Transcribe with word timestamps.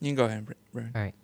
You 0.00 0.08
can 0.08 0.14
go 0.14 0.24
ahead, 0.24 0.46
Br- 0.46 0.52
Brian. 0.72 0.92
All 0.94 1.02
right. 1.02 1.14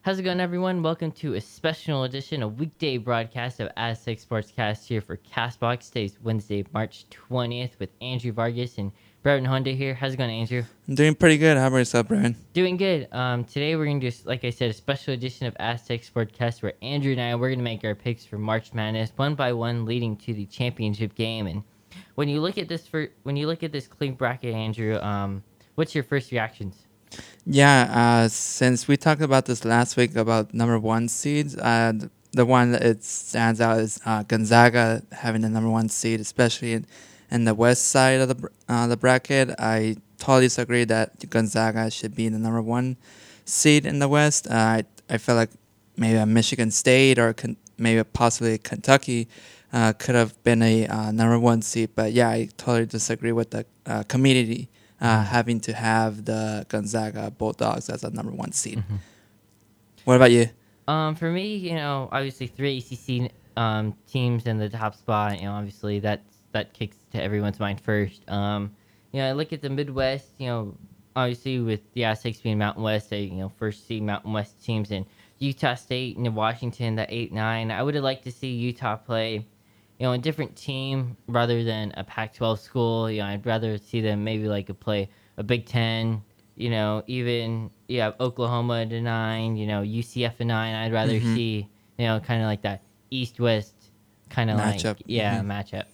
How's 0.00 0.18
it 0.18 0.22
going, 0.22 0.40
everyone? 0.40 0.82
Welcome 0.82 1.12
to 1.12 1.34
a 1.34 1.40
special 1.40 2.04
edition, 2.04 2.42
a 2.42 2.48
weekday 2.48 2.96
broadcast 2.96 3.60
of 3.60 3.70
Aztec 3.76 4.18
Sportscast 4.20 4.86
here 4.86 5.02
for 5.02 5.18
Castbox. 5.18 5.88
Today's 5.88 6.16
Wednesday, 6.22 6.64
March 6.72 7.04
20th, 7.10 7.72
with 7.78 7.90
Andrew 8.00 8.32
Vargas 8.32 8.78
and 8.78 8.90
Breven 9.22 9.46
Honda 9.46 9.72
here. 9.72 9.92
How's 9.92 10.14
it 10.14 10.16
going, 10.16 10.30
Andrew? 10.30 10.62
I'm 10.88 10.94
doing 10.94 11.14
pretty 11.14 11.36
good. 11.36 11.58
How 11.58 11.66
about 11.66 11.76
yourself, 11.76 12.08
Breven? 12.08 12.36
Doing 12.54 12.78
good. 12.78 13.06
Um, 13.12 13.44
today 13.44 13.76
we're 13.76 13.84
gonna 13.84 14.00
do, 14.00 14.10
like 14.24 14.46
I 14.46 14.50
said, 14.50 14.70
a 14.70 14.72
special 14.72 15.12
edition 15.12 15.46
of 15.46 15.54
Aztec 15.58 16.00
Sportscast 16.00 16.62
where 16.62 16.72
Andrew 16.80 17.12
and 17.12 17.20
I 17.20 17.34
we're 17.34 17.50
gonna 17.50 17.62
make 17.62 17.84
our 17.84 17.94
picks 17.94 18.24
for 18.24 18.38
March 18.38 18.72
Madness 18.72 19.12
one 19.16 19.34
by 19.34 19.52
one, 19.52 19.84
leading 19.84 20.16
to 20.18 20.32
the 20.32 20.46
championship 20.46 21.14
game. 21.14 21.46
And 21.46 21.62
when 22.14 22.30
you 22.30 22.40
look 22.40 22.56
at 22.56 22.68
this 22.68 22.86
for 22.86 23.08
when 23.24 23.36
you 23.36 23.46
look 23.46 23.62
at 23.62 23.72
this 23.72 23.86
clean 23.86 24.14
bracket, 24.14 24.54
Andrew, 24.54 24.98
um, 25.00 25.42
what's 25.74 25.94
your 25.94 26.04
first 26.04 26.32
reactions? 26.32 26.85
Yeah, 27.44 28.24
uh, 28.24 28.28
since 28.28 28.88
we 28.88 28.96
talked 28.96 29.22
about 29.22 29.46
this 29.46 29.64
last 29.64 29.96
week 29.96 30.16
about 30.16 30.52
number 30.52 30.78
one 30.78 31.08
seeds, 31.08 31.56
uh, 31.56 31.92
the 32.32 32.44
one 32.44 32.72
that 32.72 32.82
it 32.82 33.04
stands 33.04 33.60
out 33.60 33.78
is 33.78 34.00
uh, 34.04 34.24
Gonzaga 34.24 35.02
having 35.12 35.42
the 35.42 35.48
number 35.48 35.70
one 35.70 35.88
seed, 35.88 36.20
especially 36.20 36.72
in, 36.72 36.86
in 37.30 37.44
the 37.44 37.54
west 37.54 37.88
side 37.88 38.20
of 38.20 38.28
the 38.28 38.48
uh, 38.68 38.88
the 38.88 38.96
bracket. 38.96 39.50
I 39.60 39.96
totally 40.18 40.46
disagree 40.46 40.84
that 40.84 41.30
Gonzaga 41.30 41.88
should 41.90 42.16
be 42.16 42.28
the 42.28 42.38
number 42.38 42.60
one 42.60 42.96
seed 43.44 43.86
in 43.86 44.00
the 44.00 44.08
west. 44.08 44.48
Uh, 44.50 44.54
I 44.54 44.84
I 45.08 45.18
feel 45.18 45.36
like 45.36 45.50
maybe 45.96 46.18
a 46.18 46.26
Michigan 46.26 46.72
State 46.72 47.16
or 47.18 47.32
con- 47.32 47.56
maybe 47.78 48.02
possibly 48.02 48.58
Kentucky 48.58 49.28
uh, 49.72 49.92
could 49.92 50.16
have 50.16 50.42
been 50.42 50.62
a 50.62 50.88
uh, 50.88 51.12
number 51.12 51.38
one 51.38 51.62
seed. 51.62 51.90
But 51.94 52.12
yeah, 52.12 52.28
I 52.28 52.48
totally 52.56 52.86
disagree 52.86 53.32
with 53.32 53.50
the 53.50 53.64
community 54.08 54.68
uh, 55.00 55.24
having 55.24 55.60
to 55.60 55.72
have 55.72 56.24
the 56.24 56.66
Gonzaga 56.68 57.30
Bulldogs 57.30 57.88
as 57.90 58.04
a 58.04 58.10
number 58.10 58.32
one 58.32 58.52
seed. 58.52 58.82
What 60.04 60.16
about 60.16 60.30
you? 60.30 60.48
Um, 60.88 61.16
for 61.16 61.30
me, 61.30 61.56
you 61.56 61.74
know, 61.74 62.08
obviously 62.12 62.46
three 62.46 62.78
ACC 62.78 63.32
um, 63.56 63.94
teams 64.06 64.46
in 64.46 64.58
the 64.58 64.68
top 64.68 64.94
spot. 64.94 65.40
You 65.40 65.46
know, 65.46 65.52
obviously 65.52 65.98
that 66.00 66.22
that 66.52 66.72
kicks 66.72 66.96
to 67.12 67.22
everyone's 67.22 67.58
mind 67.58 67.80
first. 67.80 68.22
Um, 68.30 68.74
you 69.12 69.20
know, 69.20 69.28
I 69.28 69.32
look 69.32 69.52
at 69.52 69.62
the 69.62 69.70
Midwest. 69.70 70.28
You 70.38 70.46
know, 70.46 70.76
obviously 71.16 71.58
with 71.58 71.80
the 71.94 72.04
Aztecs 72.04 72.40
being 72.40 72.58
Mountain 72.58 72.82
West, 72.82 73.10
they 73.10 73.22
you 73.22 73.36
know 73.36 73.48
first 73.58 73.86
see 73.86 74.00
Mountain 74.00 74.32
West 74.32 74.62
teams 74.64 74.90
and 74.90 75.04
Utah 75.38 75.74
State 75.74 76.16
and 76.16 76.36
Washington, 76.36 76.94
the 76.94 77.12
eight 77.12 77.32
nine. 77.32 77.70
I 77.70 77.82
would 77.82 77.94
have 77.94 78.04
liked 78.04 78.24
to 78.24 78.32
see 78.32 78.52
Utah 78.52 78.96
play, 78.96 79.44
you 79.98 80.06
know, 80.06 80.12
a 80.12 80.18
different 80.18 80.54
team 80.56 81.16
rather 81.26 81.64
than 81.64 81.92
a 81.96 82.04
Pac-12 82.04 82.58
school. 82.58 83.10
You 83.10 83.20
know, 83.20 83.26
I'd 83.28 83.46
rather 83.46 83.78
see 83.78 84.00
them 84.00 84.24
maybe 84.24 84.48
like 84.48 84.68
a 84.68 84.74
play 84.74 85.08
a 85.36 85.42
Big 85.42 85.66
Ten. 85.66 86.22
You 86.56 86.70
know, 86.70 87.02
even 87.06 87.70
you 87.88 88.00
have 88.00 88.14
Oklahoma 88.20 88.82
at 88.82 88.92
a 88.92 89.00
nine. 89.00 89.56
You 89.56 89.66
know, 89.66 89.82
UCF 89.82 90.40
a 90.40 90.44
nine. 90.44 90.74
I'd 90.74 90.92
rather 90.92 91.18
Mhm. 91.20 91.34
see 91.34 91.68
you 91.98 92.06
know 92.06 92.20
kind 92.20 92.42
of 92.42 92.46
like 92.46 92.62
that 92.62 92.82
East 93.10 93.40
West 93.40 93.74
kind 94.30 94.50
of 94.50 94.58
like 94.58 94.80
yeah 95.06 95.40
Mhm. 95.40 95.46
matchup. 95.46 95.84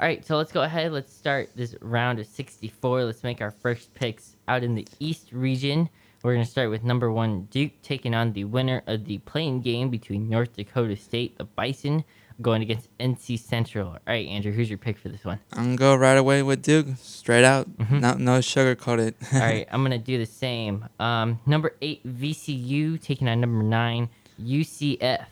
All 0.00 0.06
right, 0.06 0.24
so 0.24 0.38
let's 0.38 0.50
go 0.50 0.62
ahead. 0.62 0.92
Let's 0.92 1.12
start 1.12 1.50
this 1.54 1.74
round 1.82 2.18
of 2.20 2.26
64. 2.26 3.04
Let's 3.04 3.22
make 3.22 3.42
our 3.42 3.50
first 3.50 3.92
picks 3.92 4.34
out 4.48 4.62
in 4.64 4.74
the 4.74 4.88
East 4.98 5.30
region. 5.30 5.90
We're 6.22 6.32
going 6.32 6.44
to 6.44 6.50
start 6.50 6.70
with 6.70 6.82
number 6.82 7.12
one 7.12 7.48
Duke 7.50 7.72
taking 7.82 8.14
on 8.14 8.32
the 8.32 8.44
winner 8.44 8.82
of 8.86 9.04
the 9.04 9.18
playing 9.18 9.60
game 9.60 9.90
between 9.90 10.28
North 10.28 10.54
Dakota 10.56 10.96
State, 10.96 11.36
the 11.36 11.44
Bison, 11.44 12.04
going 12.40 12.62
against 12.62 12.88
NC 12.98 13.38
Central. 13.38 13.88
All 13.88 13.98
right, 14.06 14.26
Andrew, 14.26 14.52
who's 14.52 14.68
your 14.68 14.78
pick 14.78 14.98
for 14.98 15.08
this 15.08 15.24
one? 15.24 15.38
I'm 15.52 15.64
gonna 15.64 15.76
go 15.76 15.94
right 15.96 16.16
away 16.18 16.42
with 16.42 16.62
Duke, 16.62 16.86
straight 16.96 17.44
out. 17.44 17.68
Mhm. 17.78 18.00
No, 18.00 18.14
no 18.14 18.40
sugar 18.40 18.74
coated. 18.74 19.14
All 19.32 19.40
right, 19.40 19.66
I'm 19.72 19.80
going 19.82 19.92
to 19.92 19.98
do 19.98 20.18
the 20.18 20.26
same. 20.26 20.86
Um, 20.98 21.40
number 21.46 21.74
eight 21.82 22.06
VCU 22.06 23.00
taking 23.00 23.28
on 23.28 23.40
number 23.40 23.62
nine 23.62 24.08
UCF. 24.42 25.26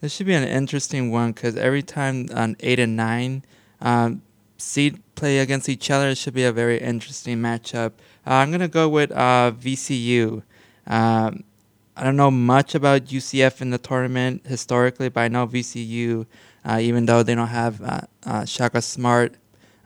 This 0.00 0.14
should 0.14 0.26
be 0.26 0.34
an 0.34 0.44
interesting 0.44 1.10
one 1.10 1.32
because 1.32 1.56
every 1.56 1.82
time 1.82 2.28
on 2.34 2.56
eight 2.60 2.78
and 2.78 2.96
nine, 2.96 3.44
um, 3.80 4.22
seed 4.58 5.02
play 5.14 5.38
against 5.38 5.68
each 5.68 5.90
other, 5.90 6.08
it 6.08 6.18
should 6.18 6.34
be 6.34 6.44
a 6.44 6.52
very 6.52 6.78
interesting 6.78 7.38
matchup. 7.38 7.92
Uh, 8.26 8.34
I'm 8.34 8.50
gonna 8.50 8.68
go 8.68 8.88
with 8.88 9.10
uh, 9.12 9.52
VCU. 9.52 10.42
Um, 10.86 11.44
I 11.96 12.04
don't 12.04 12.16
know 12.16 12.30
much 12.30 12.74
about 12.74 13.06
UCF 13.06 13.62
in 13.62 13.70
the 13.70 13.78
tournament 13.78 14.46
historically, 14.46 15.08
but 15.08 15.20
I 15.22 15.28
know 15.28 15.46
VCU, 15.46 16.26
uh, 16.62 16.78
even 16.80 17.06
though 17.06 17.22
they 17.22 17.34
don't 17.34 17.48
have 17.48 17.80
uh, 17.80 18.00
uh, 18.26 18.44
Shaka 18.44 18.82
Smart 18.82 19.36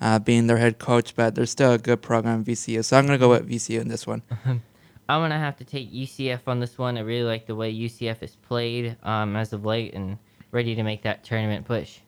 uh, 0.01 0.19
being 0.19 0.49
their 0.49 0.57
head 0.57 0.81
coach, 0.81 1.15
but 1.15 1.37
they're 1.37 1.47
still 1.47 1.73
a 1.73 1.79
good 1.79 2.03
program, 2.03 2.45
VCU. 2.45 2.85
So 2.85 2.99
I'm 2.99 3.07
gonna 3.07 3.17
go 3.17 3.31
with 3.31 3.49
VCU 3.49 3.81
in 3.81 3.87
this 3.87 4.09
one. 4.09 4.23
I'm 4.45 4.61
gonna 5.09 5.39
have 5.39 5.57
to 5.59 5.65
take 5.65 5.93
UCF 5.93 6.41
on 6.49 6.59
this 6.59 6.79
one. 6.79 6.99
I 6.99 7.03
really 7.03 7.23
like 7.23 7.47
the 7.47 7.55
way 7.55 7.73
UCF 7.73 8.23
is 8.23 8.35
played 8.35 8.97
um, 9.05 9.37
as 9.37 9.53
of 9.53 9.65
late 9.65 9.95
and 9.95 10.19
ready 10.51 10.75
to 10.75 10.83
make 10.83 11.03
that 11.03 11.23
tournament 11.23 11.65
push. 11.65 12.01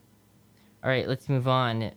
All 0.83 0.91
right, 0.91 1.07
let's 1.07 1.29
move 1.29 1.47
on. 1.47 1.93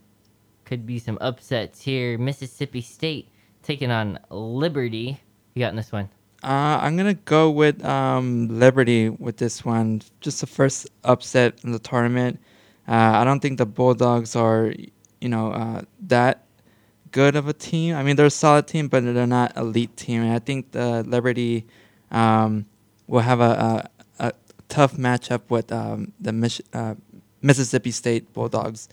Could 0.64 0.86
be 0.86 1.00
some 1.00 1.18
upsets 1.22 1.82
here. 1.82 2.20
Mississippi 2.20 2.82
State 2.82 3.30
taking 3.64 3.90
on 3.90 4.20
Liberty. 4.30 5.20
You 5.56 5.60
got 5.62 5.70
in 5.70 5.76
this 5.76 5.92
one? 5.92 6.10
Uh, 6.46 6.78
I'm 6.80 6.96
gonna 6.96 7.16
go 7.16 7.50
with 7.50 7.84
um, 7.84 8.60
Liberty 8.60 9.10
with 9.10 9.38
this 9.38 9.66
one. 9.66 10.04
Just 10.22 10.42
the 10.42 10.48
first 10.48 10.88
upset 11.04 11.58
in 11.64 11.72
the 11.72 11.80
tournament. 11.80 12.40
Uh, 12.88 13.18
I 13.18 13.24
don't 13.24 13.40
think 13.40 13.58
the 13.58 13.66
Bulldogs 13.66 14.36
are, 14.36 14.72
you 15.20 15.28
know, 15.28 15.52
uh, 15.52 15.82
that 16.02 16.46
good 17.10 17.36
of 17.36 17.48
a 17.48 17.54
team. 17.54 17.96
I 17.96 18.04
mean, 18.04 18.16
they're 18.16 18.28
a 18.28 18.30
solid 18.30 18.68
team, 18.68 18.90
but 18.90 19.04
they're 19.04 19.26
not 19.26 19.58
elite 19.58 19.98
team. 19.98 20.22
And 20.22 20.34
I 20.34 20.38
think 20.38 20.72
the 20.72 21.02
Liberty 21.02 21.66
um, 22.12 22.68
will 23.08 23.22
have 23.22 23.40
a, 23.40 23.90
a, 24.20 24.28
a 24.28 24.34
tough 24.70 24.94
matchup 24.98 25.50
with 25.50 25.72
um, 25.72 26.14
the 26.20 26.32
Mich- 26.32 26.62
uh, 26.74 26.94
Mississippi 27.42 27.90
State 27.90 28.32
Bulldogs. 28.34 28.88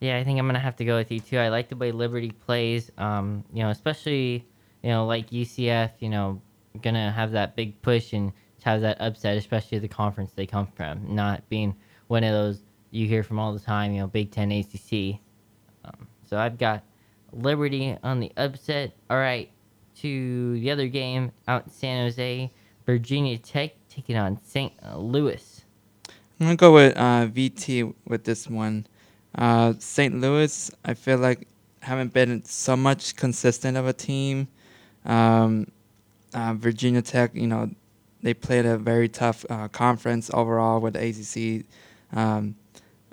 Yeah, 0.00 0.18
I 0.18 0.24
think 0.24 0.38
I'm 0.38 0.46
gonna 0.46 0.58
have 0.58 0.76
to 0.76 0.84
go 0.84 0.96
with 0.96 1.10
you 1.10 1.20
too. 1.20 1.38
I 1.38 1.48
like 1.48 1.70
the 1.70 1.76
way 1.76 1.90
Liberty 1.90 2.32
plays. 2.32 2.90
Um, 2.98 3.44
you 3.50 3.62
know, 3.62 3.70
especially 3.70 4.44
you 4.82 4.90
know 4.90 5.06
like 5.06 5.30
UCF. 5.30 5.92
You 6.00 6.10
know, 6.10 6.42
gonna 6.80 7.10
have 7.12 7.32
that 7.32 7.56
big 7.56 7.80
push 7.82 8.12
and 8.12 8.32
have 8.62 8.80
that 8.82 9.00
upset, 9.00 9.36
especially 9.36 9.78
the 9.78 9.88
conference 9.88 10.32
they 10.34 10.46
come 10.46 10.66
from, 10.74 11.14
not 11.14 11.48
being 11.48 11.74
one 12.08 12.24
of 12.24 12.32
those 12.32 12.62
you 12.90 13.06
hear 13.06 13.22
from 13.22 13.38
all 13.38 13.52
the 13.52 13.60
time. 13.60 13.92
You 13.92 14.02
know, 14.02 14.06
Big 14.06 14.30
Ten, 14.30 14.52
ACC. 14.52 15.18
Um, 15.84 16.06
so 16.28 16.38
I've 16.38 16.58
got 16.58 16.84
Liberty 17.32 17.96
on 18.02 18.20
the 18.20 18.30
upset. 18.36 18.92
All 19.10 19.16
right, 19.16 19.50
to 19.96 20.58
the 20.60 20.70
other 20.70 20.88
game 20.88 21.32
out 21.48 21.64
in 21.66 21.72
San 21.72 22.06
Jose, 22.06 22.50
Virginia 22.86 23.38
Tech 23.38 23.72
taking 23.88 24.16
on 24.16 24.38
St. 24.44 24.72
Louis. 24.96 25.64
I'm 26.40 26.46
gonna 26.46 26.56
go 26.56 26.74
with 26.74 26.96
uh, 26.96 27.26
VT 27.26 27.94
with 28.06 28.24
this 28.24 28.48
one. 28.48 28.86
Uh, 29.34 29.74
St. 29.78 30.20
Louis, 30.20 30.70
I 30.84 30.94
feel 30.94 31.18
like 31.18 31.48
haven't 31.80 32.12
been 32.12 32.44
so 32.44 32.76
much 32.76 33.16
consistent 33.16 33.76
of 33.76 33.86
a 33.86 33.92
team. 33.92 34.48
Um, 35.04 35.66
uh, 36.34 36.54
Virginia 36.54 37.02
Tech, 37.02 37.34
you 37.34 37.46
know, 37.46 37.70
they 38.22 38.34
played 38.34 38.66
a 38.66 38.78
very 38.78 39.08
tough 39.08 39.44
uh, 39.50 39.68
conference 39.68 40.30
overall 40.32 40.80
with 40.80 40.94
the 40.94 41.00
ACC, 41.00 41.66
um, 42.16 42.54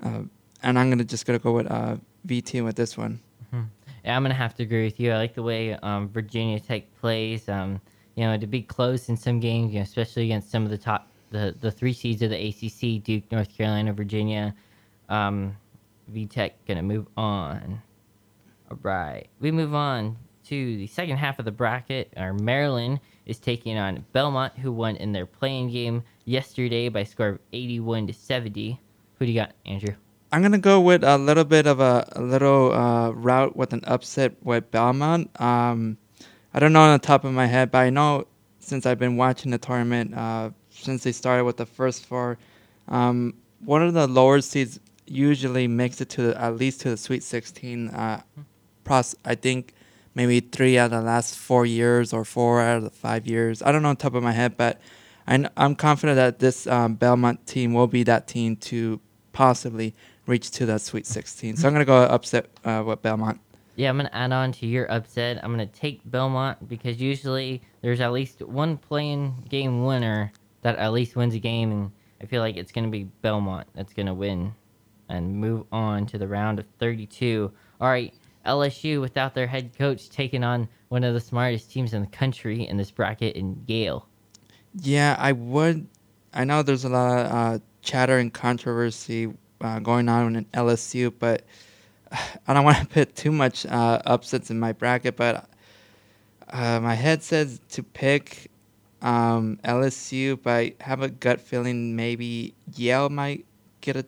uh, 0.04 0.22
and 0.62 0.78
I'm 0.78 0.90
gonna 0.90 1.04
just 1.04 1.26
gonna 1.26 1.40
go 1.40 1.52
with 1.52 1.70
uh, 1.70 1.98
VT 2.28 2.64
with 2.64 2.76
this 2.76 2.98
one. 2.98 3.20
Yeah, 4.06 4.16
I'm 4.16 4.24
gonna 4.24 4.34
have 4.34 4.56
to 4.56 4.64
agree 4.64 4.86
with 4.86 5.00
you. 5.00 5.12
I 5.12 5.18
like 5.18 5.34
the 5.34 5.44
way 5.44 5.74
um, 5.74 6.10
Virginia 6.10 6.60
Tech 6.60 6.84
plays. 7.00 7.50
Um, 7.50 7.82
you 8.16 8.26
know, 8.26 8.38
to 8.38 8.48
be 8.48 8.62
close 8.62 9.10
in 9.10 9.18
some 9.18 9.40
games, 9.40 9.74
you 9.74 9.80
know, 9.80 9.84
especially 9.84 10.26
against 10.26 10.52
some 10.52 10.64
of 10.64 10.70
the 10.70 10.78
top, 10.78 11.10
the 11.32 11.56
the 11.60 11.72
three 11.72 11.94
seeds 11.94 12.22
of 12.22 12.30
the 12.30 12.48
ACC: 12.50 13.04
Duke, 13.04 13.30
North 13.32 13.56
Carolina, 13.56 13.94
Virginia. 13.94 14.54
Um, 15.10 15.56
VTech 16.14 16.52
gonna 16.68 16.84
move 16.84 17.08
on. 17.18 17.82
All 18.70 18.80
right, 18.84 19.28
we 19.40 19.52
move 19.52 19.74
on 19.74 20.18
to 20.50 20.78
the 20.78 20.88
second 20.88 21.18
half 21.18 21.38
of 21.38 21.46
the 21.46 21.52
bracket. 21.52 22.12
Our 22.18 22.34
Maryland 22.34 23.00
is 23.28 23.38
taking 23.38 23.78
on 23.78 24.04
Belmont, 24.14 24.58
who 24.58 24.72
won 24.72 24.96
in 24.96 25.12
their 25.12 25.28
playing 25.28 25.70
game 25.70 26.02
yesterday 26.26 26.90
by 26.90 27.02
a 27.02 27.06
score 27.06 27.28
of 27.30 27.40
81 27.54 28.08
to 28.08 28.14
70. 28.14 28.80
Who 29.20 29.26
do 29.26 29.32
you 29.32 29.40
got, 29.40 29.54
Andrew? 29.68 29.94
I'm 30.32 30.42
gonna 30.42 30.58
go 30.58 30.82
with 30.82 31.04
a 31.04 31.20
little 31.20 31.44
bit 31.44 31.68
of 31.68 31.80
a, 31.80 32.08
a 32.14 32.22
little 32.22 32.74
uh, 32.74 33.12
route 33.12 33.56
with 33.56 33.74
an 33.74 33.82
upset 33.86 34.34
with 34.44 34.72
Belmont. 34.72 35.30
Um, 35.40 35.98
I 36.52 36.60
don't 36.60 36.74
know 36.74 36.82
on 36.82 36.94
the 36.94 37.06
top 37.06 37.26
of 37.26 37.32
my 37.32 37.46
head, 37.46 37.70
but 37.70 37.80
I 37.80 37.92
know 37.92 38.26
since 38.60 38.88
I've 38.88 39.00
been 39.00 39.18
watching 39.18 39.52
the 39.52 39.58
tournament 39.60 40.16
uh, 40.16 40.50
since 40.72 41.04
they 41.04 41.12
started 41.12 41.46
with 41.46 41.58
the 41.58 41.66
first 41.66 42.06
four, 42.06 42.40
um, 42.88 43.36
one 43.64 43.84
of 43.84 43.94
the 43.94 44.08
lower 44.08 44.42
seeds 44.42 44.80
usually 45.06 45.68
makes 45.68 46.02
it 46.02 46.10
to 46.10 46.22
the, 46.24 46.42
at 46.42 46.56
least 46.56 46.82
to 46.82 46.90
the 46.90 46.98
Sweet 46.98 47.22
16. 47.22 47.90
Uh, 47.90 48.22
pros, 48.84 49.16
I 49.26 49.36
think 49.36 49.74
maybe 50.20 50.42
three 50.42 50.78
out 50.78 50.92
of 50.92 50.92
the 50.92 51.02
last 51.02 51.38
four 51.38 51.66
years 51.66 52.12
or 52.12 52.26
four 52.26 52.60
out 52.60 52.76
of 52.76 52.84
the 52.84 52.90
five 52.90 53.26
years. 53.26 53.62
I 53.62 53.72
don't 53.72 53.82
know 53.82 53.88
on 53.88 53.96
top 53.96 54.16
of 54.16 54.22
my 54.22 54.34
head, 54.34 54.58
but 54.58 54.82
I 55.26 55.48
I'm 55.56 55.76
confident 55.76 56.18
that 56.18 56.40
this 56.40 56.68
um, 56.68 56.96
Belmont 56.96 57.48
team 57.48 57.74
will 57.74 57.88
be 57.88 58.04
that 58.04 58.28
team 58.28 58.58
to 58.68 59.00
possibly 59.32 59.96
reach 60.26 60.52
to 60.52 60.66
that 60.66 60.82
Sweet 60.82 61.08
16. 61.08 61.56
So 61.56 61.68
I'm 61.68 61.74
gonna 61.74 61.86
go 61.86 62.04
upset 62.04 62.48
uh, 62.66 62.84
with 62.86 63.02
Belmont. 63.02 63.40
Yeah, 63.78 63.90
I'm 63.90 63.96
gonna 63.96 64.10
add 64.12 64.34
on 64.34 64.52
to 64.52 64.68
your 64.68 64.92
upset. 64.92 65.40
I'm 65.42 65.52
gonna 65.52 65.66
take 65.66 66.02
Belmont 66.04 66.68
because 66.68 67.00
usually 67.00 67.62
there's 67.82 68.02
at 68.02 68.12
least 68.12 68.42
one 68.42 68.76
playing 68.76 69.46
game 69.48 69.86
winner 69.86 70.34
that 70.64 70.76
at 70.76 70.92
least 70.92 71.16
wins 71.16 71.34
a 71.34 71.40
game, 71.40 71.72
and 71.72 71.92
I 72.22 72.26
feel 72.26 72.42
like 72.42 72.58
it's 72.58 72.74
gonna 72.74 72.90
be 72.90 73.06
Belmont 73.22 73.68
that's 73.74 73.94
gonna 73.94 74.14
win 74.14 74.54
and 75.08 75.34
move 75.34 75.66
on 75.72 76.06
to 76.08 76.18
the 76.18 76.28
round 76.28 76.60
of 76.60 76.66
32. 76.78 77.50
All 77.80 77.88
right, 77.88 78.14
LSU 78.46 79.02
without 79.02 79.34
their 79.34 79.48
head 79.48 79.78
coach 79.78 80.10
taking 80.10 80.44
on 80.44 80.68
one 80.90 81.04
of 81.04 81.14
the 81.14 81.20
smartest 81.20 81.72
teams 81.72 81.94
in 81.94 82.02
the 82.02 82.08
country 82.08 82.68
in 82.68 82.78
this 82.78 82.92
bracket 82.92 83.36
in 83.36 83.62
Yale. 83.68 84.08
Yeah, 84.82 85.16
I 85.20 85.32
would. 85.32 85.88
I 86.34 86.44
know 86.44 86.62
there's 86.62 86.84
a 86.84 86.90
lot 86.90 87.26
of 87.26 87.32
uh, 87.32 87.60
chatter 87.82 88.18
and 88.18 88.34
controversy 88.34 89.34
uh, 89.62 89.80
going 89.80 90.10
on 90.10 90.36
in 90.36 90.46
LSU, 90.46 91.14
but 91.18 91.44
I 92.48 92.54
don't 92.54 92.64
want 92.64 92.78
to 92.78 92.86
put 92.86 93.16
too 93.16 93.32
much 93.32 93.66
uh, 93.66 94.02
upsets 94.06 94.50
in 94.52 94.60
my 94.60 94.74
bracket. 94.74 95.16
But 95.16 95.50
uh, 96.50 96.80
my 96.82 96.96
head 96.96 97.24
says 97.24 97.60
to 97.70 97.84
pick 97.84 98.50
um, 99.02 99.60
LSU, 99.64 100.40
but 100.42 100.52
I 100.52 100.74
have 100.82 101.02
a 101.02 101.10
gut 101.10 101.42
feeling 101.42 101.96
maybe 101.96 102.54
Yale 102.76 103.10
might 103.10 103.46
get 103.82 103.96
an 103.96 104.06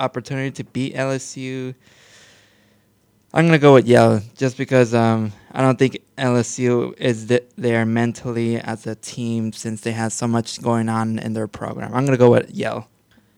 opportunity 0.00 0.50
to 0.52 0.64
beat 0.64 0.94
LSU. 0.94 1.74
I'm 3.34 3.46
gonna 3.46 3.58
go 3.58 3.72
with 3.74 3.86
Yale 3.86 4.20
just 4.36 4.58
because 4.58 4.94
um, 4.94 5.32
I 5.52 5.62
don't 5.62 5.78
think 5.78 5.98
LSU 6.18 6.98
is 6.98 7.26
th- 7.26 7.44
there 7.56 7.86
mentally 7.86 8.58
as 8.58 8.86
a 8.86 8.94
team 8.94 9.52
since 9.52 9.80
they 9.80 9.92
have 9.92 10.12
so 10.12 10.26
much 10.26 10.60
going 10.60 10.88
on 10.90 11.18
in 11.18 11.32
their 11.32 11.48
program. 11.48 11.94
I'm 11.94 12.04
gonna 12.04 12.18
go 12.18 12.30
with 12.30 12.50
Yale. 12.54 12.88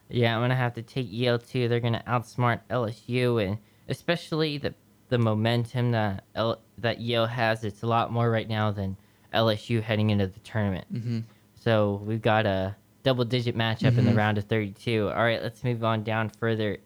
Yeah, 0.09 0.35
I'm 0.37 0.43
gonna 0.43 0.57
have 0.57 0.75
to 0.75 0.83
take 0.83 1.07
Yale 1.11 1.39
too. 1.39 1.69
They're 1.69 1.81
gonna 1.81 2.03
outsmart 2.09 2.61
LSU, 2.71 3.45
and 3.47 3.59
especially 3.89 4.59
the 4.59 4.75
the 5.11 5.19
momentum 5.19 5.93
that 5.93 6.25
L- 6.35 6.61
that 6.79 7.01
Yale 7.01 7.27
has. 7.27 7.63
It's 7.63 7.83
a 7.83 7.87
lot 7.87 8.11
more 8.13 8.29
right 8.31 8.49
now 8.49 8.73
than 8.73 8.97
LSU 9.33 9.81
heading 9.81 10.11
into 10.11 10.27
the 10.27 10.41
tournament. 10.41 10.93
Mm-hmm. 10.93 11.21
So 11.55 12.03
we've 12.05 12.23
got 12.23 12.47
a 12.47 12.75
double 13.05 13.25
digit 13.25 13.57
matchup 13.57 13.97
in 13.99 14.05
the 14.07 14.11
Mhm. 14.13 14.17
round 14.17 14.39
of 14.39 14.45
32. 14.45 15.09
All 15.15 15.23
right, 15.23 15.41
let's 15.43 15.63
move 15.63 15.85
on 15.85 16.03
down 16.03 16.31
further. 16.31 16.79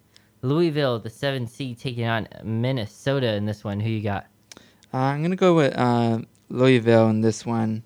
Louisville, 0.42 0.98
the 0.98 1.10
seven 1.10 1.46
seed, 1.46 1.78
taking 1.78 2.06
on 2.06 2.28
Minnesota 2.44 3.34
in 3.34 3.46
this 3.46 3.64
one. 3.64 3.80
Who 3.80 3.90
you 3.90 4.02
got? 4.02 4.26
Uh, 4.92 4.98
I'm 4.98 5.22
gonna 5.22 5.36
go 5.36 5.54
with 5.54 5.76
uh, 5.76 6.20
Louisville 6.48 7.08
in 7.08 7.20
this 7.20 7.44
one. 7.44 7.82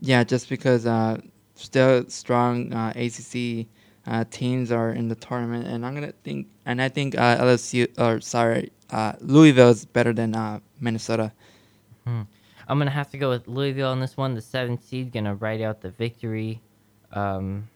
Yeah, 0.00 0.24
just 0.24 0.48
because 0.48 0.86
uh, 0.86 1.18
still 1.54 2.08
strong 2.08 2.72
uh, 2.72 2.92
ACC 2.96 3.66
uh, 4.06 4.24
teams 4.30 4.72
are 4.72 4.90
in 4.90 5.08
the 5.08 5.14
tournament, 5.14 5.66
and 5.66 5.86
I'm 5.86 5.94
gonna 5.94 6.12
think, 6.24 6.48
and 6.66 6.82
I 6.82 6.88
think 6.88 7.16
uh, 7.16 7.38
LSU 7.38 7.88
or 7.98 8.20
sorry, 8.20 8.72
uh, 8.90 9.12
Louisville 9.20 9.70
is 9.70 9.84
better 9.84 10.12
than 10.12 10.34
uh, 10.34 10.60
Minnesota. 10.80 11.32
I'm 12.04 12.78
gonna 12.78 12.90
have 12.90 13.10
to 13.10 13.18
go 13.18 13.30
with 13.30 13.46
Louisville 13.46 13.90
on 13.90 14.00
this 14.00 14.16
one. 14.16 14.34
The 14.34 14.40
seven 14.40 14.80
seed 14.80 15.12
gonna 15.12 15.34
ride 15.34 15.60
out 15.60 15.80
the 15.80 15.90
victory. 15.90 16.60
Um, 17.12 17.68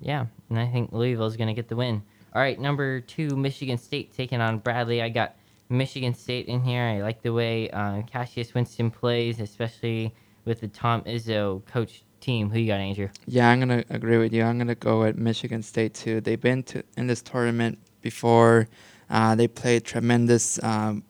yeah, 0.00 0.26
and 0.48 0.58
I 0.58 0.66
think 0.68 0.92
Louisville's 0.92 1.36
gonna 1.36 1.54
get 1.54 1.68
the 1.68 1.76
win. 1.76 2.02
All 2.34 2.42
right, 2.42 2.58
number 2.58 3.00
two, 3.00 3.36
Michigan 3.36 3.78
State 3.78 4.12
taking 4.12 4.40
on 4.40 4.58
Bradley. 4.58 5.00
I 5.00 5.08
got 5.08 5.36
Michigan 5.68 6.14
State 6.14 6.48
in 6.48 6.60
here. 6.62 6.82
I 6.82 7.00
like 7.00 7.22
the 7.22 7.32
way 7.32 7.70
uh, 7.70 8.02
Cassius 8.02 8.52
Winston 8.54 8.90
plays, 8.90 9.38
especially 9.38 10.12
with 10.44 10.60
the 10.60 10.66
Tom 10.66 11.02
Izzo 11.02 11.64
coach 11.66 12.02
team. 12.18 12.50
Who 12.50 12.58
you 12.58 12.66
got, 12.66 12.80
Andrew? 12.80 13.08
Yeah, 13.28 13.48
I'm 13.48 13.60
gonna 13.60 13.84
agree 13.88 14.18
with 14.18 14.32
you. 14.32 14.42
I'm 14.42 14.58
gonna 14.58 14.74
go 14.74 15.02
with 15.02 15.16
Michigan 15.16 15.62
State 15.62 15.94
too. 15.94 16.20
They've 16.20 16.40
been 16.40 16.64
to 16.64 16.82
in 16.96 17.06
this 17.06 17.22
tournament 17.22 17.78
before. 18.02 18.66
Uh, 19.08 19.36
they 19.36 19.46
played 19.46 19.84
tremendous 19.84 20.60
um, 20.64 21.04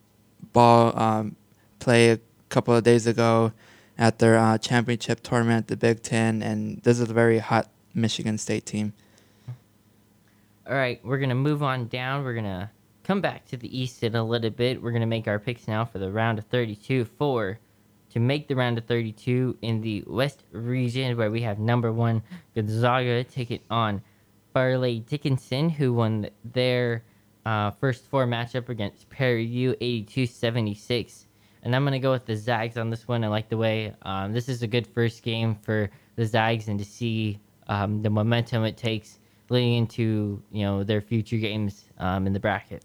ball 0.53 0.93
um, 0.99 1.37
play 1.79 2.11
a 2.11 2.21
couple 2.50 2.75
of 2.75 2.85
days 2.85 3.06
ago 3.06 3.53
at 3.97 4.19
their 4.19 4.37
uh, 4.37 4.59
championship 4.59 5.23
tournament 5.23 5.69
the 5.69 5.76
Big 5.79 6.03
Ten, 6.03 6.43
and 6.43 6.82
this 6.82 7.00
is 7.00 7.09
a 7.09 7.15
very 7.15 7.38
hot 7.38 7.71
Michigan 7.94 8.37
State 8.37 8.67
team. 8.67 8.93
All 10.66 10.75
right, 10.75 10.99
we're 11.05 11.19
gonna 11.19 11.34
move 11.34 11.62
on 11.62 11.88
down. 11.88 12.25
We're 12.25 12.32
gonna 12.32 12.70
come 13.02 13.20
back 13.20 13.44
to 13.49 13.56
the 13.58 13.78
east 13.78 14.02
in 14.02 14.16
a 14.16 14.25
little 14.25 14.49
bit. 14.49 14.81
We're 14.81 14.93
gonna 14.93 15.05
make 15.05 15.28
our 15.28 15.38
picks 15.38 15.69
now 15.69 15.84
for 15.84 15.99
the 15.99 16.11
round 16.11 16.38
of 16.38 16.46
32. 16.46 17.05
For 17.05 17.58
to 18.08 18.19
make 18.19 18.49
the 18.49 18.56
round 18.56 18.78
of 18.78 18.87
32 18.87 19.58
in 19.61 19.82
the 19.82 20.02
West 20.06 20.44
region, 20.52 21.19
where 21.19 21.31
we 21.31 21.43
have 21.43 21.58
number 21.58 21.93
one 21.93 22.22
Gonzaga 22.55 23.25
taking 23.25 23.61
on 23.69 24.00
Fairleigh 24.55 25.00
Dickinson, 25.00 25.69
who 25.69 25.93
won 25.93 26.31
their 26.55 27.05
uh, 27.44 27.70
first 27.72 28.06
four 28.06 28.26
matchup 28.26 28.70
against 28.70 29.11
Prairie 29.11 29.46
View 29.46 29.75
82-76. 29.82 31.26
And 31.62 31.76
I'm 31.76 31.84
gonna 31.84 31.99
go 31.99 32.12
with 32.12 32.25
the 32.25 32.37
Zags 32.37 32.78
on 32.78 32.88
this 32.88 33.06
one. 33.06 33.22
I 33.22 33.28
like 33.28 33.50
the 33.50 33.58
way 33.58 33.94
um, 34.00 34.32
this 34.32 34.49
is 34.49 34.62
a 34.62 34.66
good 34.66 34.87
first 34.87 35.22
game 35.22 35.56
for 35.56 35.90
the 36.16 36.25
Zags, 36.25 36.69
and 36.69 36.78
to 36.78 36.87
see 36.87 37.38
um, 37.69 38.00
the 38.00 38.08
momentum 38.08 38.64
it 38.64 38.78
takes 38.78 39.19
leading 39.49 39.75
into 39.75 40.43
you 40.50 40.62
know 40.62 40.85
their 40.85 41.00
future 41.00 41.37
games 41.37 41.85
um, 41.99 42.26
in 42.26 42.32
the 42.32 42.41
bracket. 42.41 42.85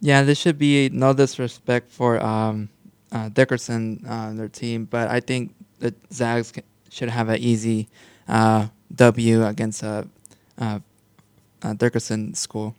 Yeah, 0.00 0.22
this 0.22 0.38
should 0.38 0.58
be 0.58 0.88
no 0.90 1.12
disrespect 1.12 1.90
for 1.90 2.22
um, 2.22 2.68
uh, 3.12 3.28
Dickerson, 3.30 4.04
uh, 4.06 4.32
their 4.34 4.48
team, 4.48 4.84
but 4.84 5.08
I 5.08 5.20
think 5.20 5.54
the 5.78 5.94
Zags 6.12 6.52
should 6.90 7.08
have 7.08 7.28
an 7.28 7.38
easy 7.38 7.88
uh, 8.28 8.68
W 8.94 9.44
against 9.44 9.82
a 9.82 10.08
uh, 10.58 10.62
uh, 10.62 10.78
uh, 11.62 11.74
Dickerson 11.74 12.34
school. 12.34 12.74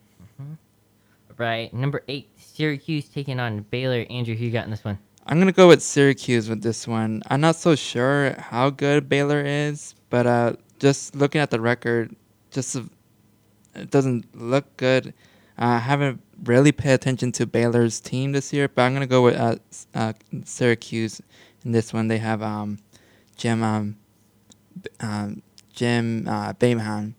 Right, 1.37 1.71
number 1.71 2.03
eight, 2.07 2.29
Syracuse 2.39 3.09
taking 3.09 3.39
on 3.39 3.61
Baylor. 3.69 4.07
Andrew, 4.09 4.33
who 4.33 4.45
you 4.45 4.51
got 4.51 4.65
in 4.65 4.71
this 4.71 4.83
one? 4.83 4.97
I'm 5.27 5.37
gonna 5.37 5.51
go 5.51 5.67
with 5.67 5.83
Syracuse 5.83 6.49
with 6.49 6.63
this 6.63 6.87
one. 6.87 7.21
I'm 7.27 7.41
not 7.41 7.57
so 7.57 7.75
sure 7.75 8.33
how 8.39 8.71
good 8.71 9.07
Baylor 9.07 9.43
is, 9.45 9.93
but 10.09 10.25
uh, 10.25 10.53
just 10.79 11.15
looking 11.15 11.41
at 11.41 11.51
the 11.51 11.61
record, 11.61 12.15
just 12.49 12.77
it 13.77 13.91
doesn't 13.91 14.35
look 14.35 14.77
good. 14.77 15.13
I 15.57 15.79
haven't 15.79 16.21
really 16.43 16.71
paid 16.71 16.93
attention 16.93 17.31
to 17.33 17.45
Baylor's 17.45 17.99
team 17.99 18.31
this 18.31 18.53
year, 18.53 18.67
but 18.67 18.83
I'm 18.83 18.93
gonna 18.93 19.07
go 19.07 19.23
with 19.23 19.35
uh, 19.35 19.55
uh, 19.95 20.13
Syracuse 20.43 21.21
in 21.65 21.71
this 21.71 21.93
one. 21.93 22.07
They 22.07 22.19
have 22.19 22.43
um, 22.43 22.77
Jim 23.35 23.63
um, 23.63 23.97
um, 24.99 25.41
Jim 25.73 26.27
uh, 26.27 26.53
Boeheim. 26.53 27.13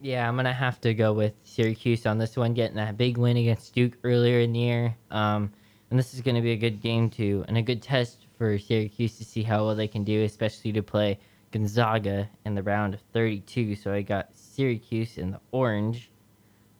Yeah, 0.00 0.28
I'm 0.28 0.36
gonna 0.36 0.52
have 0.52 0.80
to 0.82 0.92
go 0.92 1.14
with 1.14 1.32
Syracuse 1.44 2.04
on 2.04 2.18
this 2.18 2.36
one, 2.36 2.52
getting 2.52 2.76
that 2.76 2.98
big 2.98 3.16
win 3.16 3.38
against 3.38 3.74
Duke 3.74 3.94
earlier 4.04 4.40
in 4.40 4.52
the 4.52 4.60
year. 4.60 4.96
Um, 5.10 5.50
and 5.90 5.98
this 5.98 6.12
is 6.12 6.20
gonna 6.20 6.42
be 6.42 6.52
a 6.52 6.56
good 6.56 6.82
game 6.82 7.08
too, 7.08 7.44
and 7.48 7.56
a 7.56 7.62
good 7.62 7.80
test 7.80 8.26
for 8.36 8.58
Syracuse 8.58 9.16
to 9.16 9.24
see 9.24 9.42
how 9.42 9.64
well 9.64 9.74
they 9.74 9.88
can 9.88 10.04
do, 10.04 10.24
especially 10.24 10.72
to 10.72 10.82
play 10.82 11.18
Gonzaga 11.50 12.28
in 12.44 12.54
the 12.54 12.62
round 12.62 12.94
of 12.94 13.00
32. 13.12 13.76
So 13.76 13.92
I 13.92 14.02
got 14.02 14.34
Syracuse 14.54 15.18
in 15.18 15.32
the 15.32 15.40
orange. 15.50 16.10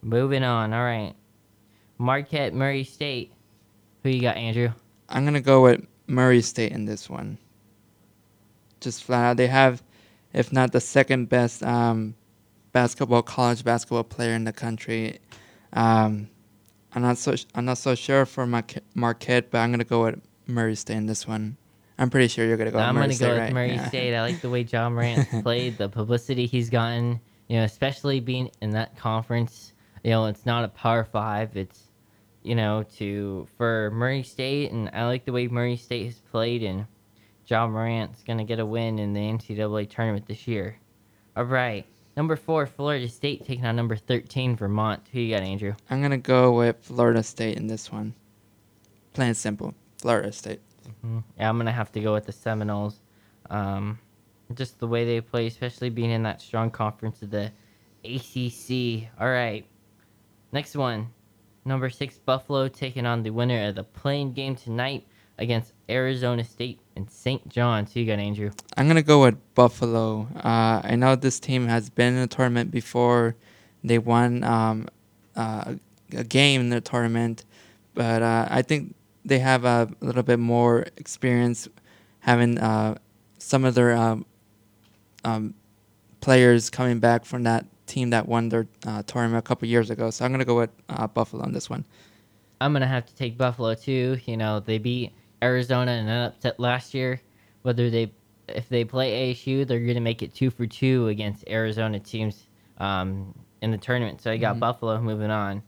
Moving 0.02 0.42
on. 0.44 0.72
All 0.72 0.82
right, 0.84 1.14
Marquette, 1.98 2.54
Murray 2.54 2.84
State. 2.84 3.32
Who 4.02 4.10
you 4.10 4.20
got, 4.20 4.36
Andrew? 4.36 4.70
I'm 5.08 5.24
gonna 5.24 5.40
go 5.40 5.62
with 5.62 5.86
Murray 6.06 6.42
State 6.42 6.72
in 6.72 6.84
this 6.84 7.08
one. 7.08 7.38
Just 8.80 9.02
flat 9.04 9.24
out, 9.30 9.36
they 9.38 9.46
have, 9.46 9.82
if 10.32 10.52
not 10.52 10.72
the 10.72 10.80
second 10.80 11.28
best 11.30 11.62
um, 11.62 12.14
basketball 12.72 13.22
college 13.22 13.64
basketball 13.64 14.04
player 14.04 14.34
in 14.34 14.44
the 14.44 14.52
country. 14.52 15.18
Um, 15.72 16.28
I'm 16.94 17.02
not 17.02 17.18
so 17.18 17.34
I'm 17.54 17.64
not 17.64 17.78
so 17.78 17.94
sure 17.94 18.26
for 18.26 18.46
Marque- 18.46 18.82
Marquette, 18.94 19.50
but 19.50 19.58
I'm 19.58 19.70
gonna 19.72 19.84
go 19.84 20.04
with 20.04 20.20
Murray 20.46 20.74
State 20.76 20.96
in 20.96 21.06
this 21.06 21.26
one. 21.26 21.56
I'm 21.98 22.10
pretty 22.10 22.28
sure 22.28 22.44
you're 22.44 22.56
gonna 22.58 22.70
go. 22.72 22.76
with 22.78 22.84
I'm 22.86 22.94
Murray 22.94 23.04
gonna 23.06 23.14
State, 23.14 23.26
go 23.26 23.32
with 23.32 23.40
right? 23.40 23.52
Murray 23.54 23.72
Yeah. 23.74 23.88
State. 23.88 24.14
I 24.14 24.20
like 24.20 24.40
the 24.42 24.50
way 24.50 24.60
Ja 24.70 24.88
Morant 24.90 25.26
played, 25.42 25.78
the 25.78 25.88
publicity 25.88 26.46
he's 26.46 26.68
gotten. 26.68 27.20
You 27.48 27.58
know, 27.58 27.64
especially 27.64 28.20
being 28.20 28.50
in 28.60 28.70
that 28.70 28.96
conference. 28.96 29.72
You 30.02 30.10
know, 30.10 30.26
it's 30.26 30.46
not 30.46 30.64
a 30.64 30.68
Power 30.68 31.04
Five. 31.04 31.56
It's 31.56 31.84
you 32.42 32.54
know 32.54 32.84
to 32.96 33.46
for 33.56 33.90
Murray 33.92 34.22
State, 34.22 34.70
and 34.72 34.90
I 34.92 35.06
like 35.06 35.24
the 35.24 35.32
way 35.32 35.48
Murray 35.48 35.76
State 35.76 36.06
has 36.06 36.18
played. 36.30 36.62
And 36.62 36.86
Ja 37.46 37.66
Morant's 37.66 38.22
gonna 38.22 38.44
get 38.44 38.58
a 38.58 38.66
win 38.66 38.98
in 38.98 39.12
the 39.12 39.20
NCAA 39.20 39.88
tournament 39.88 40.26
this 40.26 40.46
year. 40.48 40.76
All 41.36 41.44
right, 41.44 41.84
number 42.16 42.36
four, 42.36 42.66
Florida 42.66 43.08
State 43.08 43.44
taking 43.46 43.66
on 43.66 43.76
number 43.76 43.96
thirteen, 43.96 44.56
Vermont. 44.56 45.02
Who 45.12 45.20
you 45.20 45.34
got, 45.34 45.42
Andrew? 45.42 45.74
I'm 45.90 46.00
gonna 46.02 46.16
go 46.18 46.52
with 46.52 46.76
Florida 46.82 47.22
State 47.22 47.56
in 47.56 47.66
this 47.66 47.90
one. 47.92 48.14
Plain 49.12 49.28
and 49.28 49.36
simple, 49.36 49.74
Florida 49.98 50.32
State. 50.32 50.60
Mhm. 51.04 51.24
Yeah, 51.38 51.48
I'm 51.48 51.56
gonna 51.56 51.72
have 51.72 51.92
to 51.92 52.00
go 52.00 52.12
with 52.14 52.26
the 52.26 52.32
Seminoles. 52.32 53.00
Um, 53.50 53.98
just 54.54 54.78
the 54.78 54.86
way 54.86 55.04
they 55.04 55.20
play, 55.20 55.46
especially 55.46 55.90
being 55.90 56.10
in 56.10 56.22
that 56.24 56.40
strong 56.40 56.70
conference 56.70 57.22
of 57.22 57.30
the 57.30 57.52
ACC. 58.04 59.08
All 59.20 59.28
right, 59.28 59.66
next 60.52 60.76
one, 60.76 61.08
number 61.64 61.90
six 61.90 62.18
Buffalo 62.18 62.68
taking 62.68 63.06
on 63.06 63.22
the 63.22 63.30
winner 63.30 63.68
of 63.68 63.74
the 63.74 63.84
playing 63.84 64.32
game 64.32 64.56
tonight 64.56 65.06
against 65.38 65.72
Arizona 65.88 66.44
State 66.44 66.80
and 66.96 67.10
St. 67.10 67.48
John's. 67.48 67.92
Who 67.92 68.00
you 68.00 68.06
got, 68.06 68.18
Andrew? 68.18 68.50
I'm 68.76 68.86
gonna 68.86 69.02
go 69.02 69.22
with 69.22 69.36
Buffalo. 69.54 70.28
Uh, 70.36 70.80
I 70.84 70.96
know 70.96 71.16
this 71.16 71.40
team 71.40 71.66
has 71.68 71.90
been 71.90 72.14
in 72.14 72.20
a 72.20 72.26
tournament 72.26 72.70
before. 72.70 73.36
They 73.82 73.98
won 73.98 74.44
um, 74.44 74.88
uh, 75.36 75.74
a 76.12 76.24
game 76.24 76.60
in 76.60 76.68
the 76.70 76.80
tournament, 76.80 77.44
but 77.94 78.22
uh, 78.22 78.46
I 78.50 78.62
think 78.62 78.94
they 79.24 79.38
have 79.38 79.64
a 79.64 79.88
little 80.00 80.22
bit 80.22 80.38
more 80.38 80.86
experience 80.96 81.68
having 82.20 82.58
uh, 82.58 82.96
some 83.38 83.64
of 83.64 83.74
their 83.74 83.94
um, 83.94 84.24
um, 85.24 85.54
players 86.20 86.70
coming 86.70 86.98
back 87.00 87.24
from 87.24 87.42
that 87.44 87.66
team 87.86 88.10
that 88.10 88.26
won 88.28 88.48
their 88.48 88.66
uh, 88.86 89.02
tournament 89.06 89.38
a 89.38 89.46
couple 89.46 89.68
years 89.68 89.90
ago. 89.90 90.10
So 90.10 90.24
I'm 90.24 90.30
gonna 90.32 90.44
go 90.44 90.56
with 90.56 90.70
uh, 90.88 91.06
Buffalo 91.06 91.42
on 91.44 91.52
this 91.52 91.68
one. 91.68 91.84
I'm 92.60 92.72
gonna 92.72 92.86
have 92.86 93.04
to 93.06 93.14
take 93.14 93.36
Buffalo 93.36 93.74
too. 93.74 94.18
You 94.24 94.36
know, 94.36 94.60
they 94.60 94.78
beat 94.78 95.12
Arizona 95.42 95.92
in 95.92 96.08
an 96.08 96.26
upset 96.26 96.58
last 96.58 96.94
year. 96.94 97.20
Whether 97.62 97.90
they 97.90 98.12
if 98.48 98.68
they 98.68 98.84
play 98.84 99.32
ASU, 99.34 99.66
they're 99.66 99.80
gonna 99.80 100.00
make 100.00 100.22
it 100.22 100.34
two 100.34 100.50
for 100.50 100.66
two 100.66 101.08
against 101.08 101.44
Arizona 101.48 101.98
teams 101.98 102.44
um, 102.78 103.34
in 103.62 103.70
the 103.70 103.78
tournament. 103.78 104.20
So 104.20 104.30
I 104.30 104.36
got 104.36 104.56
Mhm. 104.56 104.60
Buffalo 104.60 105.00
moving 105.00 105.30
on. 105.30 105.62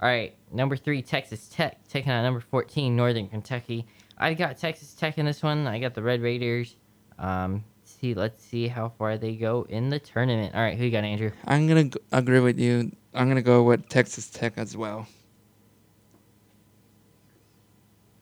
All 0.00 0.08
right, 0.08 0.34
number 0.52 0.76
three, 0.76 1.00
Texas 1.00 1.48
Tech 1.48 1.78
taking 1.88 2.10
on 2.10 2.22
number 2.24 2.40
fourteen, 2.40 2.96
Northern 2.96 3.28
Kentucky. 3.28 3.86
I 4.18 4.34
got 4.34 4.56
Texas 4.58 4.94
Tech 4.94 5.16
in 5.18 5.26
this 5.26 5.42
one. 5.42 5.66
I 5.66 5.78
got 5.78 5.94
the 5.94 6.02
Red 6.02 6.20
Raiders. 6.22 6.76
Um, 7.18 7.64
see, 8.02 8.14
let's 8.14 8.42
see 8.42 8.66
how 8.66 8.88
far 8.88 9.16
they 9.16 9.36
go 9.36 9.64
in 9.68 9.88
the 9.88 9.98
tournament. 9.98 10.54
All 10.54 10.60
right, 10.60 10.76
who 10.76 10.84
you 10.84 10.90
got, 10.90 11.04
Andrew? 11.04 11.30
I'm 11.46 11.68
gonna 11.68 11.84
g- 11.84 12.00
agree 12.10 12.40
with 12.40 12.58
you. 12.58 12.90
I'm 13.14 13.28
gonna 13.28 13.42
go 13.42 13.62
with 13.62 13.88
Texas 13.88 14.28
Tech 14.28 14.54
as 14.56 14.76
well. 14.76 15.06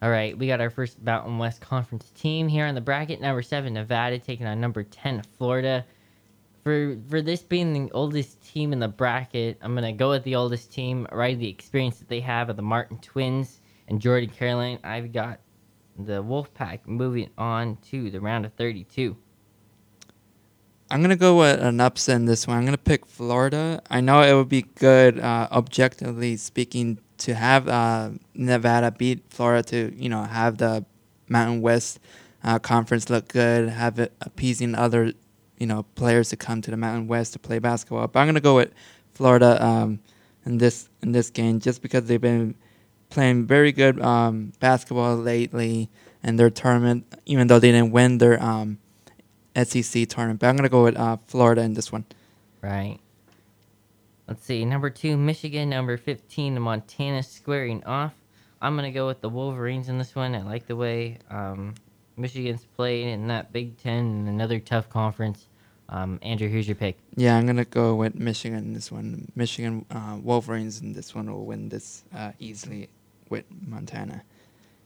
All 0.02 0.10
right, 0.10 0.36
we 0.36 0.46
got 0.46 0.60
our 0.60 0.68
first 0.70 1.02
Mountain 1.02 1.38
West 1.38 1.62
Conference 1.62 2.10
team 2.10 2.46
here 2.46 2.66
on 2.66 2.74
the 2.74 2.80
bracket. 2.82 3.22
Number 3.22 3.40
seven, 3.42 3.72
Nevada 3.74 4.18
taking 4.18 4.46
on 4.46 4.60
number 4.60 4.82
ten, 4.82 5.22
Florida. 5.38 5.84
For 6.62 6.98
for 7.08 7.22
this 7.22 7.40
being 7.42 7.72
the 7.72 7.90
oldest 7.92 8.42
team 8.46 8.74
in 8.74 8.80
the 8.80 8.88
bracket, 8.88 9.56
I'm 9.62 9.74
gonna 9.74 9.92
go 9.94 10.10
with 10.10 10.24
the 10.24 10.36
oldest 10.36 10.70
team. 10.72 11.06
Right, 11.10 11.38
the 11.38 11.48
experience 11.48 11.98
that 12.00 12.08
they 12.08 12.20
have 12.20 12.50
of 12.50 12.56
the 12.56 12.62
Martin 12.62 12.98
twins 12.98 13.62
and 13.88 13.98
Jordan 13.98 14.28
Caroline. 14.28 14.78
I've 14.84 15.10
got 15.10 15.40
the 15.98 16.22
Wolfpack 16.22 16.80
moving 16.86 17.30
on 17.38 17.78
to 17.90 18.10
the 18.10 18.20
round 18.20 18.44
of 18.44 18.52
32. 18.54 19.16
I'm 20.90 21.02
gonna 21.02 21.14
go 21.14 21.38
with 21.38 21.60
an 21.60 21.80
upset 21.80 22.16
in 22.16 22.24
this 22.24 22.48
one. 22.48 22.56
I'm 22.56 22.64
gonna 22.64 22.76
pick 22.76 23.06
Florida. 23.06 23.80
I 23.88 24.00
know 24.00 24.22
it 24.22 24.34
would 24.34 24.48
be 24.48 24.62
good, 24.62 25.20
uh, 25.20 25.46
objectively 25.52 26.36
speaking, 26.36 26.98
to 27.18 27.34
have 27.34 27.68
uh, 27.68 28.10
Nevada 28.34 28.90
beat 28.90 29.22
Florida 29.28 29.62
to 29.68 29.94
you 29.96 30.08
know 30.08 30.24
have 30.24 30.58
the 30.58 30.84
Mountain 31.28 31.62
West 31.62 32.00
uh, 32.42 32.58
conference 32.58 33.08
look 33.08 33.28
good, 33.28 33.68
have 33.68 34.00
it 34.00 34.12
appeasing 34.20 34.74
other 34.74 35.12
you 35.58 35.66
know 35.66 35.84
players 35.94 36.30
to 36.30 36.36
come 36.36 36.60
to 36.62 36.72
the 36.72 36.76
Mountain 36.76 37.06
West 37.06 37.34
to 37.34 37.38
play 37.38 37.60
basketball. 37.60 38.08
But 38.08 38.18
I'm 38.18 38.26
gonna 38.26 38.40
go 38.40 38.56
with 38.56 38.72
Florida 39.14 39.64
um, 39.64 40.00
in 40.44 40.58
this 40.58 40.88
in 41.02 41.12
this 41.12 41.30
game 41.30 41.60
just 41.60 41.82
because 41.82 42.06
they've 42.06 42.20
been 42.20 42.56
playing 43.10 43.46
very 43.46 43.70
good 43.70 44.00
um, 44.00 44.52
basketball 44.58 45.14
lately 45.14 45.88
in 46.24 46.34
their 46.34 46.50
tournament, 46.50 47.06
even 47.26 47.46
though 47.46 47.60
they 47.60 47.70
didn't 47.70 47.92
win 47.92 48.18
their 48.18 48.42
um, 48.42 48.78
SEC 49.56 50.08
tournament. 50.08 50.40
But 50.40 50.48
I'm 50.48 50.56
gonna 50.56 50.68
go 50.68 50.84
with 50.84 50.96
uh, 50.96 51.16
Florida 51.26 51.62
in 51.62 51.74
this 51.74 51.92
one. 51.92 52.04
Right. 52.62 52.98
Let's 54.30 54.44
see. 54.44 54.64
Number 54.64 54.90
two, 54.90 55.16
Michigan. 55.16 55.70
Number 55.70 55.96
15, 55.96 56.60
Montana 56.60 57.22
squaring 57.22 57.82
off. 57.82 58.14
I'm 58.62 58.76
going 58.76 58.90
to 58.90 58.94
go 58.94 59.06
with 59.08 59.20
the 59.20 59.28
Wolverines 59.28 59.88
in 59.88 59.98
this 59.98 60.14
one. 60.14 60.34
I 60.34 60.42
like 60.42 60.66
the 60.66 60.76
way 60.76 61.18
um, 61.30 61.74
Michigan's 62.16 62.64
played 62.76 63.08
in 63.08 63.26
that 63.28 63.52
Big 63.52 63.76
Ten 63.78 63.98
and 63.98 64.28
another 64.28 64.60
tough 64.60 64.88
conference. 64.88 65.48
Um, 65.88 66.20
Andrew, 66.22 66.48
here's 66.48 66.68
your 66.68 66.76
pick. 66.76 66.96
Yeah, 67.16 67.36
I'm 67.36 67.46
gonna 67.46 67.64
go 67.64 67.96
with 67.96 68.14
Michigan 68.14 68.58
in 68.58 68.72
this 68.72 68.92
one. 68.92 69.32
Michigan 69.34 69.84
uh, 69.90 70.18
Wolverines 70.22 70.80
in 70.80 70.92
this 70.92 71.12
one 71.14 71.32
will 71.32 71.44
win 71.44 71.68
this 71.68 72.04
uh, 72.14 72.30
easily 72.38 72.88
with 73.30 73.44
Montana. 73.66 74.22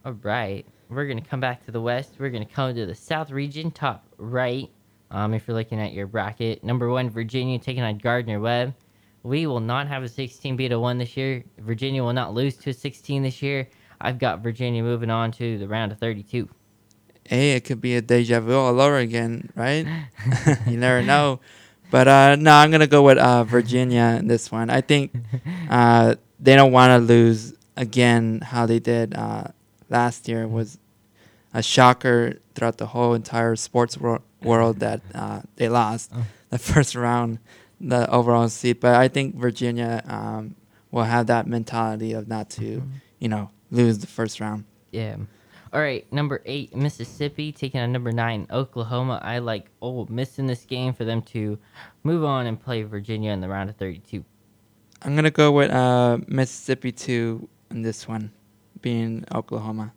All 0.07 0.13
right. 0.23 0.65
We're 0.89 1.07
going 1.07 1.23
to 1.23 1.29
come 1.29 1.41
back 1.41 1.65
to 1.65 1.71
the 1.71 1.81
West. 1.81 2.15
We're 2.19 2.31
going 2.31 2.47
to 2.47 2.53
come 2.53 2.75
to 2.75 2.87
the 2.87 2.95
South 2.95 3.31
region, 3.31 3.71
top 3.71 4.07
right. 4.19 4.71
Um, 5.11 5.35
if 5.35 5.47
you're 5.47 5.57
looking 5.57 5.81
at 5.81 5.93
your 5.93 6.07
bracket, 6.07 6.65
number 6.65 6.89
one, 6.91 7.11
Virginia 7.11 7.59
taking 7.59 7.83
on 7.83 7.99
Gardner 7.99 8.41
Webb. 8.41 8.75
We 9.23 9.47
will 9.47 9.61
not 9.61 9.89
have 9.89 10.03
a 10.03 10.09
16 10.09 10.57
beat 10.57 10.73
a 10.73 10.79
one 10.79 10.99
this 10.99 11.17
year. 11.17 11.45
Virginia 11.59 12.03
will 12.03 12.13
not 12.13 12.35
lose 12.35 12.57
to 12.59 12.71
a 12.71 12.75
16 12.75 13.23
this 13.23 13.41
year. 13.43 13.69
I've 14.01 14.19
got 14.19 14.41
Virginia 14.41 14.83
moving 14.83 15.11
on 15.11 15.33
to 15.33 15.59
the 15.59 15.67
round 15.67 15.93
of 15.93 15.99
32. 15.99 16.49
Hey, 17.25 17.53
it 17.53 17.65
could 17.65 17.81
be 17.81 17.97
a 17.97 18.03
deja 18.03 18.41
vu 18.41 18.55
all 18.55 18.81
over 18.81 18.99
again, 18.99 19.51
right? 19.55 19.87
you 20.67 20.77
never 20.77 21.03
know. 21.03 21.41
But 21.91 22.09
uh, 22.09 22.37
no, 22.37 22.53
I'm 22.53 22.71
gonna 22.71 22.87
go 22.87 23.03
with 23.03 23.19
uh, 23.19 23.45
Virginia 23.45 24.17
in 24.19 24.27
this 24.27 24.51
one. 24.51 24.69
I 24.69 24.81
think 24.81 25.15
uh, 25.71 26.17
they 26.41 26.57
don't 26.57 26.73
want 26.73 26.91
to 26.91 26.99
lose 26.99 27.55
again 27.77 28.41
how 28.41 28.67
they 28.67 28.79
did 28.79 29.15
uh, 29.15 29.45
last 29.91 30.29
year. 30.29 30.47
Was 30.47 30.79
a 31.53 31.63
shocker 31.63 32.39
throughout 32.55 32.79
the 32.79 32.87
whole 32.87 33.15
entire 33.15 33.57
sports 33.57 33.97
wor- 33.99 34.23
world 34.43 34.81
that 34.81 35.01
uh, 35.15 35.43
they 35.57 35.69
lost 35.69 36.11
Oh. 36.15 36.25
the 36.51 36.59
first 36.73 36.95
round, 36.95 37.39
the 37.81 38.11
overall 38.11 38.49
seed. 38.49 38.81
But 38.81 38.97
I 38.97 39.09
think 39.09 39.37
Virginia 39.37 40.03
um, 40.07 40.57
will 40.91 41.05
have 41.05 41.27
that 41.29 41.47
mentality 41.47 42.13
of 42.13 42.27
not 42.29 42.51
to, 42.51 42.83
you 43.19 43.29
know, 43.29 43.51
lose 43.71 43.99
the 43.99 44.07
first 44.07 44.41
round. 44.41 44.65
Yeah. 44.91 45.17
All 45.73 45.81
right, 45.81 46.07
number 46.13 46.41
eight, 46.45 46.75
Mississippi 46.77 47.51
taking 47.51 47.81
on 47.81 47.91
number 47.91 48.13
nine, 48.13 48.47
Oklahoma. 48.53 49.19
I 49.23 49.39
like 49.39 49.67
Ole 49.83 50.07
Miss 50.09 50.39
in 50.39 50.47
this 50.47 50.65
game 50.65 50.93
for 50.95 51.05
them 51.05 51.21
to 51.23 51.59
move 52.05 52.23
on 52.25 52.47
and 52.47 52.61
play 52.61 52.85
Virginia 52.85 53.33
in 53.33 53.41
the 53.41 53.49
round 53.49 53.69
of 53.71 53.77
32. 53.77 54.25
I'm 55.03 55.17
gonna 55.17 55.33
go 55.33 55.51
with 55.51 55.73
uh, 55.73 56.19
Mississippi 56.29 56.93
two 56.93 57.49
in 57.73 57.83
this 57.83 58.07
one, 58.07 58.31
being 58.85 59.25
Oklahoma. 59.35 59.95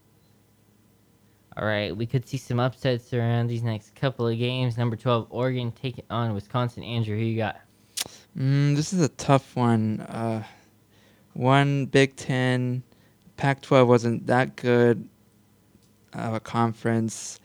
All 1.57 1.65
right, 1.65 1.95
we 1.95 2.05
could 2.05 2.25
see 2.25 2.37
some 2.37 2.57
upsets 2.57 3.13
around 3.13 3.47
these 3.47 3.61
next 3.61 3.93
couple 3.95 4.25
of 4.25 4.37
games. 4.39 4.77
Number 4.77 4.95
12, 4.95 5.27
Oregon 5.29 5.73
taking 5.73 6.05
on 6.09 6.33
Wisconsin. 6.33 6.83
Andrew, 6.83 7.17
who 7.17 7.25
you 7.25 7.35
got? 7.35 7.59
Mm, 8.37 8.77
this 8.77 8.93
is 8.93 9.01
a 9.01 9.09
tough 9.09 9.57
one. 9.57 9.99
Uh, 9.99 10.43
one 11.33 11.87
Big 11.87 12.15
Ten, 12.15 12.81
Pac-12 13.35 13.87
wasn't 13.87 14.25
that 14.27 14.55
good 14.55 15.09
of 16.13 16.35
a 16.35 16.39
conference. 16.39 17.41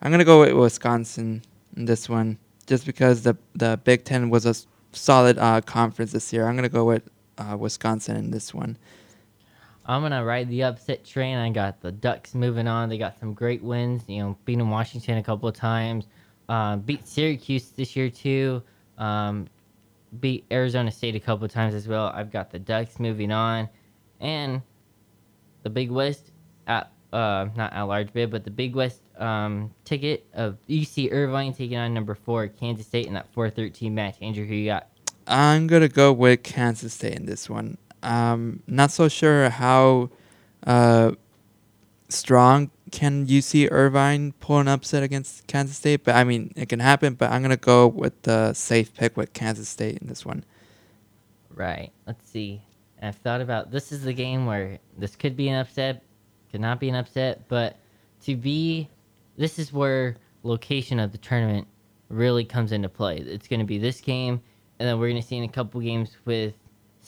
I'm 0.00 0.10
gonna 0.10 0.24
go 0.24 0.40
with 0.40 0.54
Wisconsin 0.54 1.42
in 1.76 1.84
this 1.84 2.08
one, 2.08 2.38
just 2.66 2.86
because 2.86 3.22
the 3.22 3.36
the 3.54 3.78
Big 3.84 4.04
Ten 4.04 4.30
was 4.30 4.46
a 4.46 4.54
solid 4.92 5.36
uh, 5.38 5.60
conference 5.60 6.12
this 6.12 6.32
year. 6.32 6.46
I'm 6.46 6.56
gonna 6.56 6.68
go 6.70 6.84
with 6.84 7.02
uh, 7.36 7.56
Wisconsin 7.58 8.16
in 8.16 8.30
this 8.30 8.54
one. 8.54 8.78
I'm 9.88 10.02
gonna 10.02 10.22
ride 10.22 10.50
the 10.50 10.64
upset 10.64 11.02
train. 11.04 11.38
I 11.38 11.48
got 11.50 11.80
the 11.80 11.90
Ducks 11.90 12.34
moving 12.34 12.68
on. 12.68 12.90
They 12.90 12.98
got 12.98 13.18
some 13.18 13.32
great 13.32 13.62
wins. 13.62 14.02
You 14.06 14.18
know, 14.22 14.38
beating 14.44 14.68
Washington 14.68 15.16
a 15.16 15.22
couple 15.22 15.48
of 15.48 15.56
times. 15.56 16.06
Uh, 16.48 16.76
beat 16.76 17.08
Syracuse 17.08 17.70
this 17.70 17.96
year 17.96 18.10
too. 18.10 18.62
Um, 18.98 19.48
beat 20.20 20.44
Arizona 20.50 20.90
State 20.90 21.14
a 21.14 21.20
couple 21.20 21.46
of 21.46 21.52
times 21.52 21.74
as 21.74 21.88
well. 21.88 22.12
I've 22.14 22.30
got 22.30 22.50
the 22.50 22.58
Ducks 22.58 23.00
moving 23.00 23.32
on, 23.32 23.66
and 24.20 24.60
the 25.62 25.70
Big 25.70 25.90
West 25.90 26.32
at 26.66 26.92
uh 27.14 27.46
not 27.56 27.72
at 27.72 27.82
large 27.82 28.12
bid, 28.12 28.30
but 28.30 28.44
the 28.44 28.50
Big 28.50 28.74
West 28.76 29.00
um 29.16 29.72
ticket 29.86 30.26
of 30.34 30.58
UC 30.68 31.10
Irvine 31.10 31.54
taking 31.54 31.78
on 31.78 31.94
number 31.94 32.14
four 32.14 32.46
Kansas 32.48 32.86
State 32.86 33.06
in 33.06 33.14
that 33.14 33.34
4-13 33.34 33.92
match. 33.92 34.16
Andrew, 34.20 34.44
who 34.44 34.54
you 34.54 34.66
got? 34.66 34.88
I'm 35.26 35.66
gonna 35.66 35.88
go 35.88 36.12
with 36.12 36.42
Kansas 36.42 36.92
State 36.92 37.14
in 37.14 37.24
this 37.24 37.48
one. 37.48 37.78
Um, 38.02 38.62
not 38.66 38.90
so 38.90 39.08
sure 39.08 39.50
how 39.50 40.10
uh, 40.66 41.12
strong 42.08 42.70
can 42.90 43.26
UC 43.26 43.68
Irvine 43.70 44.32
pull 44.40 44.58
an 44.58 44.68
upset 44.68 45.02
against 45.02 45.46
Kansas 45.46 45.76
State, 45.76 46.04
but 46.04 46.14
I 46.14 46.24
mean 46.24 46.52
it 46.56 46.68
can 46.68 46.80
happen. 46.80 47.14
But 47.14 47.30
I'm 47.30 47.42
gonna 47.42 47.56
go 47.56 47.86
with 47.86 48.22
the 48.22 48.54
safe 48.54 48.94
pick 48.94 49.16
with 49.16 49.32
Kansas 49.32 49.68
State 49.68 49.98
in 49.98 50.08
this 50.08 50.24
one. 50.24 50.44
Right. 51.54 51.90
Let's 52.06 52.30
see. 52.30 52.62
I've 53.02 53.16
thought 53.16 53.40
about 53.40 53.70
this 53.70 53.92
is 53.92 54.04
the 54.04 54.12
game 54.12 54.46
where 54.46 54.78
this 54.96 55.16
could 55.16 55.36
be 55.36 55.48
an 55.48 55.60
upset, 55.60 56.02
could 56.50 56.60
not 56.60 56.80
be 56.80 56.88
an 56.88 56.94
upset, 56.94 57.46
but 57.48 57.76
to 58.22 58.36
be 58.36 58.88
this 59.36 59.58
is 59.58 59.72
where 59.72 60.16
location 60.42 60.98
of 60.98 61.12
the 61.12 61.18
tournament 61.18 61.66
really 62.08 62.44
comes 62.44 62.72
into 62.72 62.88
play. 62.88 63.18
It's 63.18 63.46
going 63.46 63.60
to 63.60 63.66
be 63.66 63.78
this 63.78 64.00
game, 64.00 64.40
and 64.78 64.88
then 64.88 64.98
we're 64.98 65.08
going 65.08 65.22
to 65.22 65.26
see 65.26 65.36
in 65.36 65.44
a 65.44 65.48
couple 65.48 65.80
games 65.80 66.16
with 66.24 66.54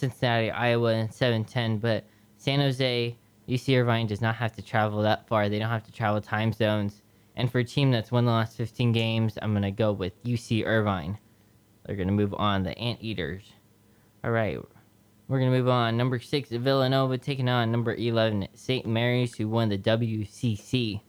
Cincinnati, 0.00 0.50
Iowa, 0.50 0.95
and 0.95 1.11
7-10. 1.11 1.80
But 1.80 2.04
San 2.37 2.61
Jose, 2.61 3.16
UC 3.49 3.80
Irvine 3.80 4.07
does 4.07 4.21
not 4.21 4.35
have 4.37 4.54
to 4.57 4.62
travel 4.62 5.02
that 5.02 5.26
far. 5.28 5.49
They 5.49 5.59
don't 5.59 5.69
have 5.69 5.85
to 5.85 5.92
travel 5.92 6.21
time 6.21 6.52
zones. 6.52 7.02
And 7.37 7.50
for 7.50 7.61
a 7.61 7.64
team 7.64 7.90
that's 7.90 8.11
won 8.11 8.25
the 8.25 8.33
last 8.33 8.57
15 8.57 8.92
games, 8.92 9.38
I'm 9.40 9.52
going 9.52 9.62
to 9.62 9.71
go 9.71 9.92
with 9.92 10.23
UC 10.25 10.66
Irvine. 10.66 11.19
They're 11.87 11.97
going 11.97 12.09
to 12.09 12.14
move 12.14 12.35
on 12.35 12.62
the 12.62 12.76
Anteaters. 12.78 13.45
All 14.25 14.30
right. 14.30 14.59
We're 15.28 15.38
going 15.38 15.50
to 15.50 15.57
move 15.59 15.69
on. 15.69 15.97
Number 15.97 16.19
six, 16.19 16.50
Villanova 16.50 17.16
taking 17.16 17.49
on 17.49 17.71
number 17.71 17.95
11, 17.95 18.49
St. 18.54 18.85
Mary's, 18.87 19.37
who 19.37 19.49
won 19.49 19.69
the 19.69 19.78
WCC. 19.78 21.00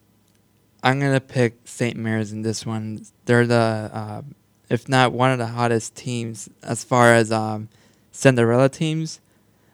I'm 0.83 0.99
gonna 0.99 1.21
pick 1.21 1.59
St. 1.65 1.95
Mary's 1.95 2.31
in 2.31 2.41
this 2.41 2.65
one. 2.65 3.05
They're 3.25 3.45
the, 3.45 3.91
uh, 3.93 4.21
if 4.69 4.89
not 4.89 5.11
one 5.11 5.31
of 5.31 5.37
the 5.37 5.47
hottest 5.47 5.95
teams 5.95 6.49
as 6.63 6.83
far 6.83 7.13
as 7.13 7.31
um, 7.31 7.69
Cinderella 8.11 8.69
teams. 8.69 9.19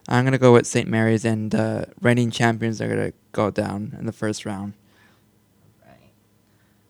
I'm 0.08 0.24
gonna 0.24 0.38
go 0.38 0.54
with 0.54 0.66
St. 0.66 0.88
Mary's, 0.88 1.26
and 1.26 1.52
the 1.52 1.88
reigning 2.02 2.32
champions 2.32 2.82
are 2.82 2.88
gonna 2.88 3.14
go 3.34 3.52
down 3.52 3.96
in 4.00 4.06
the 4.06 4.12
first 4.12 4.46
round. 4.46 4.74
Right. 5.86 6.12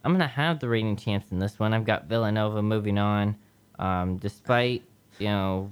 I'm 0.04 0.12
gonna 0.12 0.28
have 0.28 0.60
the 0.60 0.70
reigning 0.70 0.98
champs 0.98 1.32
in 1.32 1.40
this 1.40 1.58
one. 1.58 1.74
I've 1.74 1.86
got 1.86 2.06
Villanova 2.06 2.62
moving 2.62 2.98
on, 2.98 3.36
um, 3.80 4.18
despite 4.18 4.84
you 5.18 5.28
know 5.28 5.72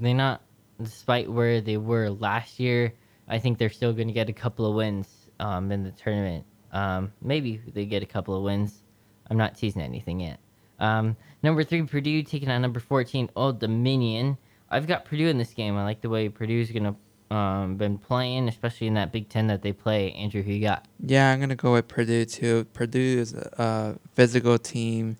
they're 0.00 0.14
not 0.14 0.42
despite 0.82 1.30
where 1.30 1.60
they 1.60 1.76
were 1.76 2.10
last 2.10 2.58
year. 2.58 2.92
I 3.28 3.38
think 3.38 3.58
they're 3.58 3.70
still 3.70 3.92
gonna 3.92 4.12
get 4.12 4.28
a 4.28 4.32
couple 4.32 4.66
of 4.66 4.74
wins 4.74 5.08
um, 5.38 5.70
in 5.70 5.84
the 5.84 5.92
tournament. 5.92 6.44
Um, 6.72 7.12
maybe 7.20 7.60
they 7.72 7.84
get 7.84 8.02
a 8.02 8.06
couple 8.06 8.34
of 8.34 8.42
wins. 8.42 8.82
I'm 9.30 9.36
not 9.36 9.56
teasing 9.56 9.82
anything 9.82 10.20
yet. 10.20 10.40
Um, 10.80 11.16
number 11.42 11.62
three, 11.62 11.82
Purdue 11.82 12.22
taking 12.22 12.50
on 12.50 12.60
number 12.60 12.80
14, 12.80 13.30
Old 13.36 13.60
Dominion. 13.60 14.36
I've 14.72 14.86
got 14.86 15.04
Purdue 15.04 15.28
in 15.28 15.38
this 15.38 15.52
game. 15.52 15.76
I 15.76 15.84
like 15.84 16.00
the 16.00 16.08
way 16.08 16.28
Purdue's 16.28 16.70
gonna 16.70 16.96
um, 17.30 17.76
been 17.76 17.98
playing, 17.98 18.48
especially 18.48 18.86
in 18.86 18.94
that 18.94 19.12
Big 19.12 19.28
Ten 19.28 19.46
that 19.46 19.62
they 19.62 19.72
play. 19.72 20.12
Andrew, 20.12 20.42
who 20.42 20.52
you 20.52 20.60
got? 20.60 20.86
Yeah, 21.00 21.30
I'm 21.30 21.40
gonna 21.40 21.56
go 21.56 21.72
with 21.72 21.88
Purdue 21.88 22.24
too. 22.24 22.66
Purdue 22.72 23.18
is 23.20 23.34
a, 23.34 23.98
physical 24.14 24.58
team, 24.58 25.16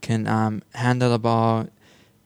can 0.00 0.26
um, 0.26 0.62
handle 0.74 1.10
the 1.10 1.18
ball, 1.18 1.68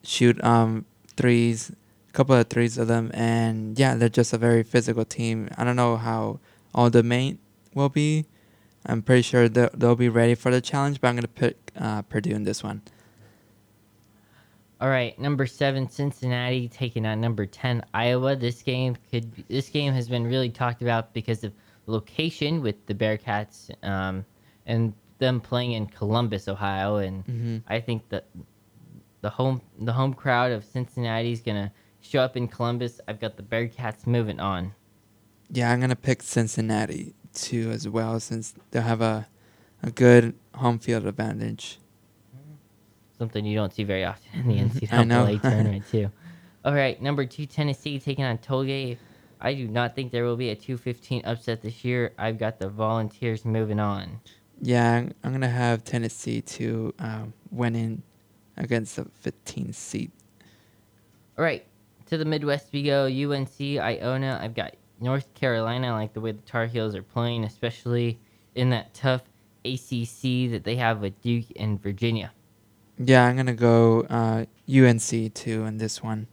shoot 0.02 0.42
um, 0.42 0.86
threes, 1.16 1.70
a 2.08 2.12
couple 2.12 2.34
of 2.34 2.48
threes 2.48 2.78
of 2.78 2.88
them, 2.88 3.10
and 3.14 3.78
yeah, 3.78 3.94
they're 3.94 4.08
just 4.08 4.32
a 4.32 4.38
very 4.38 4.62
physical 4.62 5.04
team. 5.04 5.48
I 5.56 5.64
don't 5.64 5.76
know 5.76 5.96
how 5.96 6.40
all 6.74 6.90
the 6.90 7.02
main 7.02 7.38
will 7.74 7.88
be. 7.88 8.26
I'm 8.86 9.02
pretty 9.02 9.22
sure 9.22 9.48
they'll, 9.48 9.70
they'll 9.74 9.96
be 9.96 10.08
ready 10.08 10.34
for 10.34 10.50
the 10.50 10.60
challenge, 10.60 11.00
but 11.00 11.08
I'm 11.08 11.16
gonna 11.16 11.28
pick 11.28 11.72
uh, 11.78 12.02
Purdue 12.02 12.34
in 12.34 12.44
this 12.44 12.62
one. 12.62 12.82
All 14.80 14.88
right, 14.90 15.18
number 15.18 15.46
seven, 15.46 15.88
Cincinnati 15.88 16.68
taking 16.68 17.06
on 17.06 17.20
number 17.20 17.46
ten, 17.46 17.82
Iowa. 17.94 18.36
This 18.36 18.62
game 18.62 18.96
could 19.10 19.32
this 19.48 19.68
game 19.70 19.92
has 19.94 20.08
been 20.08 20.24
really 20.24 20.50
talked 20.50 20.82
about 20.82 21.14
because 21.14 21.44
of 21.44 21.52
location 21.86 22.60
with 22.60 22.84
the 22.86 22.94
Bearcats 22.94 23.70
um, 23.82 24.24
and 24.66 24.92
them 25.18 25.40
playing 25.40 25.72
in 25.72 25.86
Columbus, 25.86 26.46
Ohio, 26.46 26.96
and 26.96 27.24
Mhm. 27.26 27.62
I 27.68 27.80
think 27.80 28.06
that 28.10 28.26
the 29.22 29.30
home 29.30 29.62
the 29.78 29.94
home 29.94 30.12
crowd 30.12 30.52
of 30.52 30.62
Cincinnati 30.62 31.32
is 31.32 31.40
gonna 31.40 31.72
show 32.00 32.20
up 32.20 32.36
in 32.36 32.46
Columbus. 32.46 33.00
I've 33.08 33.18
got 33.18 33.36
the 33.38 33.42
Bearcats 33.42 34.06
moving 34.06 34.40
on. 34.40 34.74
Yeah, 35.50 35.72
I'm 35.72 35.80
gonna 35.80 35.96
pick 35.96 36.22
Cincinnati 36.22 37.14
too 37.32 37.70
as 37.70 37.88
well, 37.88 38.20
since 38.20 38.54
they'll 38.72 38.82
have 38.82 39.00
a 39.00 39.26
a 39.82 39.90
good 39.90 40.34
home 40.54 40.78
field 40.78 41.06
advantage. 41.06 41.78
Something 43.18 43.46
you 43.46 43.56
don't 43.56 43.72
see 43.72 43.84
very 43.84 44.04
often 44.04 44.40
in 44.40 44.68
the 44.68 45.04
know. 45.04 45.26
NCAA 45.26 45.42
tournament 45.42 45.84
too. 45.90 46.10
All 46.64 46.74
right, 46.74 47.00
number 47.00 47.24
two 47.24 47.46
Tennessee 47.46 47.98
taking 47.98 48.24
on 48.24 48.38
Colgate. 48.38 48.98
I 49.40 49.54
do 49.54 49.68
not 49.68 49.94
think 49.94 50.12
there 50.12 50.24
will 50.24 50.36
be 50.36 50.50
a 50.50 50.54
215 50.54 51.22
upset 51.24 51.62
this 51.62 51.84
year. 51.84 52.12
I've 52.18 52.38
got 52.38 52.58
the 52.58 52.68
Volunteers 52.68 53.44
moving 53.44 53.78
on. 53.78 54.20
Yeah, 54.60 55.08
I'm, 55.22 55.32
gonna 55.32 55.48
have 55.48 55.84
Tennessee 55.84 56.40
to 56.40 56.94
um, 56.98 57.32
in 57.56 58.02
against 58.56 58.96
the 58.96 59.04
15 59.20 59.72
seed. 59.72 60.10
All 61.38 61.44
right, 61.44 61.64
to 62.06 62.16
the 62.16 62.24
Midwest 62.24 62.72
we 62.72 62.82
go. 62.82 63.04
UNC, 63.04 63.60
Iona. 63.60 64.38
I've 64.42 64.54
got 64.54 64.74
North 65.00 65.32
Carolina. 65.34 65.88
I 65.88 65.92
like 65.92 66.14
the 66.14 66.20
way 66.20 66.32
the 66.32 66.42
Tar 66.42 66.66
Heels 66.66 66.94
are 66.94 67.02
playing, 67.02 67.44
especially 67.44 68.18
in 68.54 68.70
that 68.70 68.94
tough 68.94 69.22
ACC 69.64 70.50
that 70.50 70.62
they 70.64 70.76
have 70.76 71.00
with 71.00 71.20
Duke 71.20 71.46
and 71.56 71.80
Virginia. 71.82 72.32
Yeah, 72.98 73.24
I'm 73.24 73.36
gonna 73.36 73.54
go 73.54 74.02
uh, 74.02 74.46
UNC 74.68 75.34
too 75.34 75.64
in 75.64 75.78
this 75.78 76.02
one. 76.02 76.26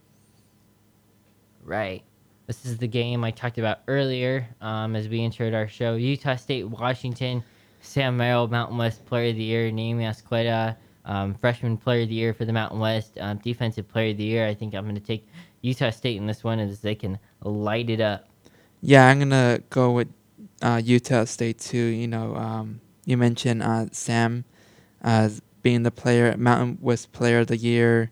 Right. 1.64 2.04
This 2.48 2.66
is 2.66 2.78
the 2.78 2.88
game 2.88 3.24
I 3.24 3.32
talked 3.32 3.58
about 3.58 3.80
earlier 3.88 4.48
um, 4.62 4.96
as 4.96 5.08
we 5.08 5.24
entered 5.24 5.54
our 5.54 5.68
show. 5.68 5.96
Utah 5.96 6.36
State, 6.36 6.68
Washington. 6.68 7.44
Sam 7.82 8.16
Merrill, 8.16 8.48
Mountain 8.48 8.78
West 8.78 9.06
Player 9.06 9.30
of 9.30 9.36
the 9.36 9.44
Year. 9.44 9.72
Neemias 9.72 10.24
Queta, 10.24 10.76
um, 11.06 11.34
Freshman 11.36 11.78
Player 11.78 12.04
of 12.04 12.10
the 12.10 12.16
Year 12.16 12.34
for 12.34 12.46
the 12.46 12.54
Mountain 12.54 12.80
West. 12.80 13.18
Um, 13.20 13.38
Defensive 13.38 13.88
Player 13.88 14.12
of 14.12 14.18
the 14.18 14.24
Year. 14.24 14.48
I 14.48 14.54
think 14.54 14.74
I'm 14.74 14.84
going 14.84 14.96
to 14.96 15.02
take 15.02 15.26
Utah 15.62 15.90
State 15.90 16.18
in 16.18 16.28
this 16.28 16.44
one 16.44 16.60
as 16.60 16.80
they 16.80 16.96
can 16.96 17.18
light 17.42 17.90
it 17.90 18.02
up. 18.02 18.28
Yeah, 18.82 19.08
I'm 19.08 19.18
gonna 19.20 19.60
go 19.70 19.92
with 19.92 20.10
uh, 20.62 20.82
Utah 20.84 21.24
State 21.24 21.60
too. 21.60 21.78
You 21.78 22.08
know, 22.08 22.36
um, 22.36 22.82
you 23.06 23.16
mentioned 23.16 23.64
uh, 23.64 23.86
Sam 23.94 24.44
as 25.02 25.42
being 25.64 25.84
the 25.84 25.92
player, 25.92 26.36
Mountain 26.38 26.78
West 26.82 27.12
Player 27.12 27.40
of 27.40 27.48
the 27.48 27.58
Year. 27.58 28.12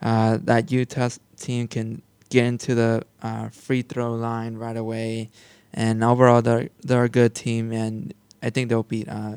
Uh, 0.00 0.38
that 0.42 0.70
Utah 0.70 1.10
team 1.36 1.68
can 1.68 2.02
get 2.30 2.44
into 2.44 2.74
the 2.74 3.02
uh, 3.22 3.48
free 3.48 3.82
throw 3.82 4.14
line 4.14 4.56
right 4.56 4.76
away, 4.76 5.30
and 5.72 6.02
overall 6.02 6.42
they're 6.42 6.68
they're 6.82 7.04
a 7.04 7.08
good 7.08 7.34
team, 7.34 7.72
and 7.72 8.14
I 8.42 8.50
think 8.50 8.68
they'll 8.68 8.82
beat 8.82 9.08
uh, 9.08 9.36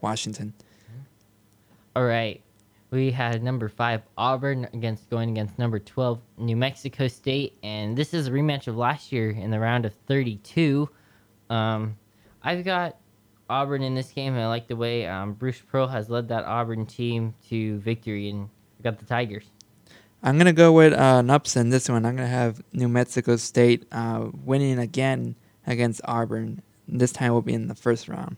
Washington. 0.00 0.54
All 1.94 2.04
right. 2.04 2.40
We 2.90 3.10
had 3.10 3.42
number 3.42 3.70
five 3.70 4.02
Auburn 4.18 4.68
against 4.74 5.08
going 5.08 5.30
against 5.30 5.58
number 5.58 5.78
twelve 5.78 6.20
New 6.36 6.56
Mexico 6.56 7.08
State, 7.08 7.56
and 7.62 7.96
this 7.96 8.12
is 8.12 8.28
a 8.28 8.30
rematch 8.30 8.66
of 8.68 8.76
last 8.76 9.12
year 9.12 9.30
in 9.30 9.50
the 9.50 9.58
round 9.58 9.86
of 9.86 9.94
thirty-two. 10.06 10.90
Um, 11.48 11.96
I've 12.42 12.64
got 12.66 12.96
Auburn 13.52 13.82
in 13.82 13.94
this 13.94 14.10
game, 14.10 14.32
and 14.32 14.42
I 14.42 14.48
like 14.48 14.66
the 14.66 14.76
way 14.76 15.06
um, 15.06 15.34
Bruce 15.34 15.60
Pearl 15.60 15.86
has 15.86 16.08
led 16.08 16.28
that 16.28 16.44
Auburn 16.44 16.86
team 16.86 17.34
to 17.50 17.78
victory, 17.80 18.30
and 18.30 18.48
I 18.80 18.82
got 18.82 18.98
the 18.98 19.04
Tigers. 19.04 19.44
I'm 20.22 20.38
gonna 20.38 20.54
go 20.54 20.72
with 20.72 20.94
uh, 20.94 21.18
an 21.18 21.28
upset 21.28 21.60
in 21.60 21.70
this 21.70 21.88
one. 21.88 22.06
I'm 22.06 22.16
gonna 22.16 22.28
have 22.28 22.62
New 22.72 22.88
Mexico 22.88 23.36
State 23.36 23.86
uh, 23.92 24.28
winning 24.44 24.78
again 24.78 25.36
against 25.66 26.00
Auburn. 26.04 26.62
This 26.88 27.12
time 27.12 27.32
will 27.32 27.42
be 27.42 27.52
in 27.52 27.68
the 27.68 27.74
first 27.74 28.08
round. 28.08 28.36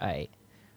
Right. 0.00 0.30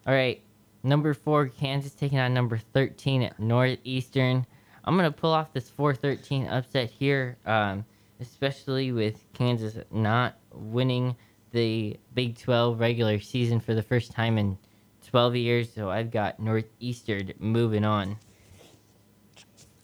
All 0.06 0.14
right. 0.14 0.42
Number 0.82 1.14
four, 1.14 1.48
Kansas 1.48 1.92
taking 1.92 2.18
on 2.18 2.32
number 2.32 2.58
13 2.58 3.22
at 3.22 3.38
Northeastern. 3.40 4.46
I'm 4.84 4.96
going 4.96 5.10
to 5.10 5.16
pull 5.16 5.32
off 5.32 5.52
this 5.52 5.68
4 5.68 5.94
13 5.94 6.46
upset 6.46 6.90
here, 6.90 7.36
um, 7.44 7.84
especially 8.20 8.92
with 8.92 9.24
Kansas 9.34 9.76
not 9.90 10.38
winning 10.52 11.16
the 11.52 11.98
Big 12.14 12.38
12 12.38 12.80
regular 12.80 13.20
season 13.20 13.60
for 13.60 13.74
the 13.74 13.82
first 13.82 14.12
time 14.12 14.38
in 14.38 14.58
12 15.06 15.36
years. 15.36 15.72
So 15.72 15.90
I've 15.90 16.10
got 16.10 16.40
Northeastern 16.40 17.32
moving 17.38 17.84
on. 17.84 18.16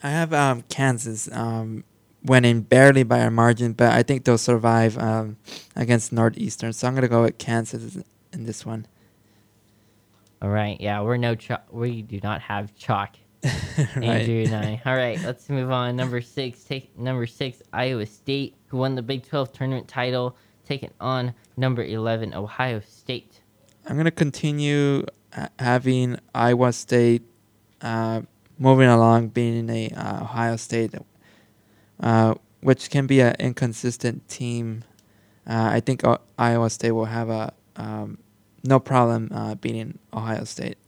I 0.03 0.11
have 0.11 0.35
um, 0.35 0.62
Kansas 0.68 1.31
um, 1.33 1.85
winning 2.22 2.61
barely 2.61 3.05
by 3.05 3.18
a 3.18 3.31
margin, 3.31 3.72
but 3.72 3.92
I 3.92 4.03
think 4.03 4.24
they'll 4.24 4.37
survive 4.37 4.98
um, 4.98 5.38
against 5.74 6.12
Northeastern. 6.12 6.72
So 6.72 6.87
I'm 6.87 6.94
gonna 6.94 7.09
go 7.09 7.22
with 7.22 7.38
Kansas 7.38 7.96
in 8.33 8.44
this 8.44 8.66
one. 8.66 8.87
All 10.42 10.50
right. 10.50 10.79
Yeah, 10.79 11.00
we're 11.00 11.16
no 11.16 11.35
chalk. 11.35 11.64
We 11.70 12.03
do 12.03 12.20
not 12.22 12.42
have 12.42 12.74
chalk. 12.77 13.16
right. 13.44 14.03
Andrew 14.03 14.44
and 14.44 14.55
I. 14.55 14.83
All 14.87 14.96
right, 14.96 15.20
let's 15.22 15.48
move 15.50 15.70
on. 15.70 15.96
Number 15.96 16.20
six, 16.22 16.64
take 16.64 16.98
number 16.98 17.27
six, 17.27 17.62
Iowa 17.72 18.07
State, 18.07 18.57
who 18.66 18.79
won 18.79 18.94
the 18.94 19.03
Big 19.03 19.27
Twelve 19.27 19.53
tournament 19.53 19.87
title, 19.87 20.37
taking 20.64 20.90
on 21.00 21.35
number 21.57 21.83
eleven, 21.83 22.35
Ohio 22.35 22.81
State. 22.81 23.40
I'm 23.87 23.96
gonna 23.96 24.11
continue 24.11 25.05
having 25.59 26.18
Iowa 26.35 26.72
State 26.72 27.22
uh, 27.83 28.22
moving 28.59 28.88
along, 28.88 29.29
being 29.29 29.68
a 29.68 29.88
uh, 29.90 30.22
Ohio 30.22 30.57
State, 30.57 30.94
uh, 32.00 32.35
which 32.61 32.90
can 32.90 33.07
be 33.07 33.20
an 33.20 33.35
inconsistent 33.38 34.27
team. 34.29 34.85
Uh, 35.46 35.68
I 35.72 35.81
think 35.81 36.05
o- 36.05 36.20
Iowa 36.38 36.70
State 36.70 36.92
will 36.92 37.05
have 37.05 37.29
a 37.29 37.53
um, 37.77 38.18
no 38.62 38.79
problem 38.81 39.31
uh, 39.35 39.55
beating 39.57 39.98
Ohio 40.12 40.44
State. 40.44 40.79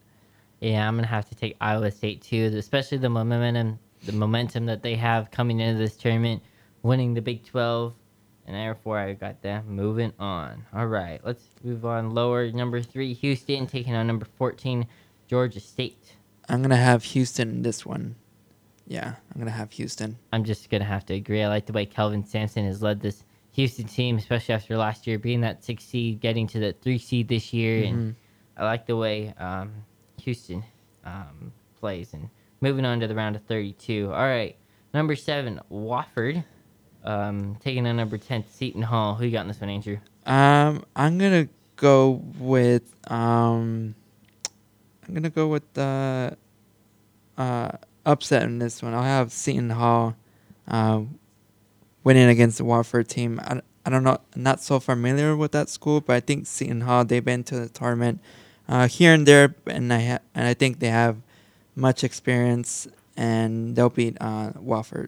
Yeah, 0.59 0.87
I'm 0.87 0.95
gonna 0.95 1.07
have 1.07 1.29
to 1.29 1.35
take 1.35 1.55
Iowa 1.61 1.91
State 1.91 2.21
too, 2.23 2.51
especially 2.57 2.97
the 2.97 3.09
momentum, 3.09 3.77
the 4.05 4.13
momentum 4.13 4.65
that 4.65 4.81
they 4.81 4.95
have 4.95 5.29
coming 5.29 5.59
into 5.59 5.77
this 5.77 5.95
tournament, 5.95 6.41
winning 6.81 7.13
the 7.13 7.21
Big 7.21 7.45
Twelve, 7.45 7.93
and 8.47 8.55
therefore 8.55 8.97
I 8.97 9.13
got 9.13 9.41
them 9.43 9.65
moving 9.67 10.13
on. 10.19 10.65
All 10.73 10.87
right, 10.87 11.21
let's 11.23 11.43
move 11.63 11.85
on. 11.85 12.11
Lower 12.11 12.49
number 12.51 12.81
three, 12.81 13.13
Houston 13.13 13.67
taking 13.67 13.93
on 13.95 14.07
number 14.07 14.25
fourteen, 14.37 14.87
Georgia 15.27 15.59
State. 15.59 16.15
I'm 16.49 16.61
gonna 16.61 16.75
have 16.77 17.03
Houston 17.03 17.49
in 17.49 17.61
this 17.61 17.85
one. 17.85 18.15
Yeah, 18.87 19.15
I'm 19.33 19.39
gonna 19.39 19.51
have 19.51 19.71
Houston. 19.73 20.17
I'm 20.31 20.43
just 20.45 20.69
gonna 20.69 20.85
have 20.85 21.05
to 21.07 21.13
agree. 21.13 21.43
I 21.43 21.47
like 21.49 21.65
the 21.65 21.73
way 21.73 21.85
Kelvin 21.85 22.25
Sampson 22.25 22.65
has 22.65 22.81
led 22.81 23.01
this 23.01 23.23
Houston 23.51 23.85
team, 23.85 24.17
especially 24.17 24.55
after 24.55 24.77
last 24.77 25.05
year 25.07 25.19
being 25.19 25.41
that 25.41 25.63
six 25.63 25.83
seed, 25.83 26.21
getting 26.21 26.47
to 26.47 26.59
the 26.59 26.73
three 26.73 26.97
seed 26.97 27.27
this 27.27 27.51
year, 27.53 27.83
and 27.83 28.13
Mhm. 28.13 28.15
I 28.55 28.63
like 28.65 28.85
the 28.87 28.95
way 28.95 29.33
um, 29.37 29.71
Houston 30.23 30.63
um, 31.03 31.51
plays. 31.79 32.13
And 32.13 32.29
moving 32.61 32.85
on 32.85 32.99
to 33.01 33.07
the 33.07 33.15
round 33.15 33.35
of 33.35 33.43
32. 33.43 34.05
All 34.11 34.19
right, 34.19 34.55
number 34.93 35.15
seven, 35.15 35.59
Wofford, 35.71 36.43
um, 37.03 37.57
taking 37.61 37.87
on 37.87 37.97
number 37.97 38.17
10, 38.17 38.45
Seton 38.49 38.81
Hall. 38.81 39.15
Who 39.15 39.25
you 39.25 39.31
got 39.31 39.41
in 39.41 39.47
this 39.47 39.61
one, 39.61 39.69
Andrew? 39.69 39.97
Um, 40.25 40.83
I'm 40.95 41.17
gonna 41.17 41.47
go 41.77 42.21
with 42.39 42.83
um, 43.09 43.95
I'm 45.07 45.13
gonna 45.13 45.29
go 45.29 45.47
with 45.47 45.73
the 45.73 46.37
uh, 47.37 47.71
upset 48.05 48.43
in 48.43 48.59
this 48.59 48.81
one. 48.81 48.93
I'll 48.93 49.03
have 49.03 49.31
Seton 49.31 49.69
Hall, 49.69 50.15
uh, 50.67 51.01
winning 52.03 52.27
against 52.27 52.57
the 52.57 52.65
Wofford 52.65 53.07
team. 53.07 53.39
I, 53.43 53.61
I 53.85 53.89
don't 53.89 54.03
know, 54.03 54.19
not 54.35 54.61
so 54.61 54.81
familiar 54.81 55.35
with 55.35 55.53
that 55.53 55.69
school, 55.69 56.01
but 56.01 56.15
I 56.17 56.19
think 56.19 56.45
Seton 56.45 56.81
Hall 56.81 57.05
they've 57.05 57.23
been 57.23 57.43
to 57.45 57.59
the 57.59 57.69
tournament 57.69 58.19
uh, 58.67 58.87
here 58.87 59.13
and 59.13 59.25
there, 59.25 59.55
and 59.65 59.93
I 59.93 60.01
ha- 60.01 60.19
and 60.35 60.45
I 60.45 60.53
think 60.53 60.79
they 60.79 60.89
have 60.89 61.17
much 61.75 62.03
experience, 62.03 62.87
and 63.15 63.75
they'll 63.75 63.89
beat 63.89 64.17
uh, 64.19 64.51
Wofford. 64.53 65.07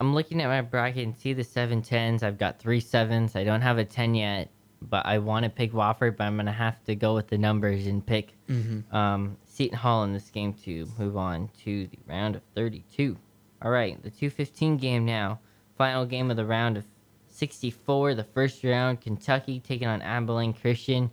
I'm 0.00 0.14
looking 0.14 0.40
at 0.42 0.48
my 0.48 0.60
bracket 0.60 1.04
and 1.04 1.16
see 1.16 1.32
the 1.32 1.44
seven 1.44 1.80
tens. 1.82 2.22
I've 2.22 2.38
got 2.38 2.58
three 2.58 2.80
sevens. 2.80 3.34
I 3.36 3.44
don't 3.44 3.62
have 3.62 3.78
a 3.78 3.84
ten 3.84 4.14
yet, 4.14 4.50
but 4.82 5.06
I 5.06 5.18
want 5.18 5.44
to 5.44 5.50
pick 5.50 5.72
Wofford, 5.72 6.16
but 6.16 6.24
I'm 6.24 6.36
gonna 6.36 6.52
have 6.52 6.82
to 6.84 6.94
go 6.94 7.14
with 7.14 7.28
the 7.28 7.38
numbers 7.38 7.86
and 7.86 8.04
pick 8.04 8.32
Mm-hmm. 8.48 8.94
um, 8.94 9.36
Seton 9.44 9.78
Hall 9.78 10.04
in 10.04 10.12
this 10.12 10.30
game 10.30 10.52
to 10.64 10.86
move 10.98 11.16
on 11.16 11.48
to 11.64 11.86
the 11.88 11.98
round 12.06 12.36
of 12.36 12.42
32. 12.54 13.16
All 13.62 13.70
right, 13.70 14.00
the 14.02 14.10
215 14.10 14.76
game 14.76 15.04
now. 15.06 15.40
Final 15.78 16.04
game 16.06 16.30
of 16.30 16.36
the 16.36 16.44
round 16.44 16.76
of 16.76 16.84
64. 17.28 18.14
The 18.14 18.24
first 18.24 18.62
round, 18.64 19.00
Kentucky 19.00 19.60
taking 19.60 19.88
on 19.88 20.02
Abilene 20.02 20.52
Christian. 20.52 21.10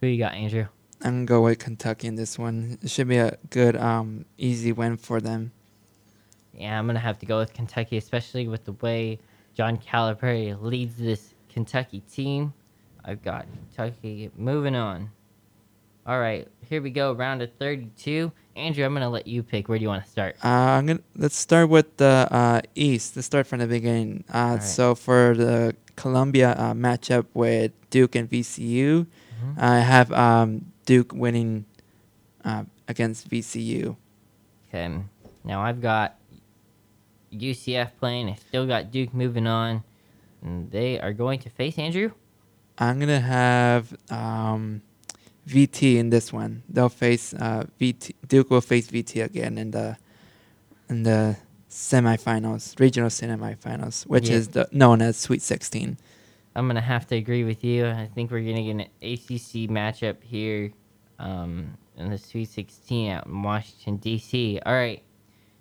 Who 0.00 0.06
you 0.06 0.18
got, 0.18 0.34
Andrew? 0.34 0.66
I'm 1.02 1.10
gonna 1.12 1.24
go 1.26 1.42
with 1.42 1.58
Kentucky 1.58 2.08
in 2.08 2.14
this 2.14 2.38
one. 2.38 2.78
It 2.82 2.90
should 2.90 3.08
be 3.08 3.18
a 3.18 3.36
good, 3.50 3.76
um, 3.76 4.24
easy 4.38 4.72
win 4.72 4.96
for 4.96 5.20
them. 5.20 5.52
Yeah, 6.54 6.78
I'm 6.78 6.86
gonna 6.86 6.98
have 6.98 7.18
to 7.20 7.26
go 7.26 7.38
with 7.38 7.52
Kentucky, 7.52 7.96
especially 7.96 8.48
with 8.48 8.64
the 8.64 8.72
way 8.72 9.18
John 9.54 9.78
Calipari 9.78 10.60
leads 10.60 10.96
this 10.96 11.34
Kentucky 11.48 12.00
team. 12.12 12.52
I've 13.04 13.22
got 13.22 13.46
Kentucky 13.74 14.30
moving 14.36 14.74
on. 14.74 15.10
All 16.06 16.18
right, 16.18 16.48
here 16.68 16.82
we 16.82 16.90
go, 16.90 17.12
round 17.12 17.42
of 17.42 17.52
32. 17.60 18.32
Andrew, 18.56 18.84
I'm 18.84 18.92
gonna 18.92 19.08
let 19.08 19.26
you 19.26 19.42
pick. 19.42 19.68
Where 19.68 19.78
do 19.78 19.82
you 19.82 19.88
want 19.88 20.04
to 20.04 20.10
start? 20.10 20.36
Uh, 20.44 20.48
I'm 20.48 20.86
gonna 20.86 21.00
let's 21.16 21.36
start 21.36 21.68
with 21.68 21.96
the 21.96 22.28
uh, 22.30 22.60
East. 22.74 23.16
Let's 23.16 23.26
start 23.26 23.46
from 23.46 23.60
the 23.60 23.66
beginning. 23.66 24.24
Uh, 24.32 24.36
Alright. 24.36 24.62
So 24.62 24.94
for 24.94 25.34
the 25.36 25.74
Columbia 25.96 26.52
uh, 26.52 26.74
matchup 26.74 27.26
with 27.34 27.72
Duke 27.90 28.14
and 28.14 28.28
VCU, 28.28 29.06
I 29.56 29.80
have 29.80 30.12
um, 30.12 30.72
Duke 30.86 31.12
winning 31.12 31.64
uh, 32.44 32.64
against 32.88 33.28
VCU. 33.28 33.96
Okay, 34.68 34.94
now 35.44 35.62
I've 35.62 35.80
got 35.80 36.16
UCF 37.32 37.90
playing. 37.98 38.28
I 38.30 38.34
still 38.34 38.66
got 38.66 38.90
Duke 38.90 39.12
moving 39.14 39.46
on, 39.46 39.82
and 40.42 40.70
they 40.70 41.00
are 41.00 41.12
going 41.12 41.38
to 41.40 41.50
face 41.50 41.78
Andrew. 41.78 42.12
I'm 42.78 42.98
gonna 42.98 43.20
have 43.20 43.94
um, 44.10 44.82
VT 45.48 45.96
in 45.96 46.10
this 46.10 46.32
one. 46.32 46.62
They'll 46.68 46.88
face 46.88 47.34
uh, 47.34 47.64
VT. 47.80 48.12
Duke 48.28 48.50
will 48.50 48.60
face 48.60 48.88
VT 48.88 49.24
again 49.24 49.58
in 49.58 49.70
the 49.72 49.96
in 50.88 51.02
the 51.04 51.36
semifinals, 51.70 52.78
regional 52.78 53.08
semifinals, 53.10 54.04
which 54.06 54.28
Yeah. 54.28 54.36
is 54.36 54.48
the, 54.48 54.68
known 54.72 55.00
as 55.00 55.16
Sweet 55.16 55.40
16. 55.42 55.96
I'm 56.54 56.66
gonna 56.66 56.80
have 56.82 57.06
to 57.08 57.16
agree 57.16 57.44
with 57.44 57.64
you. 57.64 57.86
I 57.86 58.08
think 58.14 58.30
we're 58.30 58.40
gonna 58.40 58.62
get 58.62 58.72
an 58.72 58.80
ACC 59.02 59.70
matchup 59.70 60.22
here 60.22 60.72
um, 61.18 61.78
in 61.96 62.10
the 62.10 62.18
Sweet 62.18 62.48
16 62.50 63.10
out 63.10 63.26
in 63.26 63.42
Washington 63.42 63.96
D.C. 63.96 64.60
All 64.66 64.74
right, 64.74 65.02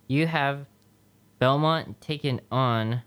you 0.08 0.28
have 0.28 0.66
Belmont 1.42 2.00
taking 2.02 2.40
on 2.52 3.02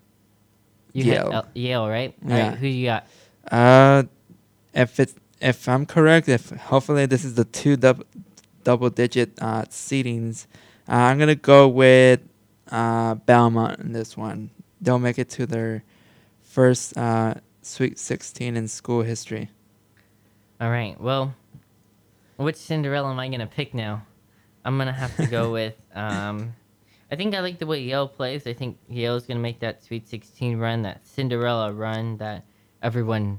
you 0.92 1.04
Yale. 1.04 1.30
Had, 1.30 1.34
uh, 1.34 1.42
Yale, 1.54 1.88
right? 1.88 2.14
Yeah. 2.26 2.48
right, 2.48 2.58
who 2.58 2.66
you 2.66 2.86
got? 2.86 3.06
Uh, 3.48 4.02
if 4.74 4.98
it's 4.98 5.14
if 5.40 5.68
I'm 5.68 5.86
correct, 5.86 6.28
if 6.28 6.50
hopefully 6.50 7.06
this 7.06 7.24
is 7.24 7.34
the 7.34 7.44
two 7.44 7.76
double 7.76 8.04
double 8.64 8.90
digit 8.90 9.38
uh, 9.40 9.62
seedings, 9.66 10.46
uh, 10.88 10.94
I'm 10.94 11.18
gonna 11.20 11.36
go 11.36 11.68
with 11.68 12.22
uh, 12.72 13.14
Belmont 13.14 13.78
in 13.78 13.92
this 13.92 14.16
one. 14.16 14.50
They'll 14.80 14.98
make 14.98 15.20
it 15.20 15.30
to 15.30 15.46
their 15.46 15.84
first 16.42 16.98
uh, 16.98 17.34
Sweet 17.62 18.00
16 18.00 18.56
in 18.56 18.66
school 18.66 19.02
history. 19.02 19.48
All 20.60 20.70
right. 20.70 21.00
Well, 21.00 21.36
which 22.36 22.56
Cinderella 22.56 23.12
am 23.12 23.20
I 23.20 23.28
gonna 23.28 23.46
pick 23.46 23.74
now? 23.74 24.04
I'm 24.64 24.76
gonna 24.76 24.92
have 24.92 25.14
to 25.18 25.26
go 25.28 25.52
with. 25.52 25.76
Um, 25.94 26.54
I 27.14 27.16
think 27.16 27.32
I 27.32 27.38
like 27.42 27.60
the 27.60 27.66
way 27.66 27.80
Yale 27.80 28.08
plays. 28.08 28.44
I 28.44 28.52
think 28.54 28.76
Yale's 28.88 29.24
gonna 29.24 29.38
make 29.38 29.60
that 29.60 29.84
Sweet 29.84 30.08
16 30.08 30.58
run, 30.58 30.82
that 30.82 31.06
Cinderella 31.06 31.72
run 31.72 32.16
that 32.16 32.44
everyone, 32.82 33.38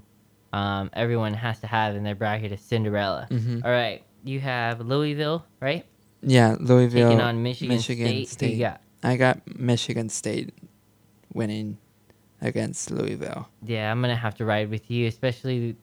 um, 0.53 0.89
everyone 0.93 1.33
has 1.33 1.59
to 1.59 1.67
have 1.67 1.93
in 1.93 2.01
their 2.03 2.15
bracket 2.15 2.53
is 2.53 2.61
Cinderella. 2.61 3.27
hmm 3.29 3.59
All 3.65 3.71
right. 3.71 4.01
You 4.23 4.39
have 4.39 4.79
Louisville, 4.79 5.45
right? 5.59 5.85
Yeah, 6.23 6.55
Louisville 6.57 7.09
Taking 7.09 7.19
on 7.19 7.43
Michigan, 7.43 7.75
Michigan 7.75 8.07
State. 8.07 8.29
State. 8.29 8.59
Got? 8.59 8.81
I 9.03 9.17
got 9.17 9.41
Michigan 9.59 10.07
State 10.07 10.53
winning 11.33 11.77
against 12.39 12.91
Louisville. 12.91 13.49
Yeah, 13.61 13.91
I'm 13.91 13.99
gonna 13.99 14.15
have 14.15 14.35
to 14.35 14.45
ride 14.45 14.69
with 14.69 14.89
you, 14.89 15.05
especially 15.07 15.75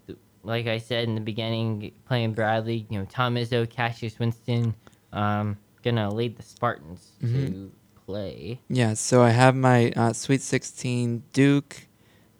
like 0.43 0.67
I 0.67 0.79
said 0.79 1.07
in 1.09 1.15
the 1.15 1.21
beginning, 1.21 1.93
playing 2.07 2.33
Bradley. 2.33 2.87
You 2.89 3.01
know, 3.01 3.05
Tom 3.05 3.35
Izzo, 3.35 3.69
Cassius 3.69 4.19
Winston, 4.19 4.75
um, 5.13 5.59
gonna 5.83 6.11
lead 6.11 6.39
the 6.39 6.43
Spartans 6.43 7.13
to 7.21 7.27
Mhm. 7.27 7.71
Play. 8.13 8.61
Yeah, 8.69 8.93
so 8.95 9.23
I 9.23 9.31
have 9.31 9.55
my 9.57 9.91
uh, 9.97 10.13
Sweet 10.13 10.43
16 10.43 11.23
Duke, 11.33 11.87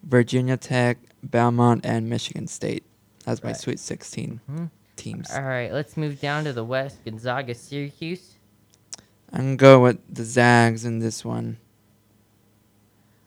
Virginia 0.03 0.55
Tech, 0.55 0.99
Belmont, 1.23 1.83
and 1.83 2.07
Michigan 2.07 2.45
State 2.45 2.83
as 3.25 3.43
my 3.43 3.53
Sweet 3.53 3.79
16 3.79 4.39
Mhm. 4.51 4.69
teams. 4.95 5.31
All 5.31 5.41
right, 5.41 5.71
let's 5.73 5.97
move 5.97 6.21
down 6.21 6.43
to 6.43 6.53
the 6.53 6.63
West. 6.63 7.03
Gonzaga, 7.03 7.55
Syracuse. 7.55 8.35
I'm 9.31 9.39
going 9.41 9.57
to 9.57 9.61
go 9.61 9.79
with 9.81 9.97
the 10.13 10.23
Zags 10.23 10.85
in 10.85 10.99
this 10.99 11.25
one. 11.25 11.57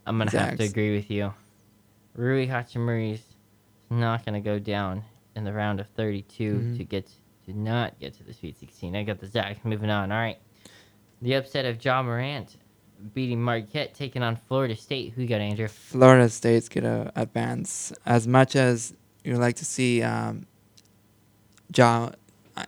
I'm 0.08 0.18
gonna 0.18 0.30
have 0.30 0.56
to 0.58 0.62
agree 0.62 0.94
with 0.94 1.10
you. 1.10 1.34
Rui 2.14 2.46
Hachimura's 2.46 3.24
not 3.90 4.24
gonna 4.24 4.40
go 4.40 4.60
down 4.60 5.02
in 5.34 5.42
the 5.42 5.52
round 5.52 5.80
of 5.80 5.88
32 5.88 6.54
Mhm. 6.60 6.76
to 6.76 6.84
get 6.84 7.10
to 7.46 7.52
not 7.52 7.98
get 7.98 8.14
to 8.14 8.22
the 8.22 8.32
Sweet 8.32 8.56
16. 8.56 8.94
I 8.94 9.02
got 9.02 9.18
the 9.18 9.26
Zags 9.26 9.58
moving 9.64 9.90
on. 9.90 10.12
All 10.12 10.18
right, 10.18 10.38
the 11.22 11.34
upset 11.34 11.64
of 11.64 11.82
Ja 11.84 12.02
Morant 12.02 12.56
beating 13.14 13.42
Marquette, 13.42 13.94
taking 13.94 14.22
on 14.22 14.36
Florida 14.36 14.74
State. 14.76 15.12
Who 15.14 15.22
you 15.22 15.28
got, 15.28 15.40
Andrew? 15.40 15.68
Florida 15.68 16.28
State's 16.28 16.68
going 16.68 16.84
to 16.84 17.12
advance. 17.14 17.92
As 18.06 18.26
much 18.26 18.56
as 18.56 18.94
you'd 19.24 19.38
like 19.38 19.56
to 19.56 19.64
see 19.64 20.02
um, 20.02 20.46
Ja, 21.74 22.10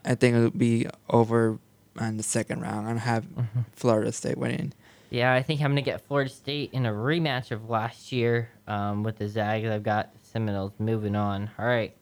I 0.05 0.15
think 0.15 0.35
it'll 0.35 0.51
be 0.51 0.87
over 1.09 1.57
in 1.99 2.17
the 2.17 2.23
second 2.23 2.61
round. 2.61 2.87
To 2.87 2.99
have 2.99 3.23
Mm-hmm. 3.25 3.59
Florida 3.73 4.11
State 4.11 4.37
winning. 4.37 4.73
Yeah, 5.09 5.33
I 5.33 5.41
think 5.41 5.61
I'm 5.61 5.71
gonna 5.71 5.81
get 5.81 6.01
Florida 6.05 6.29
State 6.29 6.71
in 6.71 6.85
a 6.85 6.91
rematch 6.91 7.49
of 7.49 7.67
last 7.67 8.11
year 8.11 8.49
um, 8.67 9.01
with 9.01 9.17
the 9.17 9.27
Zags. 9.27 9.67
I've 9.67 9.81
got 9.81 10.11
Seminoles 10.21 10.73
moving 10.77 11.15
on. 11.15 11.49
All 11.57 11.65
right, 11.65 11.95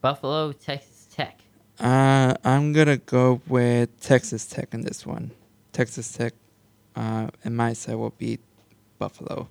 Buffalo, 0.00 0.52
Texas 0.52 1.08
Tech. 1.12 1.40
Uh, 1.80 2.34
I'm 2.44 2.72
going 2.72 2.86
to 2.86 2.98
go 2.98 3.40
with 3.48 3.98
Texas 4.00 4.46
Tech 4.46 4.72
in 4.72 4.82
this 4.82 5.04
one. 5.04 5.32
Texas 5.76 6.10
Tech, 6.10 6.32
uh, 6.94 7.28
in 7.44 7.54
my 7.54 7.74
side, 7.74 7.96
will 7.96 8.14
beat 8.16 8.40
Buffalo. 8.98 9.46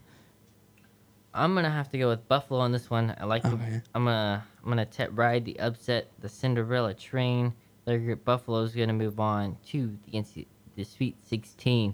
I'm 1.35 1.53
gonna 1.53 1.69
have 1.69 1.91
to 1.91 1.99
go 1.99 2.09
with 2.09 2.27
Buffalo 2.27 2.61
on 2.61 2.71
this 2.71 2.89
one. 2.89 3.13
I 3.19 3.25
like. 3.25 3.43
The, 3.43 3.49
Okay. 3.49 3.81
I'm 3.93 4.05
gonna 4.05 4.43
I'm 4.63 4.69
gonna 4.69 4.88
te- 4.88 5.05
ride 5.11 5.45
the 5.45 5.59
upset, 5.59 6.07
the 6.19 6.27
Cinderella 6.27 6.95
train. 6.95 7.53
They're, 7.85 8.15
Buffalo's 8.15 8.73
gonna 8.73 8.93
move 8.93 9.19
on 9.19 9.57
to 9.67 9.95
the 10.05 10.17
NC, 10.17 10.47
the 10.75 10.83
Sweet 10.83 11.15
16. 11.27 11.93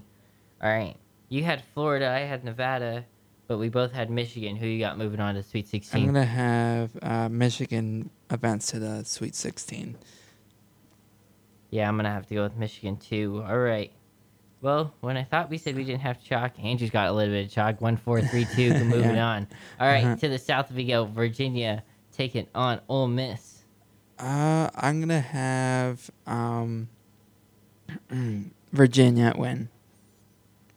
All 0.62 0.70
right, 0.70 0.96
you 1.28 1.44
had 1.44 1.62
Florida, 1.74 2.08
I 2.08 2.20
had 2.20 2.42
Nevada, 2.42 3.04
but 3.48 3.58
we 3.58 3.68
both 3.68 3.92
had 3.92 4.08
Michigan. 4.08 4.56
Who 4.56 4.66
you 4.66 4.78
got 4.78 4.96
moving 4.96 5.20
on 5.20 5.34
to 5.34 5.42
Sweet 5.42 5.68
16? 5.68 6.00
I'm 6.00 6.06
going 6.06 6.14
to 6.14 6.24
have 6.24 6.90
uh, 7.02 7.28
Michigan 7.28 8.08
advance 8.30 8.68
to 8.68 8.78
the 8.78 9.04
Sweet 9.04 9.34
16. 9.34 9.98
Yeah, 11.68 11.86
I'm 11.86 11.96
gonna 11.96 12.10
have 12.10 12.26
to 12.28 12.34
go 12.34 12.44
with 12.44 12.56
Michigan 12.56 12.96
too. 12.96 13.44
All 13.46 13.58
right. 13.58 13.92
Well, 14.62 14.94
when 15.00 15.16
I 15.16 15.24
thought 15.24 15.50
we 15.50 15.58
said 15.58 15.74
we 15.74 15.82
didn't 15.84 16.02
have 16.02 16.22
chalk, 16.22 16.52
Andrew's 16.62 16.90
got 16.90 17.08
a 17.08 17.12
little 17.12 17.34
bit 17.34 17.46
of 17.46 17.50
chalk. 17.52 17.80
One, 17.80 17.96
four, 17.96 18.22
three, 18.22 18.44
two. 18.54 18.72
Moving 18.84 19.16
Yeah. 19.16 19.26
on. 19.26 19.48
All 19.80 19.88
right, 19.88 20.04
Uh-huh. 20.04 20.16
to 20.16 20.28
the 20.28 20.38
south 20.38 20.70
we 20.70 20.84
go. 20.86 21.04
Virginia 21.04 21.82
taking 22.12 22.46
on 22.54 22.80
Ole 22.88 23.08
Miss. 23.08 23.64
Uh, 24.20 24.70
I'm 24.76 25.00
gonna 25.00 25.20
have 25.20 26.08
um, 26.28 26.88
Virginia 28.72 29.34
win. 29.36 29.68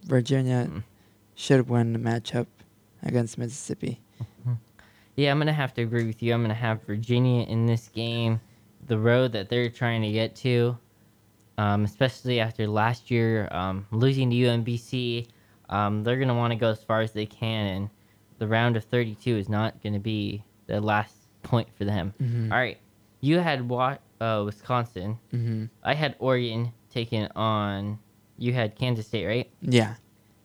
Virginia 0.04 0.68
Mm. 0.70 0.84
should 1.36 1.70
win 1.70 1.94
the 1.94 2.00
matchup 2.00 2.48
against 3.04 3.38
Mississippi. 3.38 4.02
Yeah, 5.18 5.32
I'm 5.32 5.38
gonna 5.40 5.54
have 5.54 5.74
to 5.76 5.82
agree 5.82 6.06
with 6.06 6.22
you. 6.22 6.34
I'm 6.34 6.42
gonna 6.42 6.54
have 6.54 6.82
Virginia 6.82 7.46
in 7.46 7.68
this 7.68 7.88
game. 7.88 8.42
The 8.88 8.98
road 9.00 9.32
that 9.32 9.48
they're 9.48 9.70
trying 9.70 10.02
to 10.02 10.12
get 10.12 10.36
to, 10.38 10.78
um, 11.58 11.84
especially 11.86 12.40
after 12.40 12.68
last 12.68 13.10
year 13.12 13.48
um, 13.52 13.86
losing 13.92 14.30
to 14.30 14.36
UMBC, 14.36 15.28
um, 15.70 16.04
they're 16.04 16.18
gonna 16.18 16.36
want 16.36 16.52
to 16.52 16.56
go 16.58 16.70
as 16.70 16.84
far 16.84 17.02
as 17.02 17.12
they 17.12 17.26
can, 17.26 17.68
and 17.68 17.90
the 18.40 18.48
round 18.48 18.76
of 18.78 18.84
32 18.86 19.38
is 19.38 19.50
not 19.50 19.82
gonna 19.84 20.00
be 20.00 20.44
the 20.68 20.82
last 20.82 21.16
point 21.44 21.68
for 21.78 21.86
them. 21.86 22.14
Mhm. 22.22 22.52
All 22.52 22.58
right, 22.58 22.78
you 23.22 23.40
had 23.40 23.68
Wa- 23.70 23.98
uh, 24.22 24.44
Wisconsin. 24.46 25.18
Mm-hmm. 25.34 25.66
I 25.84 25.94
had 25.94 26.16
Oregon 26.20 26.72
taking 26.90 27.28
on. 27.36 28.00
You 28.38 28.54
had 28.54 28.76
Kansas 28.76 29.08
State, 29.08 29.26
right? 29.26 29.50
Yeah. 29.62 29.96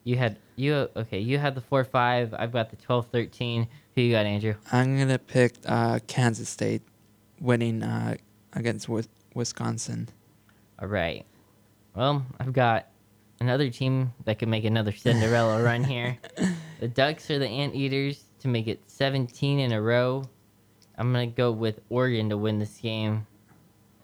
You 0.05 0.17
had 0.17 0.39
you 0.57 0.89
okay. 0.97 1.19
You 1.21 1.39
had 1.39 1.55
the 1.55 1.61
four 1.61 1.85
five. 1.85 2.33
I've 2.39 2.53
got 2.53 2.71
the 2.71 2.77
12-13. 2.77 3.67
Who 3.95 4.03
you 4.03 4.13
got, 4.13 4.27
Andrew? 4.27 4.55
I'm 4.73 4.97
gonna 4.99 5.19
pick 5.19 5.55
uh, 5.67 5.99
Kansas 6.07 6.49
State 6.49 6.83
winning 7.41 7.83
uh, 7.83 8.17
against 8.53 8.89
Wis- 8.89 9.09
Wisconsin. 9.35 10.09
All 10.81 10.89
right. 10.89 11.27
Well, 11.95 12.25
I've 12.39 12.53
got 12.53 12.87
another 13.41 13.71
team 13.71 14.13
that 14.25 14.39
could 14.39 14.49
make 14.49 14.65
another 14.65 14.93
Cinderella 14.93 15.63
run 15.63 15.85
here. 15.85 16.19
The 16.81 16.89
Ducks 16.89 17.31
are 17.31 17.39
the 17.39 17.49
Anteaters 17.49 18.25
to 18.41 18.49
make 18.49 18.67
it 18.67 18.81
17 18.87 19.59
in 19.59 19.73
a 19.73 19.81
row. 19.83 20.25
I'm 20.97 21.13
gonna 21.13 21.27
go 21.27 21.51
with 21.53 21.81
Oregon 21.89 22.29
to 22.31 22.37
win 22.37 22.59
this 22.59 22.79
game. 22.79 23.27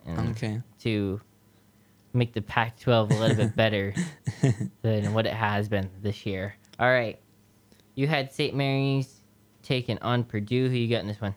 And 0.05 0.31
Okay. 0.31 0.63
To 0.81 1.21
make 2.13 2.33
the 2.33 2.43
Pac-12 2.43 3.11
a 3.11 3.15
little 3.15 3.37
bit 3.37 3.57
better 3.57 3.95
than 4.83 5.13
what 5.15 5.27
it 5.27 5.35
has 5.35 5.69
been 5.69 5.91
this 6.03 6.25
year. 6.27 6.55
All 6.79 6.91
right. 6.91 7.19
You 7.95 8.07
had 8.07 8.33
St. 8.33 8.55
Mary's 8.55 9.23
taking 9.63 9.99
on 9.99 10.25
Purdue. 10.25 10.69
Who 10.69 10.75
you 10.75 10.89
got 10.89 11.01
in 11.01 11.09
this 11.09 11.21
one? 11.21 11.35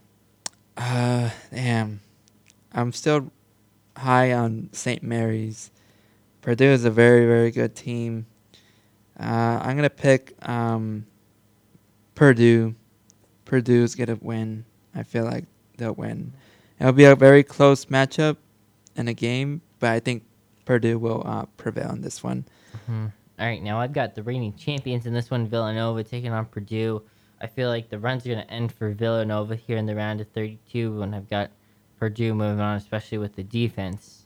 Uh, 0.78 1.30
damn. 1.54 2.00
I'm 2.74 2.92
still 2.94 3.32
high 4.00 4.34
on 4.34 4.70
St. 4.72 5.04
Mary's. 5.04 5.72
Purdue 6.42 6.66
is 6.66 6.86
a 6.86 6.92
very, 6.92 7.26
very 7.26 7.52
good 7.52 7.76
team. 7.76 8.26
Uh, 9.20 9.60
I'm 9.62 9.76
gonna 9.76 9.90
pick 9.90 10.34
um, 10.48 11.06
Purdue. 12.16 12.76
Purdue's 13.46 13.96
gonna 13.96 14.18
win. 14.22 14.66
I 14.96 15.04
feel 15.04 15.26
like 15.26 15.46
they'll 15.78 15.94
win. 15.94 16.34
It'll 16.80 16.94
be 16.94 17.06
a 17.06 17.16
very 17.16 17.44
close 17.44 17.86
matchup 17.86 18.38
in 18.96 19.08
a 19.08 19.14
game, 19.14 19.62
but 19.80 19.92
I 19.92 20.00
think 20.00 20.24
Purdue 20.66 20.98
will 20.98 21.24
uh, 21.26 21.46
prevail 21.58 21.92
in 21.92 22.02
this 22.02 22.24
one. 22.24 22.46
Mhm. 22.90 23.12
All 23.40 23.46
right, 23.46 23.62
now 23.62 23.80
I've 23.80 23.94
got 23.94 24.16
the 24.16 24.24
reigning 24.24 24.54
champions 24.56 25.06
in 25.06 25.14
this 25.14 25.32
one, 25.32 25.48
Villanova 25.48 26.04
taking 26.04 26.32
on 26.32 26.46
Purdue. 26.46 27.02
I 27.42 27.48
feel 27.48 27.70
like 27.70 27.90
the 27.90 27.98
run's 27.98 28.26
are 28.26 28.30
going 28.30 28.46
to 28.46 28.52
end 28.52 28.72
for 28.74 28.92
Villanova 28.92 29.56
here 29.56 29.78
in 29.78 29.86
the 29.86 29.96
round 29.96 30.20
of 30.20 30.28
32 30.30 31.00
when 31.00 31.14
I've 31.14 31.30
got 31.30 31.50
Purdue 32.00 32.34
moving 32.34 32.62
on, 32.62 32.78
especially 32.78 33.18
with 33.18 33.36
the 33.36 33.44
defense 33.44 34.26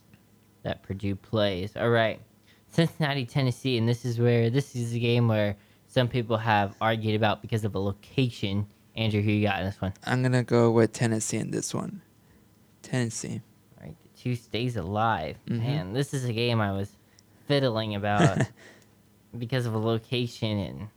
that 0.62 0.82
Purdue 0.82 1.16
plays. 1.16 1.76
All 1.76 1.90
right, 1.90 2.20
Cincinnati, 2.68 3.26
Tennessee, 3.26 3.76
and 3.76 3.88
this 3.88 4.04
is 4.04 4.18
where 4.18 4.48
this 4.48 4.76
is 4.76 4.94
a 4.94 4.98
game 4.98 5.26
where 5.28 5.56
some 5.88 6.08
people 6.08 6.36
have 6.36 6.74
argued 6.80 7.16
about 7.16 7.42
because 7.42 7.64
of 7.64 7.74
a 7.74 7.78
location. 7.78 8.66
Andrew, 8.96 9.20
who 9.20 9.32
you 9.32 9.46
got 9.48 9.58
in 9.58 9.66
this 9.66 9.80
one? 9.80 9.92
I'm 10.04 10.22
gonna 10.22 10.44
go 10.44 10.70
with 10.70 10.92
Tennessee 10.92 11.38
in 11.38 11.50
this 11.50 11.74
one. 11.74 12.00
Tennessee. 12.82 13.40
All 13.80 13.86
right, 13.88 13.96
the 14.02 14.08
two 14.20 14.36
stays 14.36 14.76
alive. 14.76 15.36
Mhm. 15.48 15.58
Man, 15.58 15.92
this 15.92 16.14
is 16.14 16.24
a 16.26 16.32
game 16.32 16.60
I 16.60 16.70
was 16.70 16.96
fiddling 17.48 17.96
about 17.96 18.38
because 19.38 19.66
of 19.66 19.74
a 19.74 19.78
location 19.78 20.58
and 20.58 20.88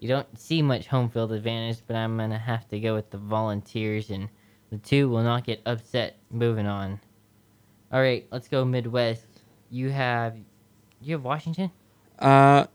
you 0.00 0.08
don't 0.08 0.26
see 0.38 0.60
much 0.60 0.86
home 0.88 1.08
field 1.08 1.30
advantage, 1.32 1.78
but 1.86 1.94
I'm 1.94 2.16
gonna 2.16 2.38
have 2.38 2.66
to 2.70 2.80
go 2.80 2.94
with 2.94 3.10
the 3.10 3.18
volunteers 3.18 4.10
and 4.10 4.28
the 4.70 4.78
two 4.78 5.08
will 5.08 5.22
not 5.22 5.44
get 5.44 5.60
upset 5.66 6.16
moving 6.30 6.66
on. 6.66 7.00
All 7.92 8.00
right, 8.00 8.26
let's 8.30 8.48
go 8.48 8.64
Midwest. 8.64 9.26
You 9.70 9.90
have 9.90 10.36
you 11.00 11.14
have 11.14 11.24
Washington 11.24 11.70
Uh, 12.18 12.66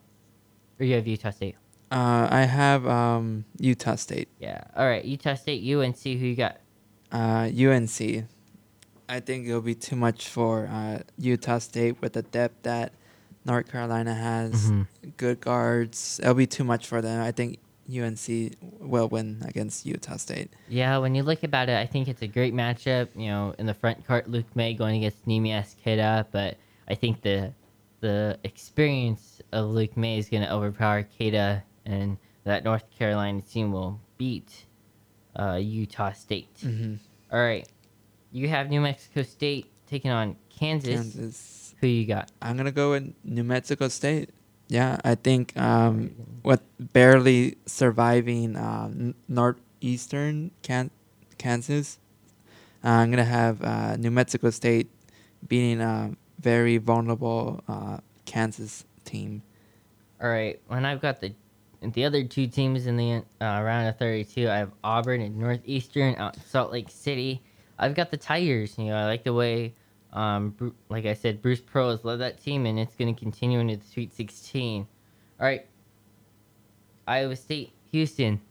or 0.80 0.86
you 0.86 0.96
have 0.96 1.08
Utah 1.08 1.30
State? 1.32 1.56
uh, 1.92 2.28
I 2.32 2.42
have 2.42 2.86
um 2.88 3.46
Utah 3.60 3.96
State. 3.96 4.28
Yeah. 4.40 4.64
All 4.76 4.86
right, 4.88 5.04
Utah 5.06 5.36
State, 5.36 5.64
UNC. 5.74 6.00
Who 6.04 6.10
you 6.10 6.36
got? 6.36 6.58
Uh, 7.12 7.50
UNC. 7.56 8.26
I 9.08 9.20
think 9.20 9.48
it'll 9.48 9.62
be 9.62 9.76
too 9.76 9.96
much 9.96 10.28
for 10.28 10.68
uh, 10.68 11.00
Utah 11.18 11.60
State 11.60 12.02
with 12.02 12.14
the 12.14 12.24
depth 12.24 12.64
that 12.64 12.92
North 13.46 13.72
Carolina 13.72 14.14
has. 14.16 14.72
Mhm. 14.72 14.88
Good 15.18 15.40
guards. 15.40 16.20
It'll 16.24 16.34
be 16.34 16.48
too 16.48 16.64
much 16.64 16.88
for 16.88 17.02
them. 17.02 17.22
I 17.22 17.32
think 17.32 17.60
UNC 17.90 18.56
will 18.80 19.08
win 19.08 19.44
against 19.46 19.86
Utah 19.86 20.18
State. 20.18 20.52
Yeah, 20.68 20.98
when 20.98 21.16
you 21.16 21.24
look 21.24 21.44
about 21.44 21.70
it, 21.70 21.78
I 21.78 21.86
think 21.86 22.08
it's 22.08 22.22
a 22.22 22.28
great 22.28 22.54
matchup. 22.54 23.10
You 23.16 23.28
know, 23.28 23.56
in 23.60 23.66
the 23.66 23.74
front 23.74 24.06
court, 24.08 24.30
Luke 24.30 24.56
Maye 24.56 24.74
going 24.74 24.98
against 25.04 25.26
Neemias 25.26 25.76
Queta, 25.84 26.26
but 26.32 26.58
I 26.88 26.96
think 26.96 27.22
the 27.22 27.54
the 28.02 28.38
experience 28.44 29.42
of 29.52 29.70
Luke 29.70 29.96
Maye 29.98 30.18
is 30.18 30.30
going 30.30 30.44
to 30.44 30.52
overpower 30.52 31.04
Queta, 31.04 31.64
and 31.86 32.18
that 32.44 32.64
North 32.64 32.90
Carolina 32.92 33.42
team 33.42 33.72
will 33.72 34.00
beat 34.18 34.66
uh, 35.36 35.60
Utah 35.62 36.12
State. 36.12 36.54
Mm-hmm. 36.64 36.96
All 37.32 37.40
right, 37.40 37.68
you 38.32 38.50
have 38.50 38.70
New 38.70 38.82
Mexico 38.82 39.22
State 39.24 39.72
taking 39.88 40.12
on 40.12 40.36
Kansas. 40.50 40.96
Kansas. 40.96 41.76
Who 41.82 41.88
you 41.88 42.08
got? 42.08 42.32
I'm 42.42 42.58
gonna 42.58 42.72
go 42.72 42.92
with 42.92 43.14
New 43.24 43.44
Mexico 43.44 43.90
State. 43.90 44.32
Yeah, 44.68 44.98
I 45.04 45.16
think 45.16 45.56
um, 45.58 46.16
with 46.44 46.62
barely 46.80 47.58
surviving 47.66 48.56
uh, 48.56 48.90
n- 48.92 49.16
northeastern 49.28 50.52
Can- 50.64 50.92
Kansas, 51.38 52.00
uh, 52.84 52.90
I'm 52.90 53.12
gonna 53.12 53.24
have 53.24 53.62
uh, 53.62 53.96
New 53.98 54.12
Mexico 54.12 54.50
State 54.50 54.90
beating 55.48 55.82
a 55.82 56.12
very 56.40 56.78
vulnerable 56.78 57.64
uh, 57.68 57.98
Kansas 58.26 58.86
team. 59.04 59.44
All 60.22 60.30
right, 60.30 60.60
when 60.68 60.86
I've 60.86 61.02
got 61.02 61.22
the 61.22 61.34
the 61.82 62.06
other 62.06 62.24
two 62.24 62.48
teams 62.48 62.88
in 62.88 62.98
the 62.98 63.24
uh, 63.42 63.62
round 63.62 63.88
of 63.88 63.98
32, 63.98 64.50
I 64.50 64.58
have 64.58 64.72
Auburn 64.84 65.22
and 65.22 65.38
Northeastern 65.38 66.16
out 66.16 66.36
Salt 66.48 66.72
Lake 66.72 66.90
City. 66.90 67.44
I've 67.78 67.94
got 67.94 68.10
the 68.10 68.18
Tigers. 68.18 68.76
You 68.78 68.86
know, 68.86 68.96
I 68.96 69.06
like 69.06 69.24
the 69.24 69.34
way, 69.34 69.76
um, 70.16 70.74
like 70.90 71.06
I 71.06 71.14
said, 71.14 71.42
Bruce 71.42 71.62
Pearl 71.62 71.92
has 71.92 72.04
led 72.04 72.18
that 72.20 72.42
team, 72.42 72.66
and 72.66 72.80
it's 72.80 72.96
going 72.96 73.14
to 73.14 73.20
continue 73.20 73.60
into 73.60 73.78
the 73.78 73.86
Sweet 73.86 74.14
16. 74.14 74.88
All 75.40 75.46
right, 75.46 75.66
Iowa 77.08 77.36
State, 77.36 77.74
Houston. 77.92 78.42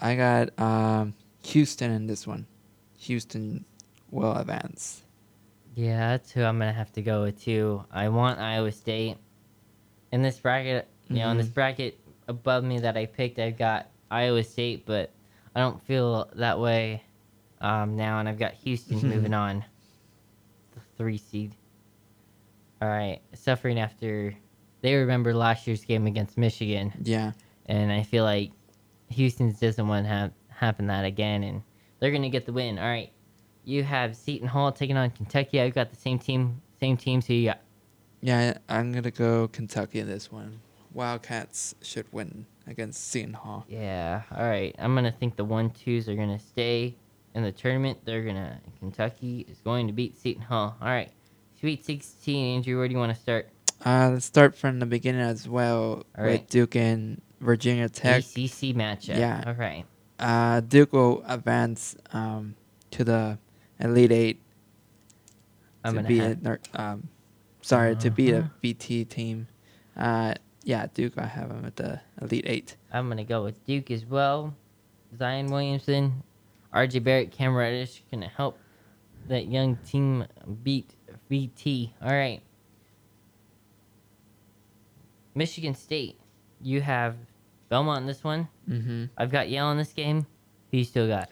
I 0.00 0.16
got 0.16 0.58
um, 0.58 1.14
Houston 1.44 1.90
in 1.92 2.06
this 2.06 2.26
one. 2.26 2.46
Houston 2.98 3.64
will 4.10 4.34
advance. 4.36 5.02
Yeah, 5.74 6.10
that's 6.10 6.30
who 6.32 6.42
I'm 6.42 6.58
gonna 6.58 6.72
have 6.72 6.92
to 6.92 7.02
go 7.02 7.22
with 7.22 7.42
too. 7.42 7.84
I 7.90 8.08
want 8.08 8.38
Iowa 8.40 8.72
State. 8.72 9.16
In 10.10 10.20
this 10.22 10.38
bracket, 10.38 10.86
you 11.08 11.16
know, 11.16 11.30
in 11.30 11.38
this 11.38 11.48
Mhm. 11.48 11.54
bracket 11.54 11.98
above 12.28 12.62
me 12.64 12.78
that 12.80 12.96
I 12.96 13.06
picked, 13.06 13.38
I've 13.38 13.56
got 13.56 13.86
Iowa 14.10 14.42
State, 14.44 14.84
but 14.84 15.10
I 15.54 15.60
don't 15.60 15.80
feel 15.82 16.28
that 16.34 16.58
way 16.60 17.02
um, 17.62 17.96
now, 17.96 18.18
and 18.18 18.28
I've 18.28 18.38
got 18.38 18.52
Houston 18.54 18.96
moving 19.08 19.32
on, 19.32 19.64
three 21.02 21.18
seed. 21.18 21.56
All 22.80 22.86
right, 22.88 23.20
suffering 23.34 23.78
after 23.80 24.34
they 24.82 24.94
remember 24.94 25.34
last 25.34 25.66
year's 25.66 25.84
game 25.84 26.06
against 26.06 26.38
Michigan, 26.38 26.92
Yeah. 27.02 27.32
and 27.66 27.90
I 27.92 28.04
feel 28.04 28.22
like 28.24 28.52
Houston 29.10 29.52
doesn't 29.60 29.86
want 29.88 30.04
to 30.04 30.08
have 30.08 30.32
happen 30.48 30.86
that 30.86 31.04
again, 31.04 31.42
and 31.42 31.62
they're 31.98 32.12
gonna 32.12 32.28
get 32.30 32.46
the 32.46 32.52
win. 32.52 32.78
All 32.78 32.84
right, 32.84 33.10
you 33.64 33.82
have 33.82 34.14
Seton 34.16 34.46
Hall 34.46 34.70
taking 34.70 34.96
on 34.96 35.10
Kentucky. 35.10 35.60
I've 35.60 35.74
got 35.74 35.90
the 35.90 35.96
same 35.96 36.20
team, 36.20 36.62
same 36.78 36.96
team. 36.96 37.20
Who 37.20 37.34
you 37.34 37.48
got? 37.48 37.60
Yeah, 38.20 38.58
I'm 38.68 38.92
gonna 38.92 39.10
go 39.10 39.48
Kentucky 39.48 39.98
in 39.98 40.06
this 40.06 40.30
one. 40.30 40.60
Wildcats 40.92 41.74
should 41.82 42.06
win 42.12 42.46
against 42.68 43.08
Seton 43.08 43.32
Hall. 43.34 43.64
Yeah. 43.68 44.22
All 44.30 44.48
right, 44.48 44.72
I'm 44.78 44.94
gonna 44.94 45.10
think 45.10 45.34
the 45.34 45.44
one 45.44 45.70
twos 45.70 46.08
are 46.08 46.14
gonna 46.14 46.38
stay 46.38 46.94
in 47.34 47.42
the 47.42 47.52
tournament. 47.52 47.98
They're 48.04 48.22
gonna 48.24 48.60
Kentucky 48.78 49.46
is 49.48 49.58
going 49.58 49.86
to 49.86 49.92
beat 49.92 50.18
Seton 50.18 50.42
Hall. 50.42 50.76
All 50.80 50.88
right, 50.88 51.10
Sweet 51.60 51.84
16. 51.84 52.56
Andrew, 52.56 52.78
where 52.78 52.88
do 52.88 52.92
you 52.92 52.98
want 52.98 53.14
to 53.14 53.20
start? 53.20 53.48
Uh, 53.84 54.10
let's 54.12 54.24
start 54.26 54.56
from 54.56 54.78
the 54.78 54.86
beginning 54.86 55.20
as 55.22 55.48
well 55.48 56.04
All 56.16 56.24
with. 56.24 56.48
Duke 56.48 56.76
and 56.76 57.20
Virginia 57.40 57.88
Tech. 57.88 58.20
ACC 58.20 58.74
matchup. 58.76 59.18
Yeah. 59.18 59.42
All 59.46 59.54
right. 59.54 59.84
Uh, 60.20 60.60
Duke 60.60 60.92
will 60.92 61.24
advance 61.26 61.96
um, 62.12 62.54
to 62.92 63.02
the 63.02 63.38
Elite 63.80 64.12
Eight 64.12 64.42
I'm 65.84 65.94
to 65.94 65.96
gonna 65.98 66.08
beat 66.08 66.18
have, 66.22 66.60
a, 66.74 66.80
um, 66.80 67.08
sorry 67.60 67.96
to 67.96 68.10
beat 68.10 68.32
a 68.34 68.38
Uh-huh. 68.38 68.48
BT 68.60 69.04
team. 69.04 69.48
Uh, 69.96 70.34
yeah, 70.62 70.86
Duke. 70.94 71.14
I 71.18 71.26
have 71.26 71.48
them 71.48 71.64
at 71.64 71.74
the 71.74 72.00
Elite 72.20 72.44
Eight. 72.46 72.76
I'm 72.92 73.08
gonna 73.08 73.24
go 73.24 73.42
with 73.42 73.64
Duke 73.66 73.90
as 73.90 74.04
well. 74.06 74.54
Zion 75.18 75.46
Williamson, 75.48 76.22
RJ 76.74 77.04
Barrett, 77.04 77.30
Cam 77.30 77.54
Reddish 77.54 78.02
gonna 78.10 78.28
help 78.28 78.58
that 79.28 79.46
young 79.46 79.76
team 79.76 80.26
beat 80.62 80.94
VT. 81.30 81.90
All 82.02 82.12
right. 82.12 82.42
Michigan 85.34 85.74
State, 85.74 86.18
you 86.60 86.80
have 86.80 87.16
Belmont 87.68 88.02
in 88.02 88.06
this 88.06 88.22
one. 88.22 88.48
Mm-hmm. 88.68 89.04
I've 89.16 89.30
got 89.30 89.48
Yale 89.48 89.70
in 89.70 89.78
this 89.78 89.92
game. 89.92 90.26
Who 90.70 90.78
you 90.78 90.84
still 90.84 91.08
got? 91.08 91.30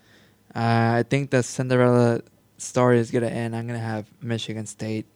Uh, 0.54 0.98
I 0.98 1.04
think 1.08 1.30
the 1.30 1.42
Cinderella 1.42 2.22
story 2.58 2.98
is 2.98 3.10
gonna 3.10 3.26
end. 3.26 3.54
I'm 3.54 3.66
gonna 3.66 3.78
have 3.78 4.06
Michigan 4.22 4.66
State 4.66 5.06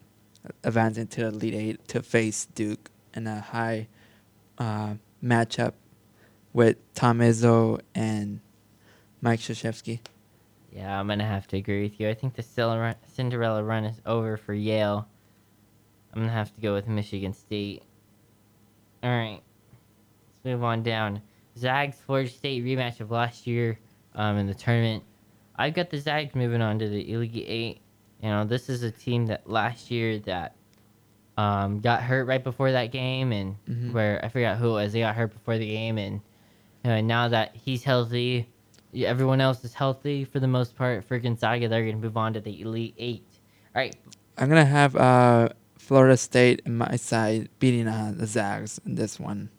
advancing 0.62 1.06
to 1.08 1.20
the 1.22 1.26
Elite 1.28 1.54
Eight 1.54 1.88
to 1.88 2.02
face 2.02 2.46
Duke 2.54 2.90
in 3.14 3.26
a 3.26 3.40
high 3.40 3.88
uh, 4.58 4.94
matchup 5.22 5.72
with 6.52 6.76
Tom 6.94 7.18
Izzo 7.18 7.80
and 7.94 8.40
Mike 9.20 9.40
Krzyzewski. 9.40 10.00
Yeah, 10.74 10.98
I'm 10.98 11.06
gonna 11.06 11.24
have 11.24 11.46
to 11.48 11.56
agree 11.56 11.82
with 11.84 12.00
you. 12.00 12.08
I 12.08 12.14
think 12.14 12.34
the 12.34 12.42
Cinderella 13.06 13.62
run 13.62 13.84
is 13.84 14.00
over 14.04 14.36
for 14.36 14.52
Yale. 14.54 15.06
I'm 16.12 16.20
gonna 16.22 16.32
have 16.32 16.52
to 16.54 16.60
go 16.60 16.74
with 16.74 16.88
Michigan 16.88 17.32
State. 17.32 17.84
All 19.02 19.10
right, 19.10 19.40
let's 19.40 20.44
move 20.44 20.64
on 20.64 20.82
down. 20.82 21.22
Zags 21.56 21.96
Florida 21.98 22.28
State 22.28 22.64
rematch 22.64 23.00
of 23.00 23.12
last 23.12 23.46
year 23.46 23.78
um, 24.16 24.36
in 24.36 24.46
the 24.48 24.54
tournament. 24.54 25.04
I've 25.56 25.74
got 25.74 25.90
the 25.90 25.98
Zags 25.98 26.34
moving 26.34 26.60
on 26.60 26.80
to 26.80 26.88
the 26.88 27.12
Elite 27.12 27.44
Eight. 27.46 27.80
You 28.20 28.30
know, 28.30 28.44
this 28.44 28.68
is 28.68 28.82
a 28.82 28.90
team 28.90 29.26
that 29.26 29.48
last 29.48 29.90
year 29.92 30.18
that 30.20 30.56
um, 31.36 31.80
got 31.80 32.02
hurt 32.02 32.24
right 32.26 32.42
before 32.42 32.72
that 32.72 32.90
game, 32.90 33.30
and 33.32 33.56
Mhm. 33.68 33.92
where 33.92 34.24
I 34.24 34.28
forgot 34.28 34.56
who 34.56 34.70
it 34.70 34.72
was. 34.72 34.92
They 34.92 35.00
got 35.00 35.14
hurt 35.14 35.32
before 35.32 35.58
the 35.58 35.66
game, 35.66 35.98
and 35.98 36.20
you 36.84 36.90
know, 36.90 37.00
now 37.00 37.28
that 37.28 37.54
he's 37.54 37.84
healthy, 37.84 38.48
everyone 38.94 39.40
else 39.40 39.64
is 39.64 39.74
healthy 39.74 40.24
for 40.24 40.40
the 40.40 40.48
most 40.48 40.76
part. 40.76 41.04
For 41.04 41.18
Gonzaga, 41.18 41.68
they're 41.68 41.82
going 41.82 41.96
to 41.96 42.02
move 42.02 42.16
on 42.16 42.32
to 42.34 42.40
the 42.40 42.60
Elite 42.60 42.94
Eight. 42.98 43.26
All 43.74 43.82
right, 43.82 43.96
I'm 44.38 44.48
gonna 44.48 44.64
have 44.64 44.94
uh, 44.94 45.48
Florida 45.78 46.16
State 46.16 46.62
in 46.64 46.76
my 46.78 46.96
side 46.96 47.48
beating 47.58 47.88
uh, 47.88 48.12
the 48.16 48.26
Zags 48.26 48.80
in 48.86 48.94
this 48.94 49.18
one. 49.18 49.50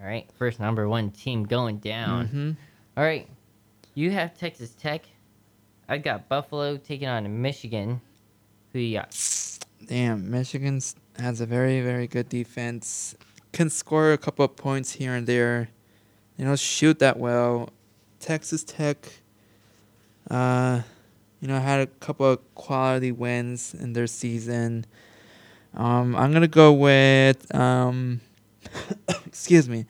all 0.00 0.06
right. 0.06 0.28
First 0.38 0.60
number 0.60 0.88
one 0.88 1.10
team 1.10 1.44
going 1.44 1.78
down. 1.78 2.26
hmm 2.26 2.50
All 2.96 3.02
right, 3.04 3.28
you 3.94 4.10
have 4.12 4.36
Texas 4.38 4.70
Tech. 4.70 5.02
I 5.88 5.98
got 5.98 6.28
Buffalo 6.28 6.76
taking 6.76 7.08
on 7.08 7.42
Michigan. 7.42 8.00
Who 8.72 8.78
you 8.78 8.98
got? 8.98 9.16
Damn, 9.86 10.30
Michigan 10.30 10.80
has 11.18 11.40
a 11.40 11.46
very, 11.46 11.80
very 11.82 12.06
good 12.06 12.28
defense. 12.28 13.14
Can 13.52 13.70
score 13.70 14.12
a 14.12 14.18
couple 14.18 14.44
of 14.44 14.56
points 14.56 14.92
here 14.92 15.14
and 15.14 15.26
there. 15.26 15.68
You 16.38 16.44
know, 16.44 16.56
shoot 16.56 16.98
that 17.00 17.18
well. 17.18 17.70
Texas 18.24 18.64
Tech, 18.64 19.06
uh, 20.30 20.80
you 21.40 21.48
know, 21.48 21.60
had 21.60 21.80
a 21.80 21.86
couple 21.86 22.24
of 22.24 22.54
quality 22.54 23.12
wins 23.12 23.74
in 23.74 23.92
their 23.92 24.06
season. 24.06 24.86
Um, 25.74 26.16
I'm 26.16 26.32
gonna 26.32 26.48
go 26.48 26.72
with 26.72 27.54
um, 27.54 28.22
excuse 29.26 29.68
me. 29.68 29.84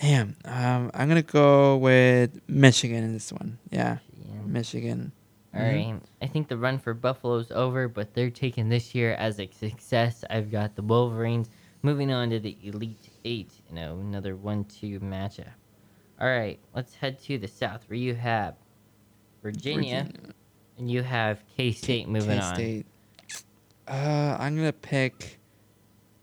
Damn, 0.00 0.36
um, 0.46 0.90
I'm 0.94 1.08
gonna 1.08 1.20
go 1.20 1.76
with 1.76 2.40
Michigan 2.48 3.04
in 3.04 3.12
this 3.12 3.30
one. 3.30 3.58
Yeah, 3.70 3.98
Yeah. 4.26 4.40
Michigan. 4.46 5.12
All 5.54 5.60
right. 5.60 6.00
I 6.22 6.26
think 6.28 6.48
the 6.48 6.56
run 6.56 6.78
for 6.78 6.94
Buffalo's 6.94 7.50
over, 7.50 7.88
but 7.88 8.14
they're 8.14 8.30
taking 8.30 8.70
this 8.70 8.94
year 8.94 9.12
as 9.14 9.38
a 9.38 9.50
success. 9.50 10.24
I've 10.30 10.50
got 10.50 10.76
the 10.76 10.82
Wolverines 10.82 11.50
moving 11.82 12.10
on 12.10 12.30
to 12.30 12.40
the 12.40 12.56
Elite 12.62 13.10
Eight. 13.26 13.52
You 13.68 13.74
know, 13.74 13.98
another 13.98 14.34
one-two 14.34 15.00
matchup. 15.00 15.52
All 16.20 16.26
right, 16.28 16.58
let's 16.74 16.94
head 16.94 17.20
to 17.24 17.38
the 17.38 17.46
South, 17.46 17.84
where 17.88 17.96
you 17.96 18.14
have 18.14 18.54
Virginia, 19.42 20.08
and 20.76 20.90
you 20.90 21.02
have 21.02 21.42
K 21.56 21.70
State 21.72 22.08
moving 22.08 22.38
on. 22.40 22.56
K-State. 22.56 22.86
Uh, 23.86 24.36
I'm 24.38 24.56
gonna 24.56 24.72
pick. 24.72 25.38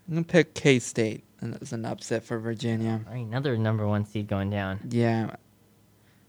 I'm 0.08 0.16
gonna 0.16 0.26
pick 0.26 0.54
K 0.54 0.80
State, 0.80 1.24
and 1.40 1.56
it's 1.56 1.72
an 1.72 1.86
upset 1.86 2.24
for 2.24 2.40
Virginia. 2.40 3.02
All 3.08 3.14
right, 3.14 3.26
another 3.26 3.58
number 3.58 3.88
one 3.88 4.06
seed 4.06 4.28
going 4.28 4.50
down. 4.50 4.80
Yeah, 4.90 5.30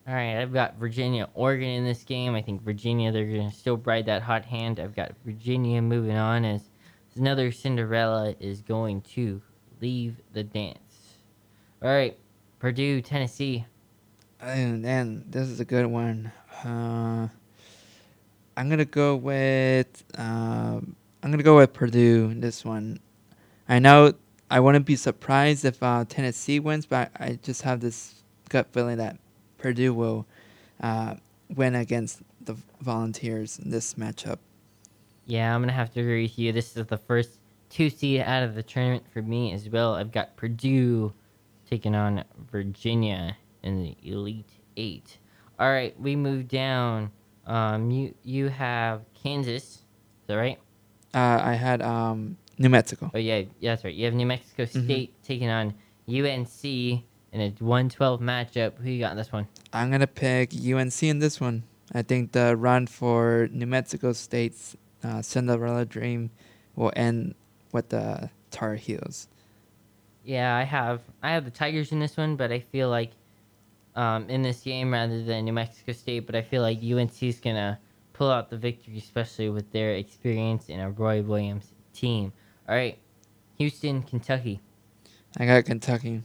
All 0.07 0.15
right, 0.15 0.37
I've 0.37 0.53
got 0.53 0.77
Virginia, 0.77 1.29
Oregon 1.35 1.69
in 1.69 1.85
this 1.85 2.05
game. 2.05 2.37
I 2.37 2.43
think 2.43 2.63
Virginia, 2.63 3.11
they're 3.11 3.25
going 3.27 3.51
to 3.51 3.57
still 3.57 3.79
ride 3.79 4.07
that 4.07 4.23
hot 4.23 4.45
hand. 4.45 4.79
I've 4.79 4.95
got 4.95 5.13
Virginia 5.25 5.83
moving 5.83 6.17
on 6.17 6.45
as 6.45 6.63
another 7.17 7.51
Cinderella 7.51 8.37
is 8.39 8.63
going 8.63 9.01
to 9.15 9.43
leave 9.81 10.17
the 10.33 10.45
dance. 10.45 10.79
All 11.83 11.89
right, 11.91 12.17
Purdue, 12.67 13.01
Tennessee. 13.01 13.65
and 14.41 14.85
then 14.85 15.23
this 15.31 15.47
is 15.47 15.61
a 15.61 15.65
good 15.65 15.87
one. 15.87 16.33
Uh, 16.65 17.29
I'm 18.57 18.69
gonna 18.69 18.85
go 18.85 19.15
with. 19.15 20.03
Um, 20.19 20.97
I'm 21.23 21.31
gonna 21.31 21.45
go 21.45 21.59
with 21.59 21.73
Purdue 21.73 22.31
in 22.33 22.41
this 22.41 22.65
one. 22.65 22.99
I 23.69 23.79
know 23.79 24.15
I 24.51 24.59
wouldn't 24.59 24.85
be 24.85 24.97
surprised 24.97 25.65
if 25.65 25.81
uh, 25.81 26.07
Tennessee 26.09 26.59
wins, 26.59 26.87
but 26.87 27.13
I 27.21 27.39
just 27.41 27.63
have 27.63 27.79
this 27.79 28.17
gut 28.49 28.67
feeling 28.73 28.97
that 28.97 29.17
Purdue 29.59 29.95
will 29.95 30.27
uh, 30.81 31.15
win 31.55 31.77
against 31.77 32.19
the 32.41 32.57
Volunteers 32.81 33.61
in 33.61 33.71
this 33.71 33.95
matchup. 33.95 34.39
Yeah, 35.25 35.55
I'm 35.55 35.61
going 35.61 35.69
to 35.69 35.75
have 35.75 35.93
to 35.93 36.01
agree 36.01 36.23
with 36.23 36.37
you. 36.37 36.51
This 36.51 36.77
is 36.77 36.85
the 36.87 36.99
first 36.99 37.39
two 37.71 37.91
seed 37.91 38.23
out 38.23 38.43
of 38.43 38.57
the 38.57 38.65
tournament 38.65 39.05
for 39.13 39.23
me 39.23 39.53
as 39.53 39.69
well. 39.69 39.95
I've 39.95 40.11
got 40.11 40.37
Purdue 40.37 41.13
taking 41.69 41.95
on 41.95 42.25
Virginia 42.51 43.37
in 43.63 43.83
the 43.83 43.97
Elite 44.03 44.51
Eight. 44.77 45.19
All 45.59 45.69
right, 45.71 45.99
we 46.01 46.17
move 46.17 46.49
down. 46.49 47.11
Um, 47.47 47.91
you 47.91 48.15
you 48.23 48.49
have 48.49 49.03
Kansas, 49.15 49.63
is 49.65 49.83
that 50.27 50.35
right? 50.37 50.59
Uh, 51.15 51.41
I 51.43 51.55
had 51.55 51.81
um, 51.83 52.37
New 52.59 52.69
Mexico. 52.69 53.11
Oh 53.15 53.19
yeah, 53.19 53.43
yeah, 53.61 53.73
that's 53.73 53.85
right. 53.85 53.95
You 53.95 54.05
have 54.07 54.15
New 54.15 54.27
Mexico 54.27 54.65
Mhm. 54.65 54.85
State 54.85 55.23
taking 55.23 55.49
on 55.49 55.75
UNC 56.09 56.65
in 57.33 57.41
a 57.41 57.49
112 57.59 58.21
matchup. 58.21 58.77
Who 58.79 58.91
you 58.91 59.01
got 59.01 59.13
in 59.13 59.17
this 59.17 59.33
one? 59.33 59.47
I'm 59.73 59.91
gonna 59.91 60.07
pick 60.07 60.53
UNC 60.55 61.03
in 61.09 61.19
this 61.21 61.41
one. 61.41 61.63
I 61.95 62.03
think 62.03 62.33
the 62.33 62.57
run 62.57 62.87
for 62.87 63.49
New 63.53 63.67
Mexico 63.67 64.13
State's 64.13 64.77
uh, 65.05 65.23
Cinderella 65.23 65.85
dream 65.85 66.31
will 66.75 66.93
end 66.97 67.35
with 67.73 67.89
the 67.91 68.29
Tar 68.51 68.75
Heels. 68.75 69.29
Yeah, 70.27 70.57
I 70.57 70.65
have 70.65 71.03
I 71.23 71.31
have 71.31 71.45
the 71.45 71.53
Tigers 71.53 71.93
in 71.93 72.01
this 72.01 72.17
one, 72.17 72.35
but 72.35 72.51
I 72.51 72.59
feel 72.59 72.91
like 72.91 73.13
um, 73.95 74.29
in 74.29 74.43
this 74.43 74.61
game 74.61 74.93
rather 74.93 75.23
than 75.23 75.45
New 75.45 75.53
Mexico 75.53 75.93
State, 75.93 76.27
but 76.27 76.35
I 76.35 76.43
feel 76.43 76.63
like 76.63 76.79
UNC 76.83 77.23
is 77.23 77.39
gonna 77.39 77.79
pull 78.13 78.29
out 78.29 78.51
the 78.51 78.57
victory, 78.57 78.99
especially 78.99 79.51
with 79.51 79.71
their 79.71 79.95
experience 79.95 80.69
in 80.69 80.81
a 80.81 80.91
Roy 80.91 81.23
Williams 81.23 81.69
team. 81.95 82.33
All 82.69 82.75
right, 82.75 82.99
Houston, 83.59 84.03
Kentucky. 84.03 84.61
I 85.37 85.47
got 85.47 85.65
Kentucky, 85.65 86.23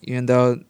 even 0.00 0.24
though 0.24 0.62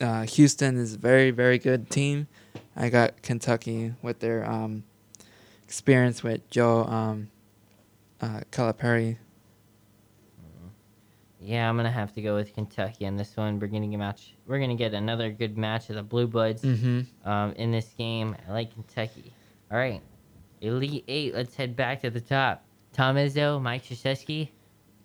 uh, 0.00 0.22
Houston 0.22 0.78
is 0.78 0.94
a 0.94 0.98
very 0.98 1.30
very 1.30 1.58
good 1.58 1.90
team. 1.90 2.26
I 2.74 2.88
got 2.88 3.20
Kentucky 3.20 3.92
with 4.00 4.20
their 4.20 4.50
um, 4.50 4.84
experience 5.62 6.22
with 6.22 6.48
Joe 6.48 6.84
um, 6.84 7.28
uh, 8.22 8.40
Calipari. 8.50 9.18
Yeah, 11.44 11.68
I'm 11.68 11.76
gonna 11.76 11.90
have 11.90 12.12
to 12.14 12.22
go 12.22 12.36
with 12.36 12.54
Kentucky 12.54 13.06
on 13.06 13.16
this 13.16 13.36
one. 13.36 13.58
We're 13.58 13.66
gonna 13.66 13.88
get 13.88 13.96
match. 13.98 14.34
We're 14.46 14.60
gonna 14.60 14.76
get 14.76 14.94
another 14.94 15.30
good 15.30 15.58
match 15.58 15.90
of 15.90 15.96
the 15.96 16.02
Blue 16.02 16.26
Bloods. 16.26 16.62
Mm-hmm. 16.62 17.28
um, 17.28 17.52
in 17.52 17.72
this 17.72 17.88
game. 17.98 18.36
I 18.48 18.52
like 18.52 18.72
Kentucky. 18.72 19.32
All 19.70 19.78
right, 19.78 20.00
Elite 20.60 21.04
Eight. 21.08 21.34
Let's 21.34 21.54
head 21.56 21.74
back 21.74 22.00
to 22.02 22.10
the 22.10 22.20
top. 22.20 22.64
Tom 22.92 23.16
Izzo, 23.16 23.60
Mike 23.60 23.84
Krzyzewski. 23.84 24.50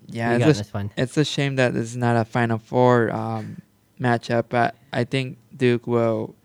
Yeah, 0.06 0.36
it's 0.36 0.46
got 0.46 0.52
a, 0.52 0.54
this 0.54 0.74
one. 0.74 0.92
it's 0.96 1.18
a 1.18 1.26
shame 1.26 1.56
that 1.56 1.74
this 1.74 1.86
is 1.86 1.98
not 1.98 2.16
a 2.16 2.24
Final 2.24 2.60
Four 2.60 3.12
um, 3.12 3.62
matchup, 4.00 4.46
but 4.50 4.76
I 4.94 5.06
think 5.06 5.38
Duke 5.56 5.88
will 5.88 6.36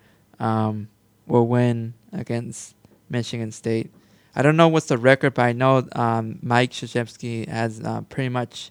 um, 0.40 0.88
will 1.26 1.46
win 1.46 1.92
against 2.12 2.74
Michigan 3.10 3.52
State. 3.52 3.92
I 4.34 4.40
don't 4.40 4.56
know 4.56 4.68
what's 4.68 4.86
the 4.86 4.96
record, 4.96 5.34
but 5.34 5.42
I 5.42 5.52
know 5.52 5.86
um, 5.92 6.38
Mike 6.42 6.70
Krzyzewski 6.70 7.46
has 7.46 7.82
uh, 7.82 8.00
pretty 8.02 8.30
much 8.30 8.70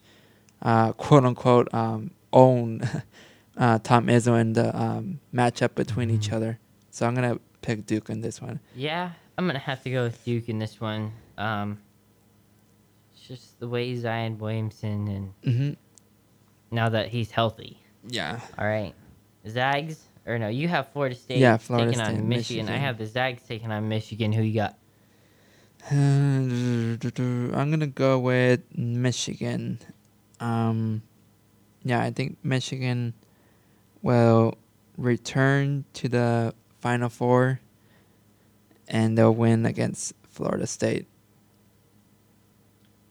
uh, 0.62 0.94
quote 0.94 1.26
unquote 1.26 1.74
um, 1.74 2.12
owned 2.34 2.88
uh, 3.58 3.80
Tom 3.80 4.08
Izzo 4.08 4.40
in 4.40 4.54
the 4.54 4.76
um, 4.80 5.20
matchup 5.34 5.76
between 5.76 6.10
each 6.10 6.28
Mm-hmm. 6.28 6.36
other. 6.36 6.60
So 6.92 7.08
I'm 7.08 7.16
gonna 7.16 7.40
pick 7.62 7.86
Duke 7.86 8.10
in 8.10 8.22
this 8.22 8.42
one. 8.42 8.60
Yeah, 8.76 9.12
I'm 9.38 9.48
gonna 9.48 9.60
have 9.60 9.82
to 9.84 9.90
go 9.90 10.04
with 10.04 10.24
Duke 10.26 10.50
in 10.50 10.60
this 10.60 10.80
one. 10.82 11.12
Um, 11.38 11.80
it's 13.14 13.28
just 13.28 13.60
the 13.60 13.68
way 13.68 13.96
Zion 13.96 14.38
Williamson 14.38 15.08
and 15.08 15.34
hmm 15.56 15.74
now 16.72 16.90
that 16.90 17.10
he's 17.10 17.32
healthy. 17.32 17.78
Yeah. 18.08 18.40
All 18.58 18.66
right, 18.66 18.94
Zags 19.48 20.04
or 20.26 20.38
no? 20.40 20.48
You 20.48 20.68
have 20.68 20.90
Florida 20.90 21.16
State 21.16 21.40
Yeah, 21.40 21.58
Florida 21.58 21.92
taking 21.92 22.06
State, 22.06 22.16
on 22.18 22.30
Michigan. 22.30 22.70
I 22.70 22.78
have 22.78 22.98
the 22.98 23.06
Zags 23.06 23.44
taking 23.48 23.72
on 23.72 23.88
Michigan. 23.90 24.32
Who 24.34 24.42
you 24.42 24.56
got? 24.56 24.78
I'm 25.92 26.98
gonna 27.00 27.88
go 27.88 28.20
with 28.20 28.62
Michigan. 28.78 29.80
Um, 30.42 31.04
yeah, 31.84 32.02
I 32.02 32.12
think 32.12 32.38
Michigan 32.44 33.14
will 34.02 34.58
return 34.98 35.86
to 35.94 36.10
the 36.10 36.54
Final 36.80 37.10
Four, 37.10 37.62
and 38.88 39.18
they'll 39.18 39.34
win 39.34 39.66
against 39.66 40.14
Florida 40.30 40.68
State. 40.68 41.08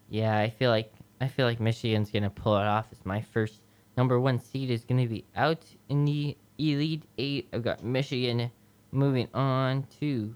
Yeah, 0.09 0.37
I 0.37 0.51
feel 0.51 0.71
like 0.71 0.93
I 1.21 1.29
feel 1.29 1.47
like 1.47 1.61
Michigan's 1.61 2.11
gonna 2.11 2.31
pull 2.31 2.57
it 2.57 2.67
off. 2.67 2.87
It's 2.91 3.07
my 3.07 3.23
first 3.23 3.63
number 3.97 4.19
one 4.19 4.41
seed 4.41 4.71
is 4.71 4.85
gonna 4.85 5.07
be 5.07 5.25
out 5.37 5.65
in 5.89 6.05
the 6.05 6.37
Elite 6.59 7.05
Eight. 7.17 7.49
I've 7.53 7.63
got 7.63 7.85
Michigan 7.85 8.51
moving 8.91 9.29
on 9.33 9.87
to 10.01 10.35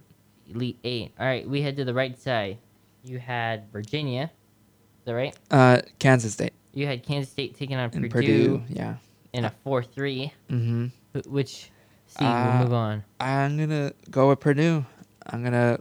Elite 0.48 0.78
Eight. 0.84 1.12
All 1.18 1.26
right, 1.26 1.48
we 1.48 1.62
head 1.62 1.76
to 1.76 1.84
the 1.84 1.94
right 1.94 2.16
side. 2.18 2.58
You 3.02 3.18
had 3.18 3.70
Virginia, 3.72 4.30
is 5.00 5.04
that 5.06 5.14
right? 5.14 5.36
Uh, 5.50 5.82
Kansas 5.98 6.32
State 6.34 6.54
You 6.74 6.86
had 6.86 7.02
Kansas 7.02 7.30
State 7.30 7.56
taking 7.56 7.76
on 7.76 7.90
Purdue, 7.90 8.08
Purdue. 8.08 8.62
Yeah. 8.68 8.96
in 9.32 9.44
a 9.44 9.50
four-three. 9.62 10.32
Mm-hmm. 10.50 11.20
Which 11.30 11.70
seed 12.06 12.26
Uh, 12.26 12.50
will 12.58 12.64
move 12.64 12.72
on? 12.72 13.04
I'm 13.20 13.56
gonna 13.56 13.92
go 14.10 14.28
with 14.28 14.40
Purdue. 14.40 14.84
I'm 15.26 15.42
gonna 15.44 15.78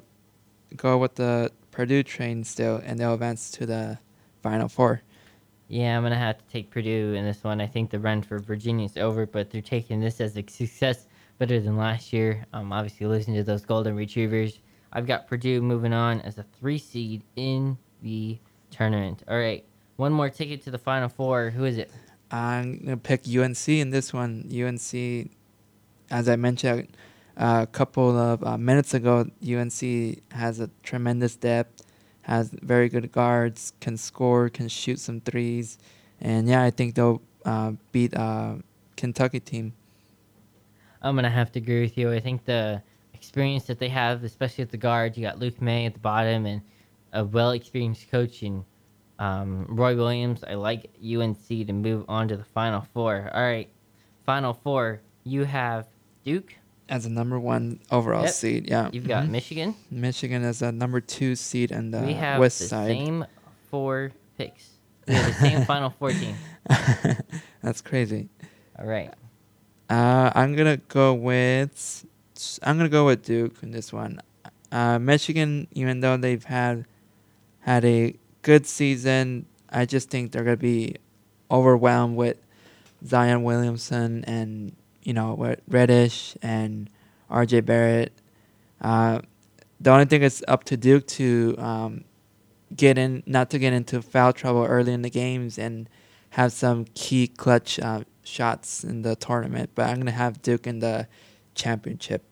go 0.78 0.98
with 0.98 1.16
the 1.16 1.52
Purdue 1.72 2.04
train 2.04 2.44
still, 2.44 2.78
and 2.86 3.00
they'll 3.00 3.14
advance 3.16 3.50
to 3.52 3.66
the 3.66 3.98
Final 4.42 4.68
Four. 4.70 5.02
Yeah, 5.68 5.98
I'm 5.98 6.04
gonna 6.04 6.16
have 6.18 6.38
to 6.38 6.46
take 6.52 6.70
Purdue 6.70 7.14
in 7.16 7.26
this 7.26 7.44
one. 7.44 7.60
I 7.60 7.66
think 7.68 7.90
the 7.90 8.00
run 8.00 8.22
for 8.22 8.38
Virginia 8.40 8.86
is 8.86 8.96
over, 8.98 9.26
but 9.26 9.50
they're 9.50 9.62
taking 9.62 10.00
this 10.00 10.22
as 10.22 10.38
a 10.38 10.44
success 10.48 11.08
better 11.40 11.60
than 11.60 11.78
last 11.78 12.14
year. 12.14 12.46
Um, 12.54 12.72
obviously 12.72 13.08
losing 13.08 13.34
to 13.34 13.44
those 13.44 13.66
Golden 13.66 13.96
Retrievers. 13.96 14.60
I've 14.92 15.08
got 15.08 15.26
Purdue 15.28 15.62
moving 15.62 15.94
on 15.94 16.22
as 16.22 16.38
a 16.38 16.44
three 16.60 16.78
seed 16.78 17.24
in 17.36 17.76
the 18.04 18.38
tournament. 18.70 19.24
All 19.28 19.38
right, 19.40 19.66
one 19.96 20.12
more 20.12 20.30
ticket 20.30 20.64
to 20.64 20.72
the 20.72 20.78
Final 20.78 21.10
Four. 21.10 21.52
Who 21.52 21.66
is 21.66 21.78
it? 21.78 21.92
I'm 22.32 22.80
gonna 22.80 22.98
pick 22.98 23.22
UNC 23.28 23.68
in 23.68 23.92
this 23.92 24.14
one. 24.14 24.50
UNC, 24.52 25.30
as 26.10 26.28
I 26.28 26.36
mentioned 26.36 26.88
a 27.38 27.68
couple 27.68 28.18
of 28.18 28.44
uh, 28.44 28.58
minutes 28.58 28.94
ago, 28.94 29.28
UNC 29.48 30.32
has 30.32 30.60
a 30.60 30.70
tremendous 30.82 31.36
depth, 31.36 31.84
has 32.22 32.50
very 32.50 32.90
good 32.90 33.12
guards, 33.12 33.74
can 33.80 33.98
score, 33.98 34.50
can 34.50 34.68
shoot 34.68 35.00
some 35.00 35.22
threes, 35.22 35.78
and 36.22 36.48
yeah, 36.48 36.64
I 36.64 36.72
think 36.72 36.96
they'll 36.96 37.22
uh, 37.46 37.74
beat 37.92 38.16
uh, 38.16 38.56
Kentucky 38.98 39.40
team. 39.40 39.74
I'm 41.02 41.16
gonna 41.16 41.30
have 41.30 41.52
to 41.52 41.60
agree 41.60 41.82
with 41.82 41.98
you. 41.98 42.12
I 42.12 42.20
think 42.20 42.46
the 42.46 42.82
experience 43.14 43.66
that 43.66 43.78
they 43.78 43.90
have, 43.90 44.24
especially 44.24 44.64
at 44.64 44.72
the 44.72 44.78
guard, 44.78 45.18
you 45.18 45.24
got 45.24 45.38
Luke 45.38 45.62
Maye 45.62 45.86
at 45.86 45.94
the 45.94 46.00
bottom 46.00 46.46
and 46.46 46.62
a 47.12 47.24
well 47.24 47.52
experienced 47.52 48.10
coach 48.10 48.42
in 48.42 48.66
um, 49.24 49.66
Roy 49.70 49.96
Williams. 49.96 50.44
I 50.44 50.56
like 50.56 50.90
UNC 51.02 51.48
to 51.48 51.74
move 51.74 52.06
on 52.08 52.28
to 52.30 52.38
the 52.38 52.44
Final 52.44 52.82
Four. 52.94 53.30
All 53.34 53.42
right, 53.42 53.70
Final 54.26 54.54
Four. 54.54 55.02
You 55.24 55.46
have 55.46 55.88
Duke 56.26 56.56
as 56.90 57.06
a 57.06 57.10
number 57.10 57.40
one 57.40 57.80
overall 57.92 58.24
Yep. 58.24 58.34
seed. 58.34 58.70
Yeah, 58.70 58.90
You've 58.92 59.08
got 59.08 59.24
Mhm. 59.26 59.30
Michigan. 59.30 59.76
Michigan 59.90 60.44
as 60.44 60.62
a 60.62 60.72
number 60.72 61.00
two 61.00 61.36
seed 61.36 61.72
in 61.72 61.92
the 61.92 62.02
we 62.02 62.14
have 62.14 62.40
west 62.40 62.60
the 62.60 62.66
side. 62.66 62.88
same 62.90 63.26
four 63.72 64.12
picks. 64.38 64.70
We 65.08 65.14
have 65.16 65.26
the 65.28 65.34
same 65.34 65.66
Final 65.66 65.90
Four 65.92 66.12
team. 66.12 66.36
That's 67.62 67.82
crazy. 67.82 68.30
All 68.80 68.86
right. 68.86 69.14
Uh, 69.90 70.32
I'm 70.36 70.56
gonna 70.56 70.78
go 70.78 71.14
with 71.14 72.06
I'm 72.64 72.78
gonna 72.78 72.90
go 72.90 73.06
with 73.06 73.24
Duke 73.24 73.56
in 73.62 73.72
this 73.72 73.94
one. 73.94 74.20
Uh, 74.72 74.98
Michigan, 75.00 75.68
even 75.72 76.00
though 76.00 76.18
they've 76.18 76.44
had 76.44 76.86
had 77.62 77.86
a 77.86 78.16
good 78.44 78.68
season, 78.68 79.48
I 79.70 79.86
just 79.86 80.12
think 80.12 80.32
they're 80.32 80.44
gonna 80.44 80.58
be 80.58 80.98
overwhelmed 81.50 82.16
with 82.16 82.38
Zion 83.06 83.44
Williamson 83.44 84.24
and 84.26 84.76
you 85.02 85.14
know 85.14 85.56
Reddish 85.68 86.38
and 86.44 86.90
R.J. 87.30 87.62
Barrett. 87.62 88.14
Uh, 88.80 89.22
the 89.80 89.90
only 89.90 90.06
thing 90.06 90.22
is 90.22 90.44
up 90.48 90.64
to 90.66 90.78
Duke 90.78 91.08
to 91.08 91.56
um, 91.58 92.04
get 92.76 92.98
in, 92.98 93.24
not 93.26 93.50
to 93.50 93.60
get 93.60 93.74
into 93.74 94.02
foul 94.02 94.32
trouble 94.32 94.64
early 94.64 94.94
in 94.94 95.02
the 95.02 95.10
games 95.10 95.58
and 95.58 95.90
have 96.32 96.52
some 96.54 96.86
key 96.94 97.28
clutch 97.28 97.80
uh, 97.80 98.04
shots 98.24 98.84
in 98.84 99.02
the 99.02 99.16
tournament. 99.16 99.72
But 99.74 99.90
I'm 99.90 99.98
gonna 99.98 100.12
have 100.12 100.42
Duke 100.42 100.68
in 100.68 100.80
the 100.80 101.08
championship. 101.56 102.24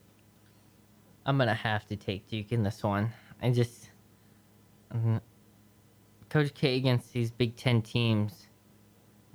I'm 1.26 1.38
gonna 1.38 1.54
have 1.54 1.88
to 1.88 1.96
take 1.96 2.28
Duke 2.28 2.52
in 2.52 2.64
this 2.64 2.84
one. 2.84 3.12
I 3.42 3.50
just 3.50 3.90
Coach 6.32 6.54
K 6.54 6.78
against 6.78 7.12
these 7.12 7.30
Big 7.30 7.56
Ten 7.58 7.82
teams. 7.82 8.48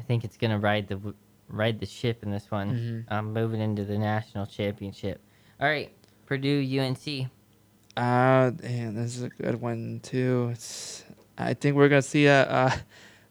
I 0.00 0.02
think 0.02 0.24
it's 0.24 0.36
gonna 0.38 0.58
ride 0.58 0.88
the 0.88 1.14
ride 1.48 1.78
the 1.78 1.86
ship 1.86 2.22
in 2.22 2.30
this 2.30 2.50
one. 2.50 3.04
Mhm. 3.08 3.12
Um, 3.12 3.32
moving 3.32 3.60
into 3.60 3.84
the 3.84 3.98
national 3.98 4.46
championship. 4.46 5.20
All 5.60 5.68
right, 5.68 5.92
Purdue 6.24 6.60
UNC. 6.60 7.28
Uh, 7.96 8.50
damn, 8.50 8.94
this 8.94 9.16
is 9.16 9.22
a 9.22 9.28
good 9.28 9.60
one 9.60 10.00
too. 10.02 10.48
It's, 10.52 11.04
I 11.38 11.52
think 11.54 11.76
we're 11.76 11.88
gonna 11.90 12.02
see 12.02 12.26
a, 12.26 12.42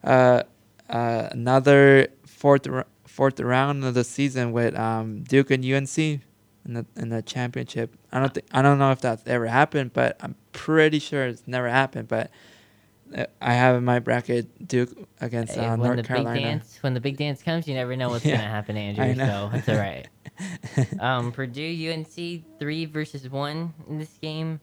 a, 0.02 0.08
a, 0.08 0.44
a 0.88 1.28
another 1.32 2.06
fourth 2.24 2.66
fourth 3.04 3.40
round 3.40 3.84
of 3.84 3.94
the 3.94 4.04
season 4.04 4.52
with 4.52 4.76
um 4.76 5.22
Duke 5.24 5.50
and 5.50 5.64
UNC 5.64 5.98
in 5.98 6.20
the 6.64 6.86
in 6.96 7.08
the 7.08 7.22
championship. 7.22 7.96
I 8.12 8.20
don't 8.20 8.32
think 8.32 8.46
I 8.52 8.62
don't 8.62 8.78
know 8.78 8.92
if 8.92 9.00
that's 9.00 9.24
ever 9.26 9.46
happened, 9.46 9.92
but 9.92 10.16
I'm 10.20 10.36
pretty 10.52 11.00
sure 11.00 11.26
it's 11.26 11.42
never 11.46 11.68
happened. 11.68 12.06
But 12.08 12.30
I 13.40 13.54
have 13.54 13.76
in 13.76 13.84
my 13.84 13.98
bracket 14.00 14.66
Duke 14.66 14.90
against 15.20 15.56
uh, 15.56 15.76
when 15.76 15.80
North 15.80 15.96
the 15.98 16.02
Carolina. 16.02 16.34
big 16.34 16.42
dance 16.44 16.78
when 16.82 16.94
the 16.94 17.00
big 17.00 17.16
dance 17.16 17.42
comes, 17.42 17.66
you 17.68 17.74
never 17.74 17.96
know 17.96 18.10
what's 18.10 18.24
Yeah, 18.24 18.36
gonna 18.36 18.48
happen, 18.48 18.76
Andrew. 18.76 19.14
So 19.14 19.50
it's 19.54 19.68
all 19.68 19.76
right. 19.76 20.08
um, 21.00 21.32
Purdue 21.32 21.92
UNC 21.92 22.58
three 22.58 22.84
versus 22.86 23.28
one 23.30 23.72
in 23.88 23.98
this 23.98 24.18
game. 24.20 24.60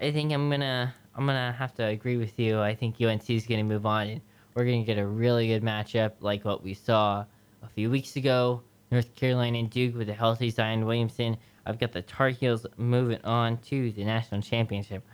I 0.00 0.10
think 0.12 0.32
I'm 0.32 0.48
gonna 0.50 0.94
I'm 1.14 1.26
gonna 1.26 1.52
have 1.52 1.74
to 1.74 1.84
agree 1.84 2.16
with 2.16 2.38
you. 2.38 2.60
I 2.60 2.74
think 2.74 3.00
UNC 3.00 3.28
is 3.30 3.46
gonna 3.46 3.64
move 3.64 3.84
on, 3.86 4.08
and 4.08 4.20
we're 4.54 4.64
gonna 4.64 4.84
get 4.84 4.98
a 4.98 5.06
really 5.06 5.48
good 5.48 5.62
matchup 5.62 6.12
like 6.20 6.44
what 6.44 6.62
we 6.62 6.74
saw 6.74 7.24
a 7.62 7.68
few 7.68 7.90
weeks 7.90 8.16
ago. 8.16 8.62
North 8.90 9.14
Carolina 9.14 9.58
and 9.58 9.68
Duke 9.70 9.94
with 9.96 10.08
a 10.08 10.14
healthy 10.14 10.48
Zion 10.50 10.86
Williamson. 10.86 11.36
I've 11.66 11.78
got 11.78 11.92
the 11.92 12.00
Tar 12.02 12.30
Heels 12.30 12.64
moving 12.78 13.22
on 13.24 13.58
to 13.58 13.92
the 13.92 14.04
national 14.04 14.40
championship. 14.40 15.04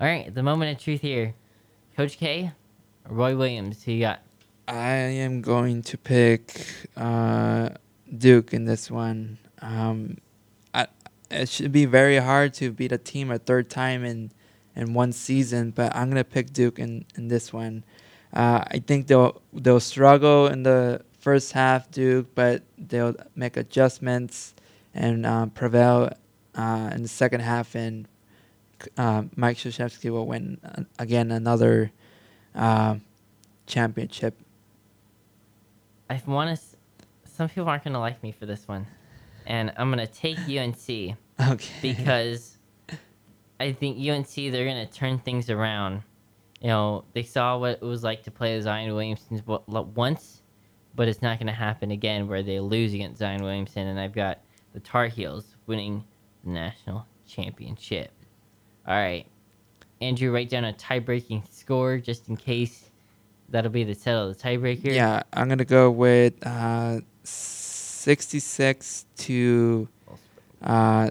All 0.00 0.08
right, 0.08 0.34
the 0.34 0.42
moment 0.42 0.76
of 0.76 0.82
truth 0.82 1.00
here. 1.00 1.32
Coach 1.96 2.18
K, 2.18 2.50
Roy 3.08 3.36
Williams. 3.36 3.84
Who 3.84 3.92
you 3.92 4.00
got? 4.00 4.20
I 4.66 4.94
am 4.94 5.42
going 5.42 5.82
to 5.82 5.96
pick 5.96 6.66
uh, 6.96 7.68
Duke 8.16 8.52
in 8.52 8.64
this 8.64 8.90
one. 8.90 9.38
Um, 9.62 10.18
I, 10.72 10.88
it 11.30 11.48
should 11.48 11.70
be 11.70 11.84
very 11.84 12.16
hard 12.16 12.52
to 12.54 12.72
beat 12.72 12.90
a 12.90 12.98
team 12.98 13.30
a 13.30 13.38
third 13.38 13.70
time 13.70 14.04
in 14.04 14.32
in 14.74 14.92
one 14.92 15.12
season, 15.12 15.70
but 15.70 15.94
I'm 15.94 16.08
gonna 16.08 16.24
pick 16.24 16.52
Duke 16.52 16.80
in, 16.80 17.04
in 17.16 17.28
this 17.28 17.52
one. 17.52 17.84
Uh, 18.32 18.64
I 18.66 18.80
think 18.80 19.06
they'll 19.06 19.40
they'll 19.52 19.78
struggle 19.78 20.48
in 20.48 20.64
the 20.64 21.00
first 21.20 21.52
half, 21.52 21.92
Duke, 21.92 22.34
but 22.34 22.64
they'll 22.76 23.14
make 23.36 23.56
adjustments 23.56 24.54
and 24.94 25.24
um, 25.24 25.50
prevail 25.50 26.10
uh, 26.56 26.90
in 26.92 27.02
the 27.02 27.08
second 27.08 27.40
half, 27.40 27.76
and 27.76 28.08
uh, 28.96 29.24
Mike 29.36 29.56
Krzyzewski 29.56 30.10
will 30.10 30.26
win 30.26 30.58
uh, 30.64 30.82
again 30.98 31.30
another 31.30 31.90
uh, 32.54 32.96
championship. 33.66 34.38
I 36.10 36.20
want 36.26 36.58
to. 36.58 36.64
Some 37.30 37.48
people 37.48 37.68
aren't 37.68 37.84
gonna 37.84 38.00
like 38.00 38.22
me 38.22 38.32
for 38.32 38.46
this 38.46 38.68
one, 38.68 38.86
and 39.46 39.72
I'm 39.76 39.90
gonna 39.90 40.06
take 40.06 40.38
UNC 40.48 41.16
Okay. 41.40 41.74
because 41.82 42.58
I 43.58 43.72
think 43.72 43.98
UNC 43.98 44.34
they're 44.34 44.66
gonna 44.66 44.86
turn 44.86 45.18
things 45.18 45.50
around. 45.50 46.02
You 46.60 46.68
know, 46.68 47.04
they 47.12 47.22
saw 47.22 47.58
what 47.58 47.72
it 47.72 47.82
was 47.82 48.02
like 48.02 48.22
to 48.24 48.30
play 48.30 48.58
Zion 48.60 48.94
Williamson 48.94 49.42
once, 49.46 50.42
but 50.94 51.08
it's 51.08 51.22
not 51.22 51.38
gonna 51.38 51.52
happen 51.52 51.90
again 51.90 52.28
where 52.28 52.42
they 52.42 52.60
lose 52.60 52.94
against 52.94 53.18
Zion 53.18 53.42
Williamson. 53.42 53.88
And 53.88 53.98
I've 53.98 54.12
got 54.12 54.40
the 54.72 54.80
Tar 54.80 55.08
Heels 55.08 55.56
winning 55.66 56.04
the 56.44 56.50
national 56.50 57.06
championship. 57.26 58.12
All 58.86 58.94
right, 58.94 59.26
Andrew, 60.00 60.32
write 60.32 60.50
down 60.50 60.64
a 60.64 60.72
tie-breaking 60.72 61.44
score 61.50 61.98
just 61.98 62.28
in 62.28 62.36
case. 62.36 62.90
That'll 63.50 63.70
be 63.70 63.84
the 63.84 63.94
settle 63.94 64.30
of 64.30 64.36
the 64.36 64.42
tiebreaker. 64.42 64.92
Yeah, 64.92 65.22
I'm 65.32 65.48
gonna 65.48 65.64
go 65.64 65.90
with 65.90 66.34
uh, 66.46 67.00
66 67.22 69.06
to 69.18 69.88
uh, 70.62 71.10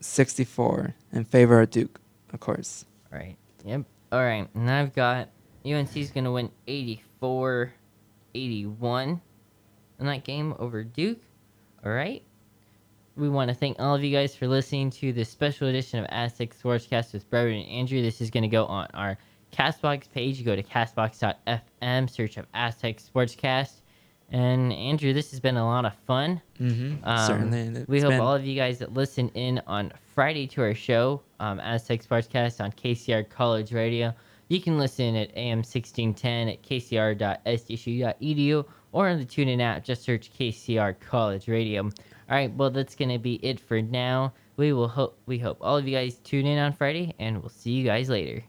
64 0.00 0.94
in 1.12 1.24
favor 1.24 1.60
of 1.60 1.70
Duke, 1.70 2.00
of 2.32 2.40
course. 2.40 2.84
All 3.12 3.18
right. 3.18 3.36
Yep. 3.64 3.84
All 4.12 4.22
right. 4.22 4.48
And 4.54 4.70
I've 4.70 4.94
got 4.94 5.28
UNC's 5.66 6.10
going 6.10 6.24
to 6.24 6.32
win 6.32 6.50
84 6.66 7.72
81 8.34 9.20
in 9.98 10.06
that 10.06 10.24
game 10.24 10.54
over 10.58 10.84
Duke. 10.84 11.20
All 11.84 11.92
right. 11.92 12.22
We 13.16 13.28
want 13.30 13.48
to 13.48 13.54
thank 13.54 13.80
all 13.80 13.94
of 13.94 14.04
you 14.04 14.14
guys 14.14 14.36
for 14.36 14.46
listening 14.46 14.90
to 14.90 15.10
this 15.10 15.30
special 15.30 15.68
edition 15.68 15.98
of 15.98 16.04
Aztec 16.10 16.54
Sportscast 16.54 17.14
with 17.14 17.30
Breven 17.30 17.62
and 17.62 17.68
Andrew. 17.70 18.02
This 18.02 18.20
is 18.20 18.30
going 18.30 18.42
to 18.42 18.48
go 18.48 18.66
on 18.66 18.88
our 18.92 19.16
Castbox 19.54 20.10
page. 20.12 20.38
You 20.38 20.44
go 20.44 20.54
to 20.54 20.62
castbox.fm, 20.62 22.10
search 22.10 22.36
up 22.36 22.44
Aztec 22.52 22.98
Sportscast. 22.98 23.80
And 24.30 24.70
Andrew, 24.74 25.14
this 25.14 25.30
has 25.30 25.40
been 25.40 25.56
a 25.56 25.64
lot 25.64 25.86
of 25.86 25.94
fun. 26.06 26.42
Mm-hmm. 26.60 27.02
Um, 27.04 27.26
Certainly. 27.26 27.84
We 27.88 28.00
hope 28.00 28.10
been- 28.10 28.20
all 28.20 28.34
of 28.34 28.44
you 28.44 28.54
guys 28.54 28.78
that 28.80 28.92
listen 28.92 29.30
in 29.30 29.62
on 29.66 29.92
Friday 30.14 30.46
to 30.48 30.60
our 30.62 30.74
show, 30.74 31.22
um, 31.40 31.58
Aztec 31.60 32.02
Sportscast 32.04 32.62
on 32.62 32.70
KCR 32.72 33.30
College 33.30 33.72
Radio. 33.72 34.12
You 34.48 34.60
can 34.60 34.78
listen 34.78 35.16
at 35.16 35.34
AM 35.36 35.58
1610 35.58 36.48
at 36.48 36.62
kcr.sdsu.edu 36.62 38.64
or 38.92 39.08
on 39.08 39.18
the 39.18 39.24
TuneIn 39.24 39.60
app. 39.60 39.84
Just 39.84 40.02
search 40.02 40.30
KCR 40.38 40.94
College 41.00 41.48
Radio. 41.48 41.90
All 42.28 42.36
right, 42.36 42.52
well, 42.54 42.70
that's 42.70 42.94
to 43.10 43.18
be 43.18 43.34
it 43.36 43.60
for 43.60 43.80
now. 43.80 44.34
We 44.56 44.72
will 44.72 44.88
hope 44.88 45.18
we 45.26 45.38
hope 45.38 45.58
all 45.60 45.76
of 45.76 45.86
you 45.86 45.94
guys 45.94 46.18
tune 46.18 46.46
in 46.46 46.58
on 46.58 46.72
Friday, 46.72 47.14
and 47.18 47.40
we'll 47.40 47.50
see 47.50 47.70
you 47.70 47.84
guys 47.84 48.08
later. 48.08 48.44